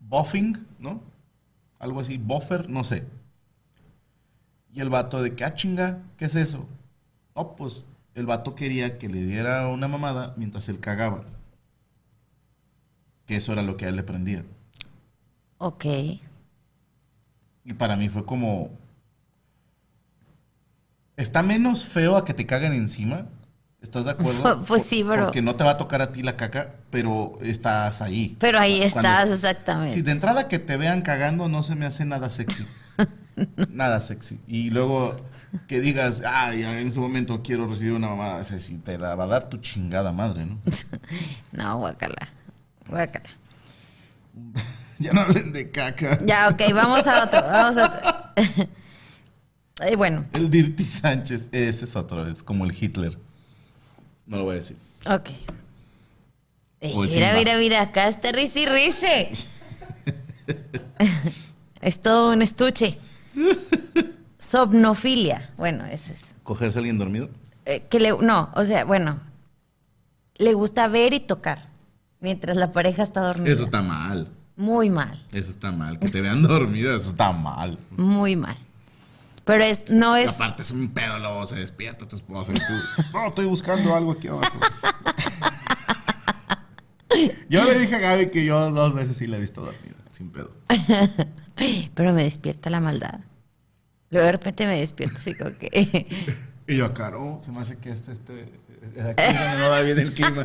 buffing, 0.00 0.66
¿no? 0.78 1.00
Algo 1.78 2.00
así, 2.00 2.18
buffer, 2.18 2.68
no 2.68 2.84
sé. 2.84 3.04
Y 4.72 4.80
el 4.80 4.90
vato 4.90 5.22
de 5.22 5.34
que, 5.34 5.44
ah, 5.44 5.54
chinga, 5.54 6.02
¿qué 6.18 6.26
es 6.26 6.36
eso? 6.36 6.66
No, 7.34 7.56
pues 7.56 7.88
el 8.14 8.26
vato 8.26 8.54
quería 8.54 8.98
que 8.98 9.08
le 9.08 9.24
diera 9.24 9.68
una 9.68 9.88
mamada 9.88 10.34
mientras 10.36 10.68
él 10.68 10.80
cagaba. 10.80 11.24
Que 13.26 13.36
eso 13.36 13.52
era 13.52 13.62
lo 13.62 13.76
que 13.76 13.86
a 13.86 13.88
él 13.88 13.96
le 13.96 14.02
prendía. 14.02 14.44
Ok. 15.58 15.86
Y 17.64 17.72
para 17.78 17.96
mí 17.96 18.08
fue 18.08 18.26
como. 18.26 18.70
Está 21.16 21.42
menos 21.42 21.84
feo 21.84 22.16
a 22.16 22.24
que 22.24 22.34
te 22.34 22.46
caguen 22.46 22.72
encima. 22.72 23.26
¿Estás 23.82 24.04
de 24.06 24.12
acuerdo? 24.12 24.64
Pues 24.66 24.82
sí, 24.82 25.04
pero- 25.06 25.24
Porque 25.24 25.42
no 25.42 25.54
te 25.56 25.62
va 25.64 25.72
a 25.72 25.76
tocar 25.76 26.00
a 26.02 26.10
ti 26.10 26.22
la 26.22 26.36
caca, 26.36 26.70
pero 26.90 27.34
estás 27.42 28.00
ahí. 28.02 28.36
Pero 28.40 28.58
ahí 28.58 28.78
Cuando- 28.78 28.96
estás, 28.98 29.30
exactamente. 29.30 29.94
Si 29.94 30.02
de 30.02 30.12
entrada 30.12 30.48
que 30.48 30.58
te 30.58 30.76
vean 30.76 31.02
cagando 31.02 31.48
no 31.48 31.62
se 31.62 31.74
me 31.74 31.84
hace 31.86 32.04
nada 32.04 32.30
sexy. 32.30 32.66
nada 33.68 34.00
sexy. 34.00 34.40
Y 34.48 34.70
luego 34.70 35.16
que 35.68 35.80
digas, 35.80 36.22
ay, 36.26 36.64
en 36.64 36.86
ese 36.88 36.98
momento 36.98 37.42
quiero 37.42 37.66
recibir 37.66 37.92
una 37.92 38.08
mamada. 38.08 38.36
O 38.36 38.44
sea, 38.44 38.58
si 38.58 38.78
te 38.78 38.96
la 38.98 39.14
va 39.14 39.24
a 39.24 39.28
dar 39.28 39.48
tu 39.48 39.58
chingada 39.58 40.12
madre, 40.12 40.46
¿no? 40.46 40.58
No, 41.52 41.78
guácala. 41.78 42.28
Guácala. 42.88 43.28
ya 44.98 45.12
no 45.12 45.20
hablen 45.22 45.52
de 45.52 45.70
caca. 45.70 46.18
Ya, 46.24 46.48
ok, 46.48 46.72
vamos 46.74 47.06
a 47.06 47.24
otro, 47.24 47.42
vamos 47.42 47.76
a 47.76 47.86
otro. 47.86 48.68
Eh, 49.80 49.96
bueno, 49.96 50.26
El 50.32 50.50
Dirty 50.50 50.84
Sánchez, 50.84 51.48
ese 51.50 51.84
es 51.84 51.96
otro, 51.96 52.26
es 52.28 52.42
como 52.42 52.64
el 52.64 52.72
Hitler. 52.78 53.18
No 54.26 54.38
lo 54.38 54.44
voy 54.44 54.54
a 54.54 54.58
decir. 54.58 54.76
ok. 55.06 55.30
Eh, 56.80 56.92
mira, 56.94 57.34
mira, 57.34 57.56
mira, 57.58 57.80
acá 57.80 58.08
está 58.08 58.30
risi 58.30 58.60
y 58.60 58.66
rice. 58.66 59.30
es 61.80 62.00
todo 62.00 62.32
un 62.32 62.42
estuche. 62.42 62.98
Somnofilia. 64.38 65.50
Bueno, 65.56 65.84
ese 65.86 66.12
es. 66.12 66.20
¿Cogerse 66.42 66.78
a 66.78 66.80
alguien 66.80 66.98
dormido? 66.98 67.30
Eh, 67.64 67.84
que 67.88 67.98
le, 68.00 68.10
no, 68.20 68.50
o 68.54 68.64
sea, 68.64 68.84
bueno. 68.84 69.18
Le 70.36 70.52
gusta 70.52 70.88
ver 70.88 71.14
y 71.14 71.20
tocar 71.20 71.68
mientras 72.20 72.56
la 72.56 72.70
pareja 72.72 73.02
está 73.02 73.20
dormida. 73.22 73.52
Eso 73.52 73.64
está 73.64 73.80
mal. 73.82 74.28
Muy 74.56 74.90
mal, 74.90 75.20
Eso 75.32 75.50
está 75.50 75.72
mal. 75.72 75.98
Que 75.98 76.08
te 76.08 76.20
vean 76.20 76.42
dormida, 76.46 76.94
eso 76.94 77.08
está 77.08 77.32
mal. 77.32 77.78
muy 77.96 78.36
mal. 78.36 78.56
Pero 79.44 79.62
es, 79.64 79.84
no 79.90 80.18
Y 80.18 80.22
es. 80.22 80.30
aparte 80.30 80.62
es 80.62 80.70
un 80.70 80.88
pedo, 80.92 81.18
luego 81.18 81.46
se 81.46 81.56
despierta 81.56 82.08
tu 82.08 82.16
esposa 82.16 82.52
y 82.52 82.54
tú. 82.54 83.02
No, 83.12 83.26
estoy 83.28 83.44
buscando 83.46 83.94
algo 83.94 84.12
aquí 84.12 84.28
abajo. 84.28 84.58
Yo 87.48 87.64
le 87.64 87.78
dije 87.78 87.94
a 87.94 87.98
Gaby 87.98 88.30
que 88.30 88.44
yo 88.44 88.70
dos 88.72 88.92
veces 88.94 89.16
sí 89.16 89.26
la 89.26 89.36
he 89.36 89.40
visto 89.40 89.60
dormida, 89.60 89.94
sin 90.10 90.30
pedo. 90.30 90.50
Pero 91.94 92.12
me 92.12 92.24
despierta 92.24 92.70
la 92.70 92.80
maldad. 92.80 93.20
Luego 94.10 94.26
de 94.26 94.32
repente 94.32 94.66
me 94.66 94.78
despierto 94.78 95.16
así 95.18 95.34
como 95.34 95.56
que. 95.56 96.06
Y 96.66 96.78
yo, 96.78 96.94
caro, 96.94 97.36
se 97.42 97.52
me 97.52 97.60
hace 97.60 97.76
que 97.76 97.90
este, 97.90 98.12
este, 98.12 98.32
aquí 98.32 99.22
es 99.22 99.38
donde 99.38 99.58
no 99.58 99.68
da 99.68 99.80
bien 99.82 99.98
el 99.98 100.14
clima. 100.14 100.42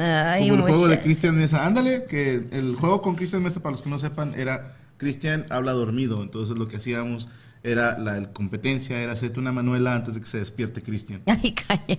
Ay, 0.00 0.48
Como 0.48 0.66
el 0.66 0.72
juego 0.72 0.88
de. 0.88 1.00
Cristian 1.00 1.36
Mesa. 1.36 1.66
Ándale, 1.66 2.04
que 2.08 2.44
el 2.52 2.76
juego 2.76 3.02
con 3.02 3.14
Cristian 3.16 3.42
Mesa, 3.42 3.60
para 3.60 3.72
los 3.72 3.82
que 3.82 3.90
no 3.90 3.98
sepan, 3.98 4.34
era 4.38 4.76
Cristian 4.96 5.46
habla 5.50 5.72
dormido. 5.72 6.22
Entonces 6.22 6.56
lo 6.56 6.68
que 6.68 6.76
hacíamos 6.76 7.28
era 7.62 7.98
la 7.98 8.16
el 8.18 8.32
competencia, 8.32 9.00
era 9.00 9.12
hacerte 9.12 9.38
una 9.40 9.52
manuela 9.52 9.94
antes 9.94 10.14
de 10.14 10.20
que 10.20 10.26
se 10.26 10.38
despierte 10.38 10.82
Cristian. 10.82 11.22
Ay, 11.26 11.52
cállate 11.52 11.98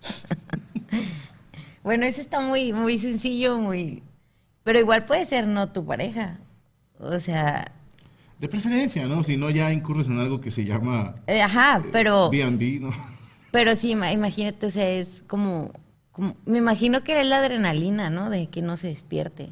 bueno, 1.82 2.04
ese 2.06 2.20
está 2.20 2.40
muy, 2.40 2.72
muy 2.72 2.98
sencillo, 2.98 3.58
muy. 3.58 4.02
Pero 4.64 4.78
igual 4.78 5.04
puede 5.06 5.24
ser 5.26 5.46
no 5.46 5.70
tu 5.70 5.84
pareja. 5.84 6.38
O 6.98 7.18
sea, 7.18 7.72
De 8.38 8.48
preferencia, 8.48 9.06
¿no? 9.08 9.22
Si 9.24 9.36
no, 9.36 9.48
ya 9.50 9.72
incurres 9.72 10.06
en 10.08 10.18
algo 10.18 10.40
que 10.40 10.50
se 10.50 10.64
llama 10.64 11.14
eh, 11.26 11.40
ajá, 11.42 11.82
pero. 11.92 12.30
B&B, 12.30 12.78
¿no? 12.80 12.90
Pero 13.50 13.74
sí, 13.74 13.92
ima- 13.94 14.12
imagínate, 14.12 14.66
o 14.66 14.70
sea, 14.70 14.88
es 14.88 15.22
como, 15.26 15.72
como- 16.12 16.36
Me 16.46 16.58
imagino 16.58 17.02
que 17.04 17.20
es 17.20 17.28
la 17.28 17.38
adrenalina, 17.38 18.10
¿no? 18.10 18.30
De 18.30 18.48
que 18.48 18.62
no 18.62 18.76
se 18.76 18.88
despierte, 18.88 19.50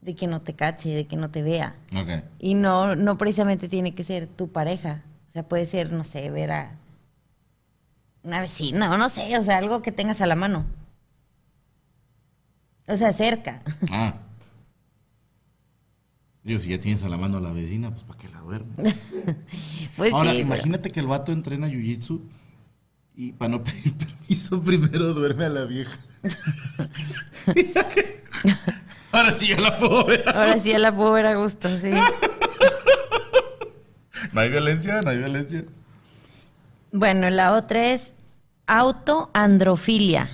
de 0.00 0.14
que 0.14 0.26
no 0.26 0.40
te 0.42 0.54
cache, 0.54 0.90
de 0.90 1.06
que 1.06 1.16
no 1.16 1.30
te 1.30 1.42
vea. 1.42 1.76
Ok. 1.96 2.24
Y 2.38 2.54
no, 2.54 2.96
no 2.96 3.16
precisamente 3.18 3.68
tiene 3.68 3.94
que 3.94 4.04
ser 4.04 4.26
tu 4.26 4.48
pareja. 4.48 5.02
O 5.28 5.32
sea, 5.32 5.48
puede 5.48 5.66
ser, 5.66 5.92
no 5.92 6.04
sé, 6.04 6.30
ver 6.30 6.52
a 6.52 6.76
una 8.22 8.40
vecina 8.40 8.92
o 8.92 8.98
no 8.98 9.08
sé, 9.08 9.38
o 9.38 9.42
sea, 9.44 9.58
algo 9.58 9.80
que 9.82 9.92
tengas 9.92 10.20
a 10.20 10.26
la 10.26 10.34
mano. 10.34 10.66
O 12.88 12.96
sea, 12.96 13.12
cerca. 13.12 13.62
Ah. 13.90 14.14
Digo, 16.42 16.58
si 16.58 16.70
ya 16.70 16.80
tienes 16.80 17.02
a 17.04 17.08
la 17.10 17.18
mano 17.18 17.36
a 17.36 17.40
la 17.40 17.52
vecina, 17.52 17.90
pues 17.90 18.02
para 18.02 18.18
que 18.18 18.28
la 18.28 18.40
duerme. 18.40 18.74
Pues 19.96 20.12
Ahora, 20.14 20.30
sí. 20.30 20.36
pero- 20.38 20.46
imagínate 20.48 20.90
que 20.90 21.00
el 21.00 21.06
vato 21.06 21.32
entrena 21.32 21.68
jiu-jitsu 21.68 22.20
y 23.20 23.32
para 23.32 23.50
no 23.50 23.62
pedir 23.62 23.94
permiso, 23.98 24.62
primero 24.62 25.12
duerme 25.12 25.44
a 25.44 25.50
la 25.50 25.66
vieja. 25.66 25.98
Ahora 29.12 29.34
sí 29.34 29.48
ya 29.48 29.60
la 29.60 29.76
puedo 29.76 30.06
ver. 30.06 30.26
Ahora 30.26 30.56
sí 30.58 30.70
ya 30.70 30.78
la 30.78 30.96
puedo 30.96 31.12
ver 31.12 31.26
a 31.26 31.34
gusto, 31.34 31.68
sí. 31.76 31.90
No 34.32 34.42
hay 34.42 34.50
violencia, 34.50 35.00
no 35.02 35.10
hay 35.10 35.18
violencia. 35.18 35.64
Bueno, 36.92 37.28
la 37.30 37.54
otra 37.54 37.90
es 37.90 38.12
autoandrofilia, 38.66 40.28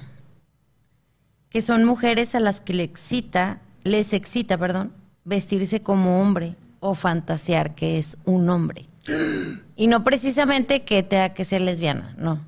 que 1.49 1.63
son 1.63 1.85
mujeres 1.85 2.35
a 2.35 2.41
las 2.41 2.61
que 2.61 2.75
le 2.75 2.83
excita, 2.83 3.61
les 3.85 4.13
excita, 4.13 4.59
perdón, 4.59 4.93
vestirse 5.25 5.81
como 5.83 6.21
hombre 6.21 6.57
o 6.81 6.95
fantasear 6.95 7.75
que 7.75 7.99
es 7.99 8.19
un 8.25 8.51
hombre. 8.51 8.87
Y 9.77 9.89
no 9.89 10.03
precisamente 10.03 10.85
que 10.85 11.03
tenga 11.03 11.35
que 11.35 11.45
ser 11.45 11.61
lesbiana, 11.61 12.15
no. 12.19 12.39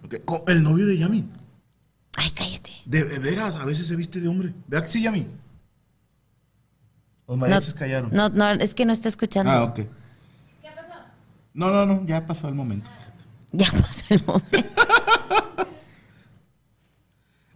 El 0.47 0.63
novio 0.63 0.87
de 0.87 0.97
Yami. 0.97 1.29
Ay, 2.17 2.31
cállate. 2.31 2.73
De, 2.87 3.05
de 3.05 3.19
veras, 3.19 3.55
a 3.57 3.67
veces 3.67 3.87
se 3.87 3.95
viste 3.95 4.19
de 4.21 4.29
hombre. 4.29 4.55
Vea 4.67 4.83
que 4.83 4.89
sí, 4.89 5.03
Yami. 5.03 5.27
Los 7.29 7.37
mariachis 7.37 7.75
callaron. 7.75 8.11
no, 8.11 8.31
no, 8.31 8.49
es 8.49 8.75
que 8.75 8.87
no 8.87 8.93
está 8.93 9.11
escuchando. 9.11 9.53
Ah, 9.53 9.65
ok. 9.65 9.75
¿Qué 9.75 9.89
pasó? 10.75 11.03
No, 11.53 11.71
no, 11.71 11.85
no, 11.85 12.07
ya 12.07 12.27
pasó 12.27 12.49
el 12.49 12.55
momento. 12.55 12.89
Ya 13.53 13.71
pasó 13.71 14.05
el 14.09 14.25
momento. 14.25 14.57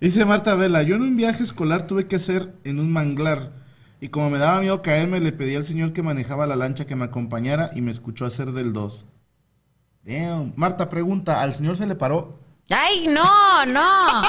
Dice 0.00 0.24
Marta 0.24 0.54
Vela, 0.56 0.82
yo 0.82 0.96
en 0.96 1.02
un 1.02 1.16
viaje 1.16 1.42
escolar 1.42 1.86
tuve 1.86 2.08
que 2.08 2.16
hacer 2.16 2.54
en 2.64 2.80
un 2.80 2.92
manglar 2.92 3.52
y 4.00 4.08
como 4.08 4.30
me 4.30 4.38
daba 4.38 4.60
miedo 4.60 4.82
caerme 4.82 5.20
le 5.20 5.30
pedí 5.30 5.54
al 5.54 5.62
señor 5.62 5.92
que 5.92 6.02
manejaba 6.02 6.46
la 6.46 6.56
lancha 6.56 6.86
que 6.86 6.96
me 6.96 7.04
acompañara 7.04 7.70
y 7.74 7.82
me 7.82 7.92
escuchó 7.92 8.26
hacer 8.26 8.50
del 8.50 8.72
2. 8.72 9.06
Damn. 10.04 10.52
Marta 10.56 10.88
pregunta, 10.88 11.40
¿al 11.42 11.54
señor 11.54 11.76
se 11.76 11.86
le 11.86 11.94
paró? 11.94 12.38
Ay, 12.70 13.06
no, 13.08 13.66
no. 13.66 14.22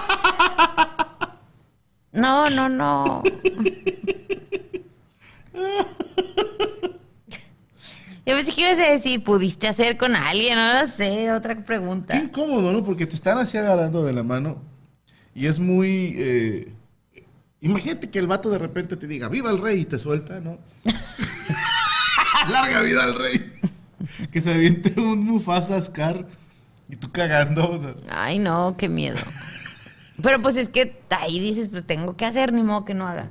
No, 2.12 2.50
no, 2.50 2.70
no. 2.70 3.24
Yo 8.26 8.36
pensé 8.38 8.54
que 8.54 8.62
ibas 8.62 8.80
a 8.80 8.90
decir, 8.90 9.22
¿pudiste 9.24 9.68
hacer 9.68 9.98
con 9.98 10.16
alguien? 10.16 10.56
No 10.56 10.74
lo 10.74 10.88
sé, 10.88 11.30
otra 11.32 11.56
Qué 11.56 11.62
pregunta. 11.62 12.16
incómodo, 12.16 12.72
¿no? 12.72 12.82
Porque 12.84 13.06
te 13.06 13.16
están 13.16 13.38
así 13.38 13.58
agarrando 13.58 14.04
de 14.06 14.14
la 14.14 14.24
mano 14.24 14.62
y 15.36 15.48
es 15.48 15.60
muy... 15.60 16.14
eh, 16.18 16.74
Imagínate 17.60 18.10
que 18.10 18.20
el 18.20 18.28
vato 18.28 18.50
de 18.50 18.58
repente 18.58 18.98
te 18.98 19.08
diga, 19.08 19.30
viva 19.30 19.50
el 19.50 19.58
rey 19.62 19.82
y 19.82 19.86
te 19.86 19.98
suelta, 19.98 20.40
¿no? 20.42 20.58
Larga 22.50 22.82
vida 22.82 23.04
al 23.04 23.16
rey. 23.16 23.54
que 24.32 24.42
se 24.42 24.54
aviente 24.54 25.00
un 25.00 25.26
Mufasa 25.26 25.82
Scar 25.82 26.28
y 26.90 26.96
tú 26.96 27.12
cagando. 27.12 27.72
o 27.72 27.80
sea. 27.80 27.94
Ay, 28.10 28.40
no, 28.40 28.76
qué 28.78 28.90
miedo. 28.90 29.18
Pero 30.22 30.42
pues 30.42 30.56
es 30.56 30.70
que 30.70 31.02
ahí 31.10 31.40
dices, 31.40 31.70
pues 31.70 31.86
tengo 31.86 32.16
que 32.16 32.26
hacer, 32.26 32.54
ni 32.54 32.64
modo 32.64 32.86
que 32.86 32.94
no 32.94 33.08
haga. 33.08 33.30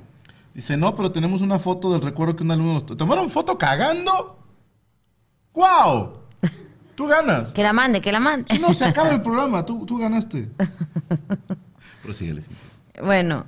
Dice, 0.53 0.77
no, 0.77 0.93
pero 0.95 1.11
tenemos 1.11 1.41
una 1.41 1.57
foto 1.59 1.91
del 1.91 2.01
recuerdo 2.01 2.35
que 2.35 2.43
un 2.43 2.51
alumno 2.51 2.73
nos... 2.73 2.85
¿Tomaron 2.85 3.29
foto 3.29 3.57
cagando? 3.57 4.37
¡Guau! 5.53 6.23
Tú 6.95 7.07
ganas. 7.07 7.51
Que 7.53 7.63
la 7.63 7.73
mande, 7.73 8.01
que 8.01 8.11
la 8.11 8.19
mande. 8.19 8.59
No, 8.59 8.73
se 8.73 8.85
acaba 8.85 9.09
el 9.09 9.21
programa, 9.23 9.65
tú, 9.65 9.85
tú 9.85 9.97
ganaste. 9.97 10.49
Prosíguele. 12.03 12.43
Bueno, 13.01 13.45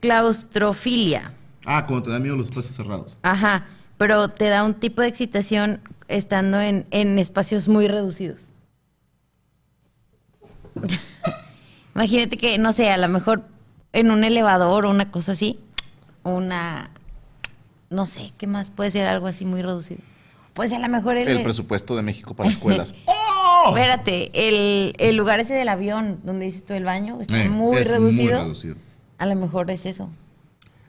claustrofilia. 0.00 1.32
Ah, 1.66 1.84
cuando 1.86 2.04
te 2.04 2.10
da 2.10 2.18
miedo 2.18 2.36
los 2.36 2.46
espacios 2.46 2.74
cerrados. 2.74 3.18
Ajá, 3.22 3.66
pero 3.98 4.28
te 4.28 4.48
da 4.48 4.64
un 4.64 4.74
tipo 4.74 5.02
de 5.02 5.08
excitación 5.08 5.80
estando 6.12 6.60
en, 6.60 6.86
en 6.90 7.18
espacios 7.18 7.68
muy 7.68 7.88
reducidos. 7.88 8.48
Imagínate 11.94 12.36
que, 12.36 12.58
no 12.58 12.72
sé, 12.72 12.90
a 12.90 12.96
lo 12.96 13.08
mejor 13.08 13.42
en 13.92 14.10
un 14.10 14.24
elevador 14.24 14.86
o 14.86 14.90
una 14.90 15.10
cosa 15.10 15.32
así, 15.32 15.58
una, 16.22 16.90
no 17.90 18.06
sé, 18.06 18.32
¿qué 18.38 18.46
más? 18.46 18.70
Puede 18.70 18.90
ser 18.90 19.06
algo 19.06 19.26
así 19.26 19.44
muy 19.44 19.60
reducido. 19.62 20.00
Pues 20.54 20.72
a 20.72 20.78
lo 20.78 20.88
mejor 20.88 21.16
el... 21.16 21.28
El 21.28 21.42
presupuesto 21.42 21.96
de 21.96 22.02
México 22.02 22.34
para 22.34 22.50
escuelas. 22.50 22.94
Espérate, 23.68 24.30
el, 24.48 24.94
el 24.98 25.16
lugar 25.16 25.40
ese 25.40 25.54
del 25.54 25.68
avión, 25.68 26.20
donde 26.24 26.46
dices 26.46 26.64
tú 26.64 26.72
el 26.74 26.84
baño, 26.84 27.20
está 27.20 27.40
Eh, 27.42 27.48
muy, 27.48 27.78
es 27.78 27.88
reducido. 27.88 28.36
Muy 28.36 28.42
reducido. 28.44 28.76
A 29.18 29.26
lo 29.26 29.36
mejor 29.36 29.70
es 29.70 29.86
eso. 29.86 30.10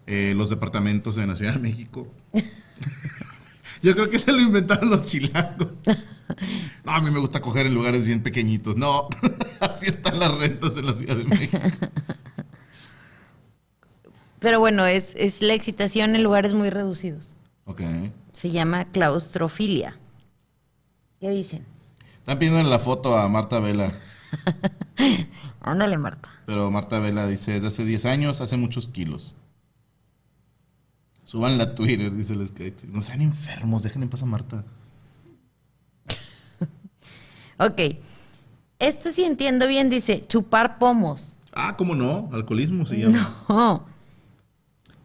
Eh, 0.08 0.34
los 0.36 0.50
departamentos 0.50 1.18
en 1.18 1.28
la 1.30 1.36
Ciudad 1.36 1.54
de 1.54 1.60
México. 1.60 2.08
Yo 3.84 3.94
creo 3.94 4.10
que 4.10 4.18
se 4.18 4.32
lo 4.32 4.42
inventaron 4.42 4.90
los 4.90 5.04
chilangos. 5.04 5.84
No, 6.86 6.94
a 6.94 7.02
mí 7.02 7.12
me 7.12 7.20
gusta 7.20 7.42
coger 7.42 7.68
en 7.68 7.76
lugares 7.76 8.06
bien 8.06 8.24
pequeñitos. 8.24 8.76
No, 8.76 9.08
así 9.60 9.88
están 9.88 10.20
las 10.20 10.36
rentas 10.36 10.76
en 10.78 10.86
la 10.86 10.94
Ciudad 10.94 11.16
de 11.16 11.26
México. 11.26 11.58
Pero 14.40 14.60
bueno, 14.60 14.86
es, 14.86 15.14
es 15.16 15.42
la 15.42 15.54
excitación 15.54 16.16
en 16.16 16.24
lugares 16.24 16.54
muy 16.54 16.70
reducidos. 16.70 17.36
Ok. 17.66 17.82
Se 18.32 18.52
llama 18.52 18.86
claustrofilia. 18.86 19.98
¿Qué 21.20 21.30
dicen? 21.30 21.66
Están 22.20 22.40
pidiendo 22.40 22.64
la 22.64 22.80
foto 22.80 23.18
a 23.18 23.28
Marta 23.30 23.60
Vela. 23.60 23.94
Ándale, 25.62 25.98
Marta. 25.98 26.30
Pero 26.46 26.72
Marta 26.72 27.00
Vela 27.00 27.28
dice, 27.28 27.52
desde 27.52 27.68
hace 27.68 27.86
10 27.86 28.06
años 28.06 28.42
hace 28.42 28.58
muchos 28.58 28.88
kilos. 28.88 29.36
Súbanla 31.34 31.64
a 31.64 31.74
Twitter, 31.74 32.14
dice 32.14 32.34
el 32.34 32.48
skate. 32.48 32.84
No 32.84 33.02
sean 33.02 33.20
enfermos, 33.22 33.82
dejen 33.82 34.04
en 34.04 34.10
paz 34.10 34.22
a 34.22 34.28
Marta. 34.28 34.64
Ok. 37.58 37.82
Esto 38.78 39.10
sí 39.10 39.24
entiendo 39.24 39.66
bien, 39.66 39.90
dice 39.90 40.22
chupar 40.22 40.78
pomos. 40.78 41.40
Ah, 41.52 41.76
¿cómo 41.76 41.96
no? 41.96 42.30
Alcoholismo 42.34 42.86
se 42.86 42.98
llama. 43.00 43.36
Oh, 43.48 43.82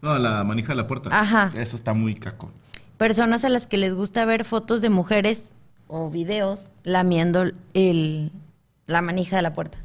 No, 0.02 0.18
la 0.18 0.44
manija 0.44 0.72
de 0.72 0.76
la 0.76 0.86
puerta. 0.86 1.08
Ajá. 1.18 1.48
Eso 1.56 1.76
está 1.76 1.94
muy 1.94 2.14
caco. 2.14 2.50
personas 2.98 3.44
a 3.44 3.48
las 3.48 3.66
que 3.66 3.78
les 3.78 3.94
gusta 3.94 4.26
ver 4.26 4.44
fotos 4.44 4.82
de 4.82 4.90
mujeres 4.90 5.54
o 5.86 6.10
videos 6.10 6.68
lamiendo 6.84 7.44
el, 7.72 8.32
la 8.86 9.00
manija 9.00 9.36
de 9.36 9.42
la 9.42 9.54
puerta. 9.54 9.78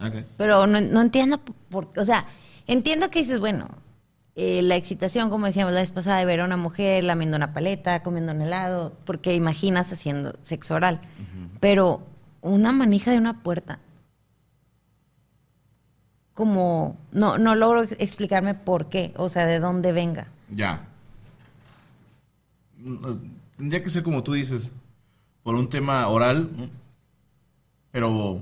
Ok. 0.00 0.24
Pero 0.38 0.66
no, 0.66 0.80
no 0.80 1.02
entiendo 1.02 1.38
por 1.68 1.92
qué. 1.92 2.00
O 2.00 2.04
sea, 2.06 2.24
entiendo 2.66 3.10
que 3.10 3.18
dices, 3.18 3.40
bueno, 3.40 3.68
eh, 4.36 4.62
la 4.62 4.76
excitación, 4.76 5.30
como 5.30 5.46
decíamos 5.46 5.74
la 5.74 5.80
vez 5.80 5.92
pasada, 5.92 6.18
de 6.18 6.24
ver 6.24 6.40
a 6.40 6.44
una 6.44 6.56
mujer 6.56 7.04
lamiendo 7.04 7.36
una 7.36 7.52
paleta, 7.52 8.02
comiendo 8.02 8.32
un 8.32 8.42
helado, 8.42 8.92
porque 9.04 9.34
imaginas 9.34 9.92
haciendo 9.92 10.34
sexo 10.42 10.74
oral. 10.74 11.00
Pero 11.60 12.02
una 12.40 12.72
manija 12.72 13.10
de 13.10 13.18
una 13.18 13.42
puerta. 13.42 13.78
Como, 16.34 16.96
no, 17.12 17.36
no 17.38 17.54
logro 17.54 17.82
explicarme 17.82 18.54
por 18.54 18.88
qué, 18.88 19.12
o 19.16 19.28
sea, 19.28 19.44
de 19.46 19.58
dónde 19.58 19.92
venga. 19.92 20.28
Ya. 20.48 20.86
Mm, 22.78 22.96
Tendría 23.58 23.82
que 23.82 23.90
ser 23.90 24.02
como 24.02 24.22
tú 24.22 24.32
dices, 24.32 24.72
por 25.42 25.54
un 25.54 25.68
tema 25.68 26.08
oral, 26.08 26.48
pero 27.90 28.40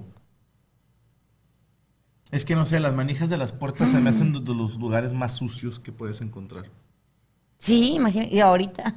es 2.30 2.44
que 2.44 2.54
no 2.54 2.66
sé, 2.66 2.80
las 2.80 2.94
manijas 2.94 3.30
de 3.30 3.38
las 3.38 3.52
puertas 3.52 3.90
se 3.90 4.00
me 4.00 4.10
hacen 4.10 4.32
de 4.32 4.40
de 4.40 4.54
los 4.54 4.76
lugares 4.76 5.12
más 5.12 5.36
sucios 5.36 5.80
que 5.80 5.92
puedes 5.92 6.20
encontrar. 6.20 6.70
Sí, 7.58 7.94
imagina, 7.94 8.26
y 8.26 8.40
ahorita, 8.40 8.96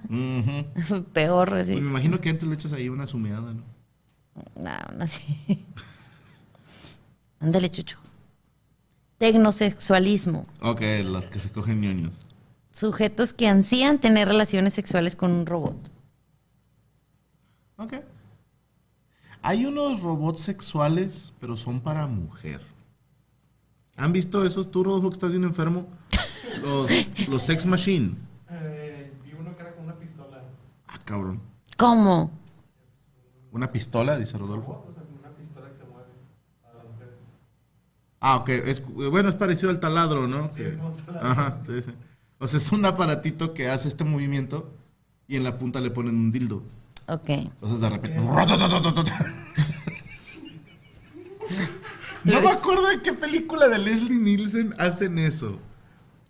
peor, 1.14 1.54
así. 1.56 1.74
Me 1.74 1.90
imagino 1.90 2.20
que 2.20 2.30
antes 2.30 2.48
le 2.48 2.54
echas 2.56 2.74
ahí 2.74 2.90
una 2.90 3.08
sumeada, 3.08 3.54
¿no? 3.54 3.64
No, 4.56 4.78
no 4.98 5.08
sé. 5.08 5.22
Ándale, 7.40 7.70
Chucho. 7.70 7.98
Tecnosexualismo. 9.18 10.46
Ok, 10.62 10.82
las 11.04 11.28
que 11.28 11.40
se 11.40 11.52
cogen 11.52 11.82
ñoños. 11.82 12.20
Sujetos 12.72 13.34
que 13.34 13.48
ansían 13.48 14.00
tener 14.00 14.28
relaciones 14.28 14.74
sexuales 14.74 15.16
con 15.16 15.32
un 15.32 15.46
robot. 15.46 15.92
Ok. 17.78 17.94
Hay 19.42 19.66
unos 19.66 20.02
robots 20.02 20.42
sexuales, 20.42 21.34
pero 21.40 21.58
son 21.58 21.82
para 21.82 22.06
mujer. 22.06 22.62
¿Han 24.02 24.12
visto 24.14 24.44
esos 24.46 24.72
tú, 24.72 24.84
Rodolfo, 24.84 25.10
que 25.10 25.14
estás 25.14 25.32
bien 25.32 25.44
enfermo? 25.44 25.86
Los, 26.64 26.90
los 27.28 27.44
sex 27.44 27.68
machine. 27.68 28.16
Eh, 28.50 29.14
vi 29.24 29.34
uno 29.40 29.56
que 29.56 29.62
era 29.62 29.76
con 29.76 29.84
una 29.86 29.94
pistola. 29.94 30.42
Ah, 30.88 30.98
cabrón. 31.06 31.40
¿Cómo? 31.78 32.32
¿Una 33.52 33.72
pistola? 33.72 34.18
Dice 34.18 34.38
Rodolfo. 34.40 34.84
O 34.90 34.94
sea, 34.94 35.04
como 35.04 35.20
una 35.20 35.30
pistola 35.30 35.68
que 35.70 35.76
se 35.76 35.84
mueve 35.84 36.10
para 36.64 36.78
las 36.80 36.88
mujeres. 36.92 37.28
Ah, 38.20 38.38
ok. 38.38 38.50
Es, 38.50 38.84
bueno, 38.88 39.30
es 39.30 39.36
parecido 39.36 39.70
al 39.70 39.80
taladro, 39.80 40.28
¿no? 40.28 40.50
Sí, 40.52 40.64
Que- 40.64 40.76
como 40.78 40.90
un 40.90 40.96
taladro. 40.98 41.28
Ajá, 41.28 41.60
sí, 41.68 41.82
sí. 41.86 41.92
O 42.40 42.48
sea, 42.48 42.58
es 42.58 42.72
un 42.72 42.84
aparatito 42.86 43.54
que 43.54 43.70
hace 43.70 43.88
este 43.88 44.04
movimiento 44.04 44.74
y 45.28 45.36
en 45.36 45.44
la 45.44 45.60
punta 45.60 45.80
le 45.80 45.92
ponen 45.92 46.16
un 46.16 46.32
dildo. 46.32 46.64
Ok. 47.08 47.30
Entonces 47.30 47.80
de 47.80 47.90
repente. 47.90 48.20
No 52.24 52.42
me 52.42 52.50
acuerdo 52.50 52.88
de 52.88 53.02
qué 53.02 53.14
película 53.14 53.68
de 53.68 53.80
Leslie 53.80 54.20
Nielsen 54.20 54.74
hacen 54.78 55.18
eso. 55.20 55.60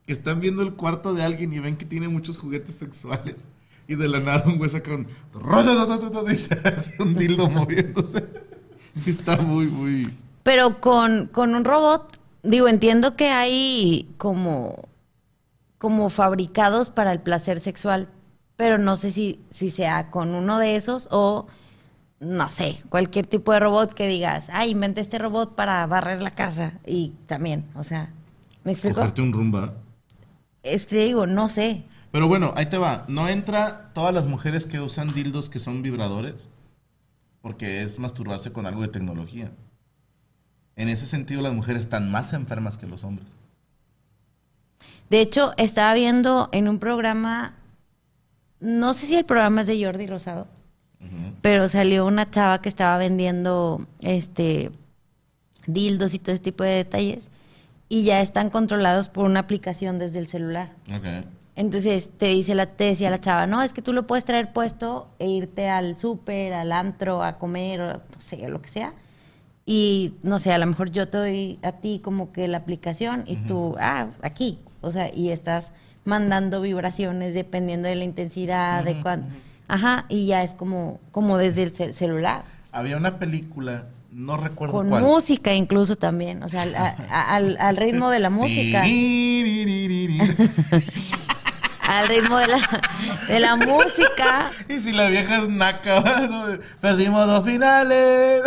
Que 0.06 0.14
están 0.14 0.40
viendo 0.40 0.62
el 0.62 0.74
cuarto 0.74 1.14
de 1.14 1.24
alguien 1.24 1.54
y 1.54 1.60
ven 1.60 1.78
que 1.78 1.86
tiene 1.86 2.08
muchos 2.08 2.38
juguetes 2.38 2.76
sexuales. 2.76 3.48
Y 3.88 3.96
de 3.96 4.08
la 4.08 4.20
nada 4.20 4.44
un 4.46 4.58
güey 4.58 4.70
saca 4.70 4.94
un. 4.94 5.08
Y 6.32 6.38
se 6.38 6.54
hace 6.64 7.02
un 7.02 7.14
dildo 7.14 7.50
moviéndose. 7.50 8.26
Sí, 8.98 9.12
está 9.12 9.38
muy, 9.38 9.68
muy. 9.68 10.18
Pero 10.44 10.80
con, 10.80 11.28
con 11.28 11.56
un 11.56 11.66
robot, 11.66 12.20
digo, 12.44 12.68
entiendo 12.68 13.16
que 13.16 13.30
hay 13.30 14.10
como, 14.18 14.88
como 15.78 16.10
fabricados 16.10 16.90
para 16.90 17.12
el 17.12 17.20
placer 17.20 17.60
sexual, 17.60 18.10
pero 18.56 18.78
no 18.78 18.96
sé 18.96 19.12
si, 19.12 19.40
si 19.50 19.72
sea 19.72 20.10
con 20.10 20.36
uno 20.36 20.58
de 20.58 20.76
esos 20.76 21.08
o, 21.12 21.48
no 22.22 22.50
sé, 22.50 22.78
cualquier 22.90 23.26
tipo 23.26 23.52
de 23.52 23.60
robot 23.60 23.94
que 23.94 24.08
digas, 24.08 24.48
ay, 24.54 24.70
inventé 24.72 25.02
este 25.02 25.18
robot 25.18 25.56
para 25.56 25.86
barrer 25.88 26.22
la 26.22 26.30
casa. 26.30 26.74
Y 26.86 27.14
también, 27.26 27.66
o 27.76 27.84
sea, 27.84 28.14
¿me 28.64 28.72
explico? 28.72 28.96
Cogerte 28.96 29.24
un 29.24 29.34
rumba. 29.34 29.74
Es 30.62 30.86
que 30.86 31.04
digo, 31.04 31.26
no 31.26 31.50
sé. 31.50 31.84
Pero 32.12 32.28
bueno, 32.28 32.54
ahí 32.56 32.68
te 32.68 32.78
va. 32.78 33.06
No 33.08 33.28
entra 33.28 33.92
todas 33.94 34.14
las 34.14 34.28
mujeres 34.28 34.68
que 34.68 34.80
usan 34.80 35.14
dildos 35.14 35.50
que 35.50 35.60
son 35.60 35.82
vibradores. 35.82 36.50
Porque 37.42 37.82
es 37.82 37.98
masturbarse 37.98 38.54
con 38.54 38.68
algo 38.68 38.84
de 38.84 38.90
tecnología. 38.90 39.52
En 40.76 40.90
ese 40.90 41.08
sentido, 41.08 41.42
las 41.42 41.54
mujeres 41.54 41.82
están 41.82 42.12
más 42.12 42.34
enfermas 42.34 42.78
que 42.78 42.86
los 42.86 43.04
hombres. 43.04 43.36
De 45.10 45.22
hecho, 45.22 45.54
estaba 45.58 45.96
viendo 45.96 46.50
en 46.52 46.68
un 46.68 46.78
programa, 46.78 47.56
no 48.60 48.94
sé 48.94 49.08
si 49.08 49.16
el 49.16 49.26
programa 49.26 49.62
es 49.62 49.68
de 49.68 49.84
Jordi 49.84 50.06
Rosado, 50.06 50.48
pero 51.42 51.68
salió 51.70 52.06
una 52.06 52.30
chava 52.30 52.62
que 52.62 52.70
estaba 52.70 52.98
vendiendo 52.98 53.86
este 54.02 54.72
dildos 55.66 56.14
y 56.14 56.20
todo 56.20 56.34
ese 56.34 56.44
tipo 56.44 56.64
de 56.64 56.72
detalles 56.72 57.30
y 57.90 58.04
ya 58.04 58.22
están 58.22 58.50
controlados 58.50 59.10
por 59.10 59.26
una 59.26 59.42
aplicación 59.42 60.00
desde 60.00 60.20
el 60.20 60.28
celular. 60.28 60.72
Entonces 61.56 62.10
te 62.18 62.28
dice 62.28 62.56
la 62.56 62.66
te 62.66 62.86
decía 62.86 63.10
la 63.10 63.20
chava, 63.20 63.46
no, 63.48 63.62
es 63.62 63.74
que 63.74 63.82
tú 63.82 63.92
lo 63.94 64.08
puedes 64.08 64.24
traer 64.24 64.54
puesto 64.54 65.10
e 65.20 65.28
irte 65.28 65.70
al 65.70 65.98
súper, 65.98 66.54
al 66.54 66.72
antro, 66.72 67.24
a 67.24 67.38
comer, 67.38 67.82
o 67.82 67.88
no 67.88 68.02
sé, 68.18 68.48
lo 68.48 68.62
que 68.62 68.70
sea. 68.70 68.94
Y 69.66 70.14
no 70.24 70.40
sé, 70.40 70.54
a 70.54 70.58
lo 70.58 70.66
mejor 70.66 70.92
yo 70.92 71.08
te 71.08 71.18
doy 71.18 71.60
a 71.62 71.74
ti 71.74 72.00
como 72.04 72.32
que 72.32 72.48
la 72.48 72.58
aplicación 72.58 73.24
y 73.28 73.36
tú, 73.36 73.76
ah, 73.80 74.08
aquí. 74.22 74.60
O 74.82 74.92
sea, 74.92 75.14
y 75.14 75.30
estás 75.30 75.74
mandando 76.06 76.62
vibraciones 76.62 77.34
dependiendo 77.34 77.88
de 77.88 77.96
la 77.96 78.04
intensidad, 78.04 78.84
de 78.84 79.00
cuánto. 79.02 79.28
Ajá, 79.72 80.06
y 80.10 80.26
ya 80.28 80.44
es 80.44 80.54
como, 80.54 81.00
como 81.12 81.38
desde 81.38 81.64
el 81.64 81.72
cel- 81.74 81.94
celular. 81.94 82.44
Había 82.74 82.98
una 82.98 83.20
película, 83.20 83.86
no 84.12 84.36
recuerdo 84.36 84.74
Con 84.74 84.90
cuál. 84.90 85.02
música 85.04 85.54
incluso 85.54 85.96
también, 85.96 86.44
o 86.44 86.50
sea, 86.50 86.64
al, 86.64 86.76
a- 86.76 87.36
al- 87.36 87.56
al 87.58 87.78
ritmo 87.78 88.10
de 88.10 88.20
la 88.20 88.30
música. 88.42 88.84
al 91.88 92.08
ritmo 92.10 92.38
de 92.38 92.48
la, 92.48 92.82
de 93.30 93.40
la 93.40 93.56
música. 93.56 94.52
y 94.68 94.80
si 94.82 94.92
la 94.92 95.08
vieja 95.08 95.42
es 95.42 95.48
naca, 95.50 96.02
¿no? 96.30 96.46
perdimos 96.82 97.26
dos 97.28 97.46
finales. 97.46 98.42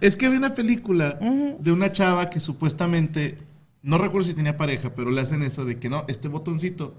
Es 0.00 0.16
que 0.16 0.28
vi 0.28 0.36
una 0.36 0.54
película 0.54 1.18
de 1.20 1.72
una 1.72 1.92
chava 1.92 2.30
que 2.30 2.40
supuestamente, 2.40 3.38
no 3.82 3.98
recuerdo 3.98 4.28
si 4.28 4.34
tenía 4.34 4.56
pareja, 4.56 4.94
pero 4.94 5.10
le 5.10 5.20
hacen 5.20 5.42
eso 5.42 5.64
de 5.64 5.78
que 5.78 5.88
no, 5.88 6.04
este 6.08 6.28
botoncito, 6.28 6.94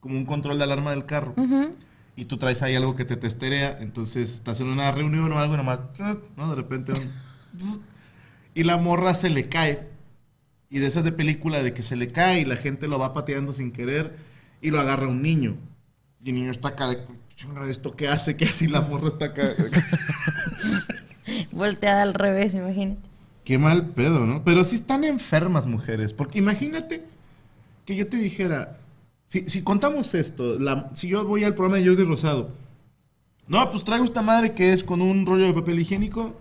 como 0.00 0.16
un 0.16 0.26
control 0.26 0.58
de 0.58 0.64
alarma 0.64 0.90
del 0.90 1.06
carro. 1.06 1.34
Y 2.14 2.24
tú 2.26 2.36
traes 2.38 2.62
ahí 2.62 2.74
algo 2.74 2.94
que 2.96 3.04
te 3.04 3.16
testerea, 3.16 3.76
entonces 3.80 4.32
estás 4.34 4.60
en 4.60 4.68
una 4.68 4.90
reunión 4.90 5.30
o 5.32 5.38
algo 5.38 5.54
y 5.54 5.56
nomás, 5.58 5.80
¿no? 6.36 6.48
De 6.48 6.54
repente. 6.56 6.92
Y 8.54 8.62
la 8.64 8.76
morra 8.78 9.14
se 9.14 9.28
le 9.28 9.48
cae. 9.48 9.88
Y 10.70 10.78
de 10.78 10.86
esas 10.86 11.04
de 11.04 11.12
película 11.12 11.62
de 11.62 11.72
que 11.74 11.82
se 11.82 11.94
le 11.94 12.08
cae 12.08 12.40
y 12.40 12.44
la 12.44 12.56
gente 12.56 12.88
lo 12.88 12.98
va 12.98 13.12
pateando 13.12 13.52
sin 13.52 13.70
querer 13.70 14.16
y 14.60 14.70
lo 14.70 14.80
agarra 14.80 15.06
un 15.06 15.22
niño. 15.22 15.56
Y 16.24 16.30
el 16.30 16.36
niño 16.36 16.50
está 16.50 16.68
acá 16.68 16.88
de, 16.88 16.98
"Chinga, 17.34 17.68
¿esto 17.68 17.94
qué 17.94 18.08
hace? 18.08 18.36
¿Qué 18.36 18.46
hace? 18.46 18.64
Y 18.64 18.68
la 18.68 18.80
morra 18.80 19.08
está 19.08 19.26
acá. 19.26 19.50
Volteada 21.52 22.02
al 22.02 22.14
revés, 22.14 22.54
imagínate. 22.54 23.00
Qué 23.46 23.58
mal 23.58 23.86
pedo, 23.90 24.26
¿no? 24.26 24.42
Pero 24.42 24.64
sí 24.64 24.74
están 24.74 25.04
enfermas 25.04 25.66
mujeres. 25.66 26.12
Porque 26.12 26.40
imagínate 26.40 27.04
que 27.84 27.94
yo 27.94 28.08
te 28.08 28.16
dijera, 28.16 28.80
si, 29.26 29.48
si 29.48 29.62
contamos 29.62 30.14
esto, 30.16 30.58
la- 30.58 30.90
si 30.94 31.06
yo 31.06 31.24
voy 31.24 31.44
al 31.44 31.54
programa 31.54 31.76
de 31.80 31.86
Jordi 31.88 32.02
Rosado, 32.02 32.50
no, 33.46 33.70
pues 33.70 33.84
traigo 33.84 34.04
esta 34.04 34.20
madre 34.20 34.52
que 34.52 34.72
es 34.72 34.82
con 34.82 35.00
un 35.00 35.24
rollo 35.24 35.46
de 35.46 35.52
papel 35.54 35.78
higiénico 35.78 36.36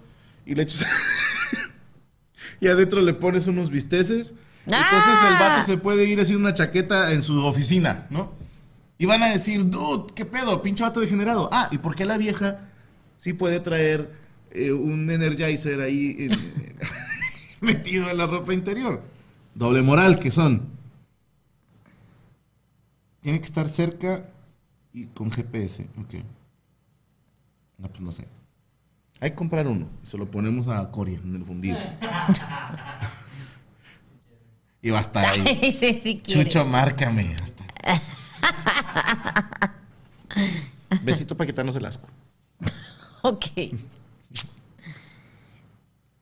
y 0.48 0.56
le 0.56 0.64
echas... 0.64 0.84
y 2.60 2.68
adentro 2.70 3.02
le 3.04 3.14
pones 3.14 3.46
unos 3.46 3.70
bisteces. 3.70 4.34
Entonces 4.66 5.20
el 5.28 5.36
¡Ah! 5.36 5.38
vato 5.40 5.62
se 5.64 5.78
puede 5.78 6.06
ir 6.06 6.20
haciendo 6.20 6.40
una 6.42 6.56
chaqueta 6.56 7.12
en 7.14 7.22
su 7.22 7.46
oficina, 7.46 8.08
¿no? 8.10 8.32
Y 8.98 9.06
van 9.06 9.22
a 9.22 9.28
decir, 9.30 9.70
dude, 9.70 10.12
¿qué 10.16 10.26
pedo? 10.26 10.64
Pinche 10.64 10.82
vato 10.84 11.02
degenerado. 11.02 11.50
Ah, 11.52 11.70
¿y 11.72 11.78
por 11.78 11.94
qué 11.96 12.04
la 12.06 12.18
vieja 12.18 12.62
sí 13.16 13.34
puede 13.34 13.60
traer 13.60 14.25
eh, 14.52 14.72
un 14.72 15.10
Energizer 15.10 15.82
ahí 15.82 16.16
en- 16.20 16.78
metido 17.62 18.10
en 18.10 18.18
la 18.18 18.28
ropa 18.28 18.54
interior? 18.54 19.02
Doble 19.54 19.82
moral 19.82 20.20
que 20.20 20.32
son. 20.32 20.70
Tiene 23.22 23.40
que 23.40 23.46
estar 23.46 23.68
cerca 23.68 24.28
y 24.94 25.06
con 25.08 25.32
GPS. 25.32 25.84
Ok. 25.98 26.16
No, 27.78 27.90
pues 27.90 28.02
no 28.02 28.12
sé. 28.12 28.28
Hay 29.20 29.32
que 29.32 29.36
comprar 29.36 29.68
uno 29.68 29.88
y 30.04 30.08
se 30.08 30.18
lo 30.18 30.30
ponemos 30.30 30.68
a 30.68 30.90
Coria 30.92 31.20
en 31.24 31.36
el 31.36 31.46
fundido. 31.46 31.78
y 34.82 34.90
va 34.90 35.00
a 35.00 35.02
estar 35.02 35.26
ahí. 35.26 35.72
sí, 35.78 36.00
sí 36.00 36.22
quiere. 36.24 36.44
Chucho, 36.44 36.66
márcame. 36.66 37.36
Besito 41.02 41.36
para 41.36 41.48
quitarnos 41.48 41.76
el 41.76 41.86
asco. 41.86 42.08
Ok. 43.22 43.46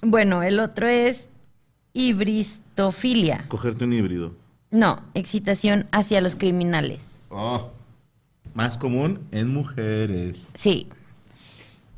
Bueno, 0.04 0.44
el 0.44 0.60
otro 0.60 0.88
es 0.88 1.30
hibristofilia. 1.94 3.46
Cogerte 3.48 3.86
un 3.86 3.94
híbrido. 3.94 4.36
No, 4.70 5.02
excitación 5.14 5.88
hacia 5.92 6.20
los 6.20 6.36
criminales. 6.36 7.06
Oh. 7.30 7.72
Más 8.54 8.78
común 8.78 9.22
en 9.32 9.54
mujeres. 9.54 10.50
Sí. 10.54 10.88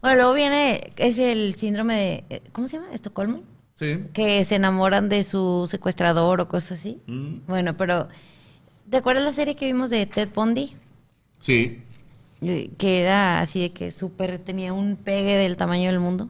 Bueno, 0.02 0.18
luego 0.18 0.34
viene, 0.34 0.94
es 0.98 1.18
el 1.18 1.56
síndrome 1.56 2.26
de, 2.30 2.42
¿cómo 2.52 2.68
se 2.68 2.78
llama? 2.78 2.94
¿Estocolmo? 2.94 3.42
Sí. 3.74 4.02
Que 4.14 4.46
se 4.46 4.56
enamoran 4.56 5.10
de 5.10 5.24
su 5.24 5.66
secuestrador 5.68 6.40
o 6.42 6.48
cosas 6.48 6.80
así. 6.80 7.02
Mm. 7.08 7.38
Bueno, 7.48 7.76
pero, 7.76 8.08
¿te 8.90 8.98
acuerdas 8.98 9.26
la 9.26 9.34
serie 9.34 9.56
que 9.56 9.66
vimos 9.66 9.90
de 9.90 10.06
Ted 10.06 10.30
Bundy? 10.34 10.76
Sí. 11.40 11.82
Que 12.78 13.02
era 13.02 13.40
así 13.40 13.62
de 13.62 13.72
que 13.72 13.92
súper, 13.92 14.38
tenía 14.38 14.74
un 14.74 14.96
pegue 14.96 15.36
del 15.38 15.58
tamaño 15.58 15.90
del 15.90 16.00
mundo. 16.00 16.30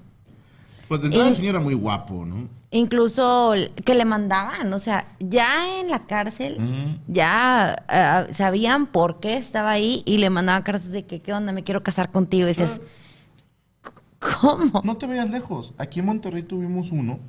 Pues 0.88 1.02
de 1.02 1.08
entrada 1.08 1.30
el 1.30 1.36
señor 1.36 1.56
era 1.56 1.64
muy 1.64 1.74
guapo, 1.74 2.26
¿no? 2.26 2.48
Incluso 2.72 3.54
que 3.86 3.96
le 3.96 4.06
mandaban, 4.06 4.72
o 4.74 4.80
sea, 4.80 5.08
ya 5.20 5.80
en 5.80 5.90
la 5.90 6.06
cárcel, 6.06 6.58
Ujú. 6.58 7.00
ya 7.08 7.84
ah, 7.88 8.28
sabían 8.32 8.86
por 8.88 9.20
qué 9.20 9.38
estaba 9.38 9.72
ahí 9.72 10.04
y 10.06 10.18
le 10.18 10.30
mandaban 10.30 10.62
cartas 10.64 10.92
de 10.92 11.06
que, 11.06 11.22
¿qué 11.22 11.34
onda? 11.34 11.54
Me 11.54 11.64
quiero 11.64 11.82
casar 11.84 12.12
contigo. 12.12 12.46
Y 12.46 12.50
dices, 12.50 12.82
¿cómo? 14.20 14.82
No 14.84 14.98
te 14.98 15.08
vayas 15.08 15.30
lejos. 15.32 15.74
Aquí 15.78 16.00
en 16.02 16.06
Monterrey 16.08 16.44
tuvimos 16.44 16.92
uno, 16.92 17.20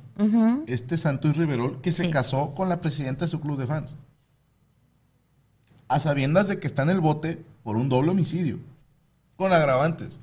este 0.67 0.97
Santos 0.97 1.37
Riverol, 1.37 1.81
que 1.81 1.91
se 1.91 2.05
Sí. 2.05 2.11
casó 2.11 2.53
con 2.53 2.69
la 2.69 2.81
presidenta 2.81 3.25
de 3.25 3.29
su 3.31 3.39
club 3.39 3.57
de 3.57 3.67
fans. 3.67 3.95
A 5.87 5.99
sabiendas 5.99 6.47
de 6.49 6.59
que 6.59 6.67
está 6.67 6.83
en 6.83 6.89
el 6.89 6.99
bote 6.99 7.43
por 7.63 7.77
un 7.77 7.87
doble 7.89 8.11
homicidio. 8.11 8.59
Con 9.37 9.53
agravantes. 9.53 10.19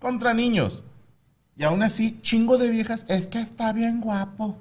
Contra 0.00 0.34
niños. 0.34 0.82
Y 1.56 1.64
aún 1.64 1.82
así, 1.82 2.18
chingo 2.22 2.56
de 2.58 2.70
viejas, 2.70 3.04
es 3.08 3.26
que 3.26 3.40
está 3.40 3.72
bien 3.72 4.00
guapo. 4.00 4.58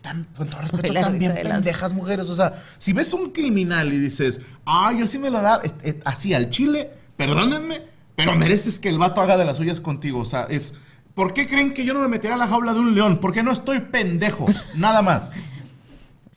Tan, 0.00 0.24
con 0.36 0.48
todo 0.48 0.62
respeto, 0.62 0.92
la 0.92 1.00
también 1.02 1.36
risa 1.36 1.48
pendejas 1.54 1.92
mujeres. 1.92 2.28
O 2.28 2.34
sea, 2.34 2.62
si 2.78 2.92
ves 2.92 3.12
un 3.12 3.30
criminal 3.30 3.92
y 3.92 3.98
dices, 3.98 4.40
ah, 4.64 4.92
yo 4.98 5.06
sí 5.06 5.18
me 5.18 5.28
lo 5.30 5.42
da 5.42 5.60
es- 5.62 5.74
es- 5.82 5.96
así 6.04 6.32
al 6.34 6.50
chile, 6.50 6.90
perdónenme, 7.16 7.82
pero 8.16 8.34
mereces 8.36 8.78
que 8.78 8.88
el 8.88 8.98
vato 8.98 9.20
haga 9.20 9.36
de 9.36 9.44
las 9.44 9.56
suyas 9.56 9.80
contigo. 9.80 10.20
O 10.20 10.24
sea, 10.24 10.44
es. 10.48 10.74
¿Por 11.14 11.34
qué 11.34 11.46
creen 11.48 11.74
que 11.74 11.84
yo 11.84 11.94
no 11.94 12.00
me 12.00 12.06
metería 12.08 12.36
a 12.36 12.38
la 12.38 12.46
jaula 12.46 12.72
de 12.74 12.78
un 12.80 12.94
león? 12.94 13.18
Porque 13.20 13.42
no 13.42 13.50
estoy 13.52 13.80
pendejo. 13.80 14.46
Nada 14.76 15.02
más. 15.02 15.32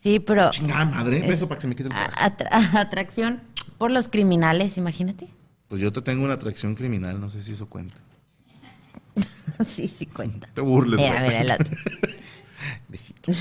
Sí, 0.02 0.20
pero 0.20 0.50
Chingada 0.50 0.86
madre. 0.86 1.20
Es- 1.20 1.28
Beso 1.28 1.48
para 1.48 1.60
que 1.60 1.62
se 1.62 1.68
me 1.68 1.76
quite 1.76 1.90
el 1.90 1.96
atracción 2.78 3.42
por 3.78 3.92
los 3.92 4.08
criminales, 4.08 4.78
imagínate. 4.80 5.28
Pues 5.68 5.80
yo 5.80 5.94
te 5.94 6.02
tengo 6.02 6.26
una 6.26 6.34
atracción 6.34 6.74
criminal, 6.74 7.22
no 7.22 7.30
sé 7.30 7.42
si 7.44 7.52
eso 7.52 7.70
cuenta. 7.70 7.96
sí, 9.68 9.88
sí 9.88 10.06
cuenta. 10.06 10.48
Te 10.54 10.62
burles, 10.62 11.00
Mira, 11.00 11.22
mira 11.22 11.42
el 11.42 11.52
otro. 11.52 11.76
Besito. 12.88 13.32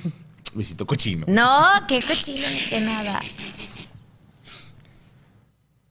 Besito 0.54 0.86
cochino. 0.86 1.26
No, 1.28 1.62
qué 1.86 2.00
cochino 2.02 2.48
ni 2.48 2.58
que 2.68 2.80
nada. 2.80 3.20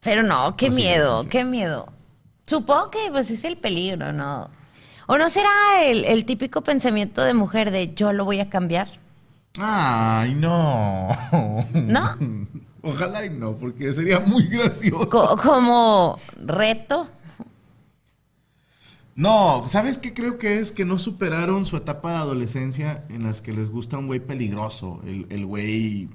Pero 0.02 0.24
no, 0.24 0.56
qué 0.56 0.70
No, 0.70 0.76
sí, 0.76 0.82
miedo, 0.82 1.18
sí, 1.20 1.24
sí. 1.24 1.30
qué 1.30 1.43
miedo. 1.43 1.91
Supongo 2.45 2.89
que 2.89 3.00
pues 3.12 3.30
es 3.32 3.43
el 3.43 3.58
peligro, 3.58 4.12
¿no? 4.14 4.50
¿O 5.08 5.18
no 5.18 5.30
será 5.30 5.50
el, 5.84 6.06
el 6.06 6.26
típico 6.26 6.62
pensamiento 6.62 7.22
de 7.24 7.34
mujer 7.34 7.72
de 7.72 7.93
yo 7.93 8.14
lo 8.14 8.26
voy 8.26 8.39
a 8.39 8.50
cambiar? 8.50 8.88
Ay, 9.58 10.34
no. 10.36 11.10
¿No? 11.74 12.18
Ojalá 12.82 13.26
y 13.26 13.30
no, 13.30 13.54
porque 13.54 13.91
sería 13.91 14.20
muy 14.22 14.47
gracioso. 14.47 15.08
Co- 15.08 15.36
como 15.38 16.18
reto. 16.38 17.10
No, 19.20 19.66
¿sabes 19.68 19.98
qué 19.98 20.14
creo 20.14 20.38
que 20.38 20.60
es? 20.60 20.72
Que 20.72 20.86
no 20.86 20.98
superaron 20.98 21.66
su 21.66 21.76
etapa 21.76 22.12
de 22.12 22.18
adolescencia 22.20 23.04
en 23.10 23.24
las 23.24 23.42
que 23.42 23.52
les 23.52 23.70
gusta 23.70 23.98
un 23.98 24.08
güey 24.08 24.22
peligroso. 24.22 25.02
El, 25.06 25.28
el 25.30 25.46
güey 25.46 26.08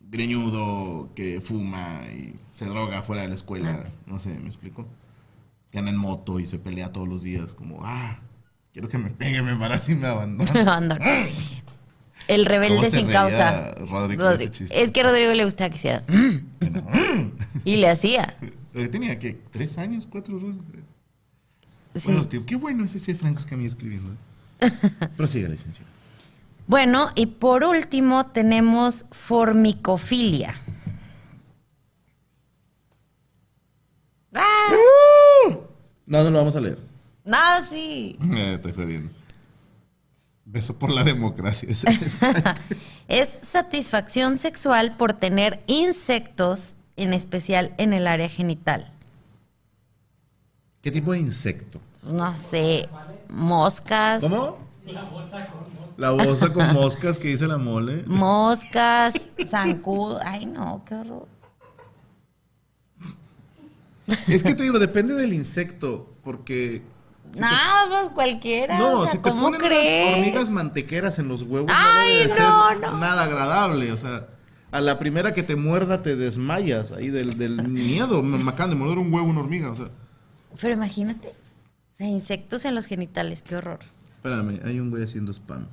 greñudo 0.00 1.10
que 1.14 1.42
fuma 1.42 2.00
y 2.14 2.34
se 2.52 2.64
droga 2.64 3.02
fuera 3.02 3.20
de 3.22 3.28
la 3.28 3.34
escuela. 3.34 3.84
No 4.06 4.18
sé, 4.18 4.30
¿me 4.30 4.46
explico? 4.46 4.86
Que 5.70 5.78
anda 5.80 5.90
en 5.90 5.98
moto 5.98 6.40
y 6.40 6.46
se 6.46 6.58
pelea 6.58 6.92
todos 6.92 7.06
los 7.06 7.22
días. 7.22 7.54
Como, 7.54 7.80
ah, 7.84 8.20
quiero 8.72 8.88
que 8.88 8.96
me 8.96 9.10
pegue, 9.10 9.42
me 9.42 9.50
embarace 9.50 9.92
y 9.92 9.96
me 9.96 10.06
abandone. 10.06 10.50
Abandono. 10.60 11.04
El 12.26 12.46
rebelde 12.46 12.76
¿Cómo 12.76 12.90
se 12.90 12.96
sin 12.96 13.08
causa. 13.08 13.72
Rodrigo? 13.72 14.30
Es 14.30 14.92
que 14.92 15.00
a 15.00 15.02
Rodrigo 15.02 15.34
le 15.34 15.44
gustaba 15.44 15.68
que 15.68 15.76
hiciera. 15.76 16.04
"Mm", 16.08 17.32
y 17.66 17.76
le 17.76 17.90
hacía. 17.90 18.38
Tenía 18.90 19.18
que 19.18 19.34
tres 19.50 19.76
años, 19.76 20.08
cuatro. 20.10 20.40
Sí. 21.96 22.06
Buenos 22.06 22.28
tiempos. 22.28 22.48
Qué 22.48 22.56
bueno 22.56 22.84
es 22.84 22.94
ese 22.94 23.14
Franco 23.14 23.38
Escamilla 23.38 23.68
escribiendo. 23.68 24.12
¿eh? 24.60 24.70
Prosigue, 25.16 25.48
licenciado. 25.48 25.90
Bueno, 26.66 27.10
y 27.14 27.26
por 27.26 27.64
último 27.64 28.26
tenemos 28.26 29.06
formicofilia. 29.12 30.56
¡Ah! 34.34 34.72
No, 36.06 36.22
no 36.24 36.30
lo 36.30 36.38
vamos 36.38 36.56
a 36.56 36.60
leer. 36.60 36.78
No, 37.24 37.38
sí. 37.68 38.18
Eh, 38.36 38.54
estoy 38.54 38.72
jodiendo. 38.72 39.12
Beso 40.44 40.78
por 40.78 40.90
la 40.90 41.04
democracia. 41.04 41.68
Es 43.08 43.28
satisfacción 43.28 44.36
sexual 44.38 44.96
por 44.96 45.12
tener 45.12 45.62
insectos, 45.66 46.76
en 46.96 47.12
especial 47.12 47.72
en 47.78 47.92
el 47.92 48.06
área 48.06 48.28
genital. 48.28 48.92
¿Qué 50.86 50.92
tipo 50.92 51.10
de 51.10 51.18
insecto? 51.18 51.80
No 52.04 52.38
sé, 52.38 52.88
moscas. 53.28 54.22
¿Cómo? 54.22 54.56
La 55.96 56.12
bolsa 56.12 56.52
con 56.52 56.72
moscas 56.74 57.18
que 57.18 57.26
dice 57.26 57.48
la 57.48 57.58
mole. 57.58 58.04
Moscas, 58.06 59.28
zancudo. 59.48 60.20
Ay, 60.24 60.46
no, 60.46 60.84
qué 60.86 60.94
horror. 60.94 61.26
Es 64.28 64.44
que 64.44 64.54
te 64.54 64.62
digo, 64.62 64.78
depende 64.78 65.14
del 65.14 65.32
insecto, 65.32 66.14
porque... 66.22 66.82
si 67.32 67.40
no, 67.40 67.48
te- 67.48 67.54
pues 67.88 68.10
cualquiera. 68.10 68.78
no, 68.78 69.00
o 69.00 69.02
sea, 69.06 69.10
si 69.16 69.18
te 69.18 69.28
¿cómo 69.28 69.42
ponen 69.42 69.60
crees? 69.60 70.04
unas 70.06 70.18
hormigas 70.20 70.50
mantequeras 70.50 71.18
en 71.18 71.26
los 71.26 71.42
huevos, 71.42 71.72
Ay, 71.74 72.12
no 72.12 72.14
debe 72.14 72.28
no, 72.28 72.34
ser 72.68 72.78
no. 72.80 72.98
nada 72.98 73.24
agradable. 73.24 73.90
O 73.90 73.96
sea, 73.96 74.28
a 74.70 74.80
la 74.80 75.00
primera 75.00 75.34
que 75.34 75.42
te 75.42 75.56
muerda 75.56 76.02
te 76.02 76.14
desmayas 76.14 76.92
ahí 76.92 77.08
del, 77.08 77.36
del 77.36 77.66
miedo. 77.66 78.22
Me 78.22 78.48
acaban 78.48 78.70
de 78.70 78.76
morder 78.76 78.98
un 78.98 79.12
huevo 79.12 79.26
una 79.26 79.40
hormiga, 79.40 79.72
o 79.72 79.74
sea... 79.74 79.90
Pero 80.60 80.74
imagínate. 80.74 81.28
O 81.28 81.96
sea, 81.96 82.06
insectos 82.08 82.64
en 82.64 82.74
los 82.74 82.86
genitales, 82.86 83.42
qué 83.42 83.56
horror. 83.56 83.80
Espérame, 84.16 84.60
hay 84.64 84.80
un 84.80 84.90
güey 84.90 85.02
haciendo 85.04 85.32
spam. 85.32 85.66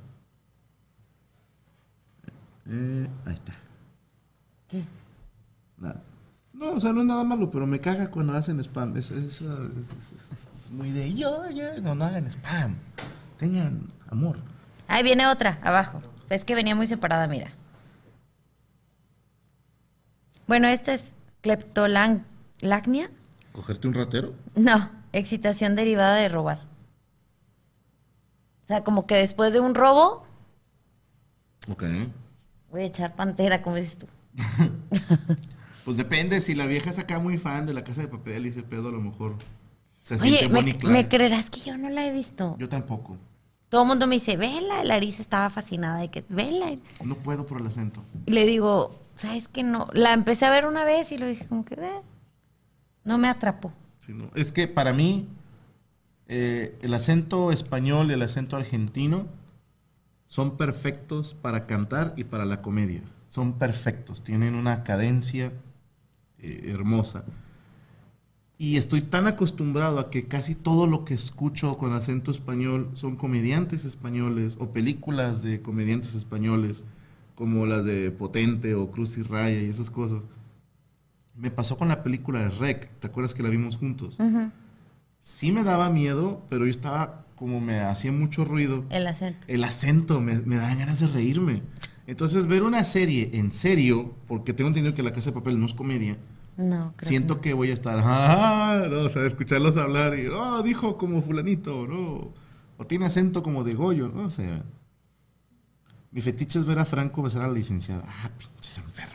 Eh, 2.68 3.08
ahí 3.26 3.34
está. 3.34 3.52
¿Qué? 4.68 4.82
Nada. 5.78 6.02
No, 6.52 6.70
o 6.72 6.80
sea, 6.80 6.92
no 6.92 7.00
es 7.00 7.06
nada 7.06 7.24
malo, 7.24 7.50
pero 7.50 7.66
me 7.66 7.80
caga 7.80 8.10
cuando 8.10 8.32
hacen 8.32 8.58
spam. 8.60 8.96
Es, 8.96 9.10
es- 9.10 9.24
es- 9.24 9.40
es- 9.42 10.70
muy 10.70 10.90
de 10.90 11.12
yo, 11.14 11.50
yo. 11.50 11.78
No, 11.82 11.94
no 11.94 12.04
hagan 12.04 12.26
spam. 12.30 12.74
Tengan 13.38 13.90
amor. 14.08 14.38
Ahí 14.88 15.02
viene 15.02 15.26
otra, 15.26 15.58
abajo. 15.62 16.00
Es 16.30 16.44
que 16.44 16.54
venía 16.54 16.74
muy 16.74 16.86
separada, 16.86 17.26
mira. 17.26 17.50
Bueno, 20.46 20.68
esta 20.68 20.94
es 20.94 21.12
cleptolagnia. 21.42 23.10
¿Cogerte 23.54 23.86
un 23.86 23.94
ratero? 23.94 24.34
No, 24.56 24.90
excitación 25.12 25.76
derivada 25.76 26.16
de 26.16 26.28
robar. 26.28 26.58
O 28.64 28.66
sea, 28.66 28.82
como 28.82 29.06
que 29.06 29.14
después 29.14 29.52
de 29.52 29.60
un 29.60 29.74
robo, 29.76 30.26
Ok. 31.70 31.84
voy 32.72 32.80
a 32.82 32.84
echar 32.86 33.14
pantera, 33.14 33.62
como 33.62 33.76
dices 33.76 33.96
tú. 33.98 34.06
Pues 35.84 35.98
depende, 35.98 36.40
si 36.40 36.54
la 36.54 36.64
vieja 36.64 36.88
es 36.88 36.98
acá 36.98 37.18
muy 37.18 37.36
fan 37.36 37.66
de 37.66 37.74
la 37.74 37.84
casa 37.84 38.00
de 38.00 38.08
papel 38.08 38.46
y 38.46 38.48
ese 38.48 38.62
pedo, 38.62 38.88
a 38.88 38.90
lo 38.90 39.02
mejor 39.02 39.34
se 40.00 40.14
Oye, 40.14 40.38
siente 40.38 40.48
¿me, 40.48 40.54
Bonnie 40.60 40.78
me 40.82 41.06
creerás 41.10 41.50
que 41.50 41.60
yo 41.60 41.76
no 41.76 41.90
la 41.90 42.06
he 42.06 42.10
visto? 42.10 42.56
Yo 42.58 42.70
tampoco. 42.70 43.18
Todo 43.68 43.82
el 43.82 43.88
mundo 43.88 44.06
me 44.06 44.14
dice, 44.14 44.38
vela, 44.38 44.82
Larisa 44.82 45.20
estaba 45.20 45.50
fascinada 45.50 46.00
de 46.00 46.10
que, 46.10 46.24
vela. 46.30 46.74
No 47.04 47.16
puedo 47.16 47.44
por 47.46 47.60
el 47.60 47.66
acento. 47.66 48.02
Y 48.24 48.30
le 48.32 48.46
digo, 48.46 48.98
¿sabes 49.14 49.46
qué? 49.46 49.62
No. 49.62 49.88
La 49.92 50.14
empecé 50.14 50.46
a 50.46 50.50
ver 50.50 50.64
una 50.64 50.86
vez 50.86 51.12
y 51.12 51.18
lo 51.18 51.26
dije 51.26 51.46
como 51.46 51.66
que, 51.66 51.74
"Eh". 51.74 52.00
No 53.04 53.18
me 53.18 53.28
atrapó. 53.28 53.72
Es 54.34 54.52
que 54.52 54.68
para 54.68 54.92
mí, 54.92 55.28
eh, 56.28 56.78
el 56.82 56.94
acento 56.94 57.52
español 57.52 58.10
y 58.10 58.14
el 58.14 58.22
acento 58.22 58.56
argentino 58.56 59.26
son 60.26 60.56
perfectos 60.56 61.34
para 61.34 61.66
cantar 61.66 62.14
y 62.16 62.24
para 62.24 62.44
la 62.44 62.60
comedia. 62.60 63.02
Son 63.28 63.54
perfectos, 63.54 64.22
tienen 64.24 64.54
una 64.54 64.82
cadencia 64.82 65.52
eh, 66.38 66.70
hermosa. 66.72 67.24
Y 68.56 68.76
estoy 68.76 69.02
tan 69.02 69.26
acostumbrado 69.26 69.98
a 69.98 70.10
que 70.10 70.26
casi 70.26 70.54
todo 70.54 70.86
lo 70.86 71.04
que 71.04 71.14
escucho 71.14 71.76
con 71.76 71.92
acento 71.92 72.30
español 72.30 72.90
son 72.94 73.16
comediantes 73.16 73.84
españoles 73.84 74.56
o 74.60 74.70
películas 74.70 75.42
de 75.42 75.60
comediantes 75.60 76.14
españoles, 76.14 76.82
como 77.34 77.66
las 77.66 77.84
de 77.84 78.10
Potente 78.12 78.74
o 78.74 78.90
Cruz 78.90 79.18
y 79.18 79.22
Raya 79.22 79.60
y 79.60 79.68
esas 79.68 79.90
cosas. 79.90 80.22
Me 81.36 81.50
pasó 81.50 81.76
con 81.76 81.88
la 81.88 82.02
película 82.02 82.40
de 82.40 82.48
Rec, 82.50 82.90
¿te 83.00 83.08
acuerdas 83.08 83.34
que 83.34 83.42
la 83.42 83.48
vimos 83.48 83.76
juntos? 83.76 84.18
Sí 85.20 85.52
me 85.52 85.64
daba 85.64 85.90
miedo, 85.90 86.42
pero 86.48 86.64
yo 86.64 86.70
estaba 86.70 87.24
como 87.36 87.60
me 87.60 87.80
hacía 87.80 88.12
mucho 88.12 88.44
ruido. 88.44 88.84
El 88.90 89.06
acento. 89.06 89.46
El 89.48 89.64
acento 89.64 90.20
me, 90.20 90.36
me 90.40 90.56
da 90.56 90.74
ganas 90.74 91.00
de 91.00 91.08
reírme. 91.08 91.62
Entonces, 92.06 92.46
ver 92.46 92.62
una 92.62 92.84
serie 92.84 93.30
en 93.32 93.50
serio, 93.50 94.14
porque 94.26 94.52
tengo 94.52 94.68
entendido 94.68 94.94
que 94.94 95.02
La 95.02 95.12
Casa 95.12 95.30
de 95.30 95.34
Papel 95.34 95.58
no 95.58 95.66
es 95.66 95.74
comedia, 95.74 96.18
No, 96.56 96.92
creo 96.96 97.08
siento 97.08 97.36
que 97.40 97.48
que 97.50 97.54
voy 97.54 97.70
a 97.70 97.72
estar, 97.72 97.98
ah, 98.04 98.86
no, 98.90 98.98
o 98.98 99.08
sea, 99.08 99.24
escucharlos 99.24 99.76
hablar 99.78 100.18
y, 100.18 100.26
oh, 100.26 100.62
dijo 100.62 100.98
como 100.98 101.22
fulanito, 101.22 101.86
no, 101.86 102.32
o 102.76 102.86
tiene 102.86 103.06
acento 103.06 103.42
como 103.42 103.64
de 103.64 103.74
Goyo, 103.74 104.08
no 104.08 104.28
sé. 104.30 104.62
Mi 106.10 106.20
fetiche 106.20 106.58
es 106.58 106.66
ver 106.66 106.78
a 106.78 106.84
Franco 106.84 107.22
besar 107.22 107.42
a 107.42 107.48
la 107.48 107.54
licenciada. 107.54 108.04
Ah, 108.06 108.30
pinches 108.38 108.78
enfermos. 108.78 109.13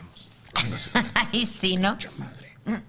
Ay, 1.32 1.46
sí, 1.46 1.76
¿no? 1.76 1.96
madre. 2.18 2.82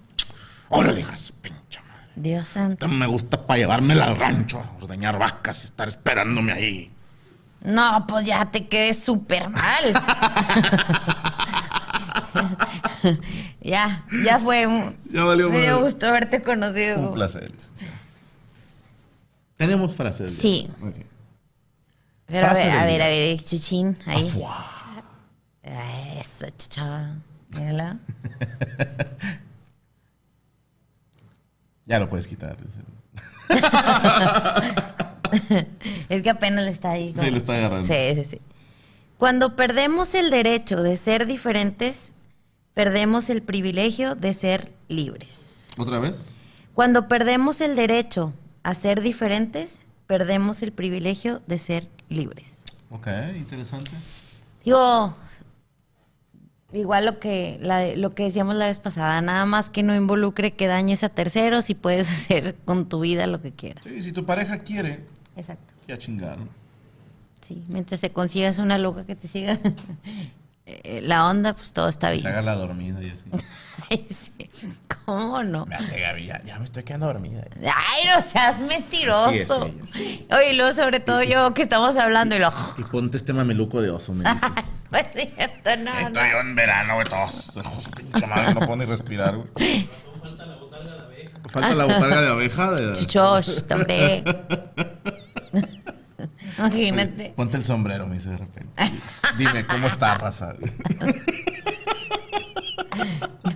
Órale, 0.69 1.01
hija, 1.01 1.17
su 1.17 1.33
pinche 1.33 1.79
madre. 1.81 2.07
Dios 2.15 2.47
santo. 2.47 2.85
Esto 2.85 2.97
me 2.97 3.07
gusta 3.07 3.45
para 3.45 3.57
llevármela 3.59 4.05
al 4.05 4.17
rancho, 4.17 4.59
a 4.59 4.71
ordeñar 4.81 5.19
vacas 5.19 5.63
y 5.63 5.65
estar 5.65 5.87
esperándome 5.87 6.51
ahí. 6.53 6.91
No, 7.63 8.05
pues 8.07 8.25
ya 8.25 8.49
te 8.49 8.67
quedé 8.67 8.93
súper 8.93 9.49
mal. 9.49 9.93
ya, 13.61 14.05
ya 14.23 14.39
fue. 14.39 14.67
un- 14.67 14.97
Ya 15.11 15.23
valió 15.23 15.49
Me 15.49 15.61
dio 15.61 15.81
gusto 15.81 16.07
haberte 16.07 16.41
conocido. 16.41 16.99
Un 16.99 17.13
placer, 17.13 17.49
licenciado. 17.51 17.93
Tenemos 19.57 19.93
frases. 19.93 20.33
Sí. 20.35 20.69
Ok. 20.81 20.95
Pero 22.25 22.47
a 22.47 22.51
Frase 22.51 22.63
ver, 22.63 22.71
del 22.73 22.81
a 22.81 22.85
ver, 22.85 23.01
a 23.01 23.05
ver, 23.07 23.43
chuchín, 23.43 23.97
ahí. 24.05 24.27
Afuá. 24.27 24.71
Eso, 26.19 26.47
chucha. 26.57 27.15
Mírala. 27.57 27.97
Ya 31.85 31.99
lo 31.99 32.07
puedes 32.07 32.25
quitar. 32.25 32.55
Es 36.09 36.21
que 36.21 36.29
apenas 36.29 36.63
le 36.63 36.71
está 36.71 36.91
ahí. 36.91 37.13
Sí, 37.17 37.29
le 37.29 37.37
está 37.37 37.55
agarrando. 37.57 37.85
Sí, 37.85 38.15
sí, 38.15 38.23
sí. 38.23 38.41
Cuando 39.17 39.55
perdemos 39.57 40.15
el 40.15 40.29
derecho 40.29 40.83
de 40.83 40.95
ser 40.95 41.25
diferentes, 41.25 42.13
perdemos 42.73 43.29
el 43.29 43.41
privilegio 43.41 44.15
de 44.15 44.33
ser 44.33 44.71
libres. 44.87 45.71
¿Otra 45.77 45.99
vez? 45.99 46.31
Cuando 46.73 47.07
perdemos 47.07 47.61
el 47.61 47.75
derecho 47.75 48.33
a 48.63 48.73
ser 48.73 49.01
diferentes, 49.01 49.81
perdemos 50.07 50.63
el 50.63 50.71
privilegio 50.71 51.41
de 51.47 51.59
ser 51.59 51.87
libres. 52.09 52.59
Ok, 52.89 53.07
interesante. 53.35 53.91
Digo, 54.63 55.15
igual 56.73 57.05
lo 57.05 57.19
que, 57.19 57.57
la- 57.61 57.95
lo 57.95 58.11
que 58.11 58.23
decíamos 58.23 58.55
la 58.55 58.67
vez 58.67 58.79
pasada, 58.79 59.21
nada 59.21 59.45
más 59.45 59.69
que 59.69 59.83
no 59.83 59.95
involucre 59.95 60.51
que 60.53 60.67
dañes 60.67 61.03
a 61.03 61.09
terceros 61.09 61.69
y 61.69 61.75
puedes 61.75 62.09
hacer 62.11 62.55
con 62.65 62.87
tu 62.87 62.99
vida 63.01 63.27
lo 63.27 63.41
que 63.41 63.51
quieras. 63.51 63.83
Sí, 63.87 64.01
si 64.01 64.11
tu 64.11 64.25
pareja 64.25 64.59
quiere, 64.59 65.01
Exacto. 65.35 65.73
ya 65.87 65.97
chingaron. 65.97 66.49
Sí, 67.41 67.63
mientras 67.67 67.99
te 68.01 68.11
consigas 68.11 68.59
una 68.59 68.77
loca 68.77 69.05
que 69.05 69.15
te 69.15 69.27
siga 69.27 69.57
la 71.03 71.27
onda, 71.27 71.53
pues 71.53 71.73
todo 71.73 71.87
está 71.87 72.07
Se 72.09 72.15
bien. 72.15 72.27
haga 72.27 72.41
la 72.41 72.55
dormida 72.55 73.01
y 73.01 73.09
así. 73.09 73.23
Ay, 73.89 74.05
sí. 74.09 74.49
¿Cómo 75.05 75.43
no? 75.43 75.65
Me 75.65 75.75
hace 75.75 75.99
Gaby, 75.99 76.25
ya, 76.25 76.41
ya 76.43 76.57
me 76.59 76.65
estoy 76.65 76.83
quedando 76.83 77.07
dormida. 77.07 77.43
Ay, 77.61 78.07
no 78.07 78.21
seas 78.21 78.59
mentiroso. 78.59 79.71
Sí, 79.91 80.27
Oye, 80.31 80.53
y 80.53 80.55
luego 80.57 80.73
sobre 80.73 80.99
todo 80.99 81.23
yo 81.23 81.53
que 81.53 81.63
estamos 81.63 81.97
hablando 81.97 82.35
y 82.35 82.39
lo... 82.39 82.53
Y 82.77 82.83
ponte 82.83 83.17
este 83.17 83.33
mameluco 83.33 83.81
de 83.81 83.89
oso, 83.89 84.13
me 84.13 84.31
dice. 84.31 84.47
No 84.91 84.97
es 84.97 85.07
cierto, 85.13 85.77
no, 85.77 85.93
no. 85.93 86.07
Estoy 86.07 86.31
yo 86.31 86.39
en 86.41 86.53
verano, 86.53 86.95
güey, 86.95 87.07
todos. 87.07 87.53
De 87.55 87.61
pinche 87.95 88.27
madre, 88.27 88.53
no 88.53 88.59
puedo 88.59 88.75
ni 88.75 88.83
respirar, 88.85 89.37
güey. 89.37 89.89
Falta 91.47 91.75
la 91.75 91.85
botarga 91.85 92.21
de 92.21 92.27
abeja. 92.27 92.71
De... 92.71 92.91
Chichos, 92.91 93.65
hombre. 93.69 94.23
Imagínate. 96.57 97.33
Ponte 97.35 97.57
el 97.57 97.65
sombrero, 97.65 98.07
me 98.07 98.15
dice 98.15 98.29
de 98.29 98.37
repente. 98.37 98.71
Dime, 99.37 99.65
¿cómo 99.65 99.87
está, 99.87 100.15
raza? 100.17 100.53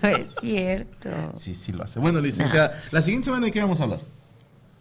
No 0.02 0.10
es 0.10 0.28
cierto. 0.42 1.10
Sí, 1.38 1.56
sí 1.56 1.72
lo 1.72 1.84
hace. 1.84 2.00
Bueno, 2.00 2.20
licenciada, 2.22 2.80
la 2.92 3.02
siguiente 3.02 3.26
semana 3.26 3.46
de 3.46 3.52
qué 3.52 3.62
vamos 3.62 3.80
a 3.80 3.84
hablar. 3.84 4.00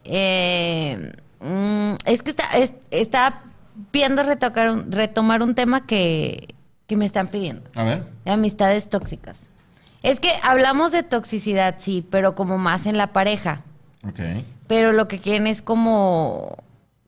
Eh, 0.04 1.12
mm, 1.40 1.94
es 2.06 2.22
que 2.22 2.30
está, 2.30 2.44
es- 2.56 2.72
está 2.90 3.42
viendo 3.92 4.22
retocar 4.22 4.84
retomar 4.90 5.42
un 5.42 5.54
tema 5.54 5.86
que, 5.86 6.54
que 6.86 6.96
me 6.96 7.04
están 7.06 7.28
pidiendo. 7.28 7.68
A 7.74 7.84
ver. 7.84 8.06
De 8.24 8.30
amistades 8.32 8.88
tóxicas. 8.88 9.40
Es 10.02 10.20
que 10.20 10.30
hablamos 10.42 10.92
de 10.92 11.02
toxicidad, 11.02 11.76
sí, 11.78 12.06
pero 12.10 12.34
como 12.34 12.58
más 12.58 12.86
en 12.86 12.96
la 12.96 13.12
pareja. 13.12 13.62
Ok. 14.06 14.20
Pero 14.66 14.92
lo 14.92 15.08
que 15.08 15.18
quieren 15.18 15.46
es 15.46 15.62
como, 15.62 16.56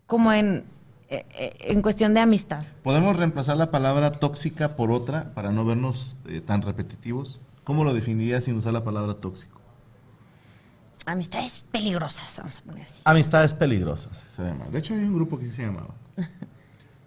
como 0.07 0.32
en, 0.32 0.64
eh, 1.09 1.24
eh, 1.38 1.57
en 1.61 1.82
cuestión 1.82 2.14
de 2.14 2.20
amistad. 2.20 2.64
¿Podemos 2.82 3.16
reemplazar 3.16 3.57
la 3.57 3.70
palabra 3.70 4.12
tóxica 4.12 4.74
por 4.74 4.90
otra 4.90 5.32
para 5.34 5.52
no 5.52 5.64
vernos 5.64 6.16
eh, 6.26 6.40
tan 6.40 6.62
repetitivos? 6.62 7.40
¿Cómo 7.64 7.84
lo 7.84 7.94
definirías 7.94 8.44
sin 8.44 8.57
usar 8.57 8.72
la 8.72 8.82
palabra 8.82 9.14
tóxico? 9.14 9.61
Amistades 11.04 11.64
peligrosas, 11.70 12.36
vamos 12.38 12.59
a 12.59 12.62
poner 12.62 12.82
así. 12.82 13.00
Amistades 13.04 13.54
peligrosas. 13.54 14.16
Se 14.16 14.42
llama. 14.42 14.64
De 14.66 14.78
hecho, 14.78 14.94
hay 14.94 15.04
un 15.04 15.14
grupo 15.14 15.38
que 15.38 15.44
sí 15.44 15.52
se 15.52 15.62
llamaba. 15.62 15.94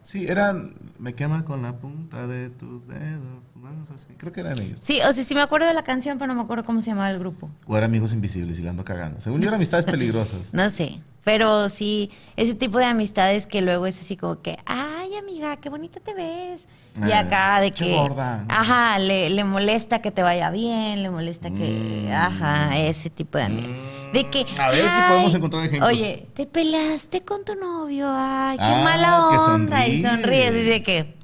Sí, 0.10 0.26
eran. 0.28 0.74
Me 0.97 1.14
quema 1.14 1.45
con 1.45 1.62
la 1.62 1.78
punta 1.78 2.26
de 2.26 2.49
tus 2.49 2.88
dedos. 2.88 3.43
manos 3.53 3.91
así. 3.91 4.07
Creo 4.18 4.34
que 4.34 4.39
eran 4.39 4.60
ellos. 4.60 4.80
Sí, 4.82 4.99
o 5.07 5.14
sea, 5.14 5.24
sí 5.24 5.36
me 5.36 5.41
acuerdo 5.41 5.68
de 5.68 5.76
la 5.76 5.84
canción, 5.84 6.18
pero 6.18 6.30
no 6.30 6.34
me 6.34 6.41
acuerdo 6.41 6.64
cómo 6.64 6.82
se 6.82 6.88
llamaba 6.88 7.12
el 7.12 7.20
grupo. 7.20 7.47
O 7.68 7.78
eran 7.78 7.91
amigos 7.91 8.12
invisibles 8.14 8.57
y 8.57 8.64
la 8.64 8.72
ando 8.72 8.84
cagando. 8.84 9.22
Según 9.22 9.39
yo, 9.39 9.49
eran 9.49 9.57
amistades 9.60 9.86
peligrosas. 9.91 10.51
No 10.51 10.68
sé, 10.72 10.99
pero 11.24 11.70
sí, 11.70 12.10
ese 12.38 12.55
tipo 12.55 12.80
de 12.80 12.86
amistades 12.86 13.45
que 13.45 13.62
luego 13.62 13.86
es 13.86 14.01
así 14.01 14.18
como 14.18 14.41
que, 14.41 14.57
ay 14.66 15.16
amiga, 15.16 15.57
qué 15.57 15.70
bonita 15.70 15.99
te 15.99 16.16
ves. 16.16 16.68
Y 16.98 17.12
Ah, 17.12 17.20
acá 17.20 17.62
de 17.62 17.72
que, 17.72 17.96
gorda. 17.96 18.44
ajá, 18.50 19.00
le, 19.00 19.30
le 19.30 19.44
molesta 19.44 20.02
que 20.02 20.12
te 20.12 20.22
vaya 20.24 20.52
bien, 20.52 21.02
le 21.04 21.10
molesta 21.10 21.50
que, 21.50 22.06
Mm. 22.10 22.12
ajá, 22.12 22.78
ese 22.78 23.10
tipo 23.10 23.38
de 23.38 23.46
amigos. 23.46 23.72
De 24.12 24.26
que, 24.30 24.46
A 24.60 24.70
ver 24.70 24.80
si 24.82 24.88
"Ay, 24.90 25.10
podemos 25.10 25.34
encontrar 25.36 25.66
ejemplos. 25.66 25.90
Oye, 25.90 26.28
te 26.34 26.46
peleaste 26.46 27.22
con 27.22 27.46
tu 27.46 27.56
novio, 27.56 28.08
ay, 28.12 28.58
qué 28.58 28.64
Ah, 28.64 28.82
mala 28.84 29.28
que 29.32 29.38
onda. 29.38 29.88
Y 29.88 30.02
sonríe. 30.02 30.10
sonríes 30.48 30.56
y 30.56 30.70
de 30.70 30.84
que, 30.84 31.16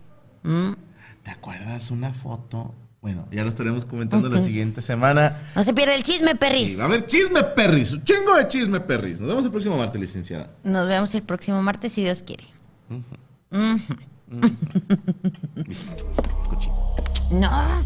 "Mm, 0.44 0.72
¿Te 1.24 1.32
acuerdas 1.32 1.90
una 1.92 2.14
foto? 2.14 2.74
Bueno, 3.02 3.28
ya 3.32 3.44
lo 3.44 3.50
estaremos 3.50 3.86
comentando 3.86 4.30
la 4.30 4.40
siguiente 4.40 4.82
Semana. 4.82 5.40
no 5.56 5.62
se 5.64 5.74
pierde 5.74 5.96
el 5.96 6.04
chisme, 6.04 6.36
perris. 6.36 6.72
Sí, 6.72 6.78
va 6.78 6.84
a 6.84 6.88
haber 6.88 7.06
chisme 7.06 7.44
perris, 7.44 7.92
un 7.94 8.04
chingo 8.04 8.36
de 8.36 8.48
chisme 8.48 8.80
perris. 8.80 9.20
Nos 9.20 9.28
vemos 9.30 9.46
el 9.46 9.52
próximo 9.52 9.78
martes, 9.78 10.00
licenciada. 10.00 10.50
Nos 10.64 10.88
vemos 10.88 11.14
el 11.16 11.24
próximo 11.24 11.62
martes 11.62 11.92
si 11.94 12.04
Dios 12.04 12.24
quiere. 12.24 12.46
Cochín. 16.50 16.74
No. 17.32 17.86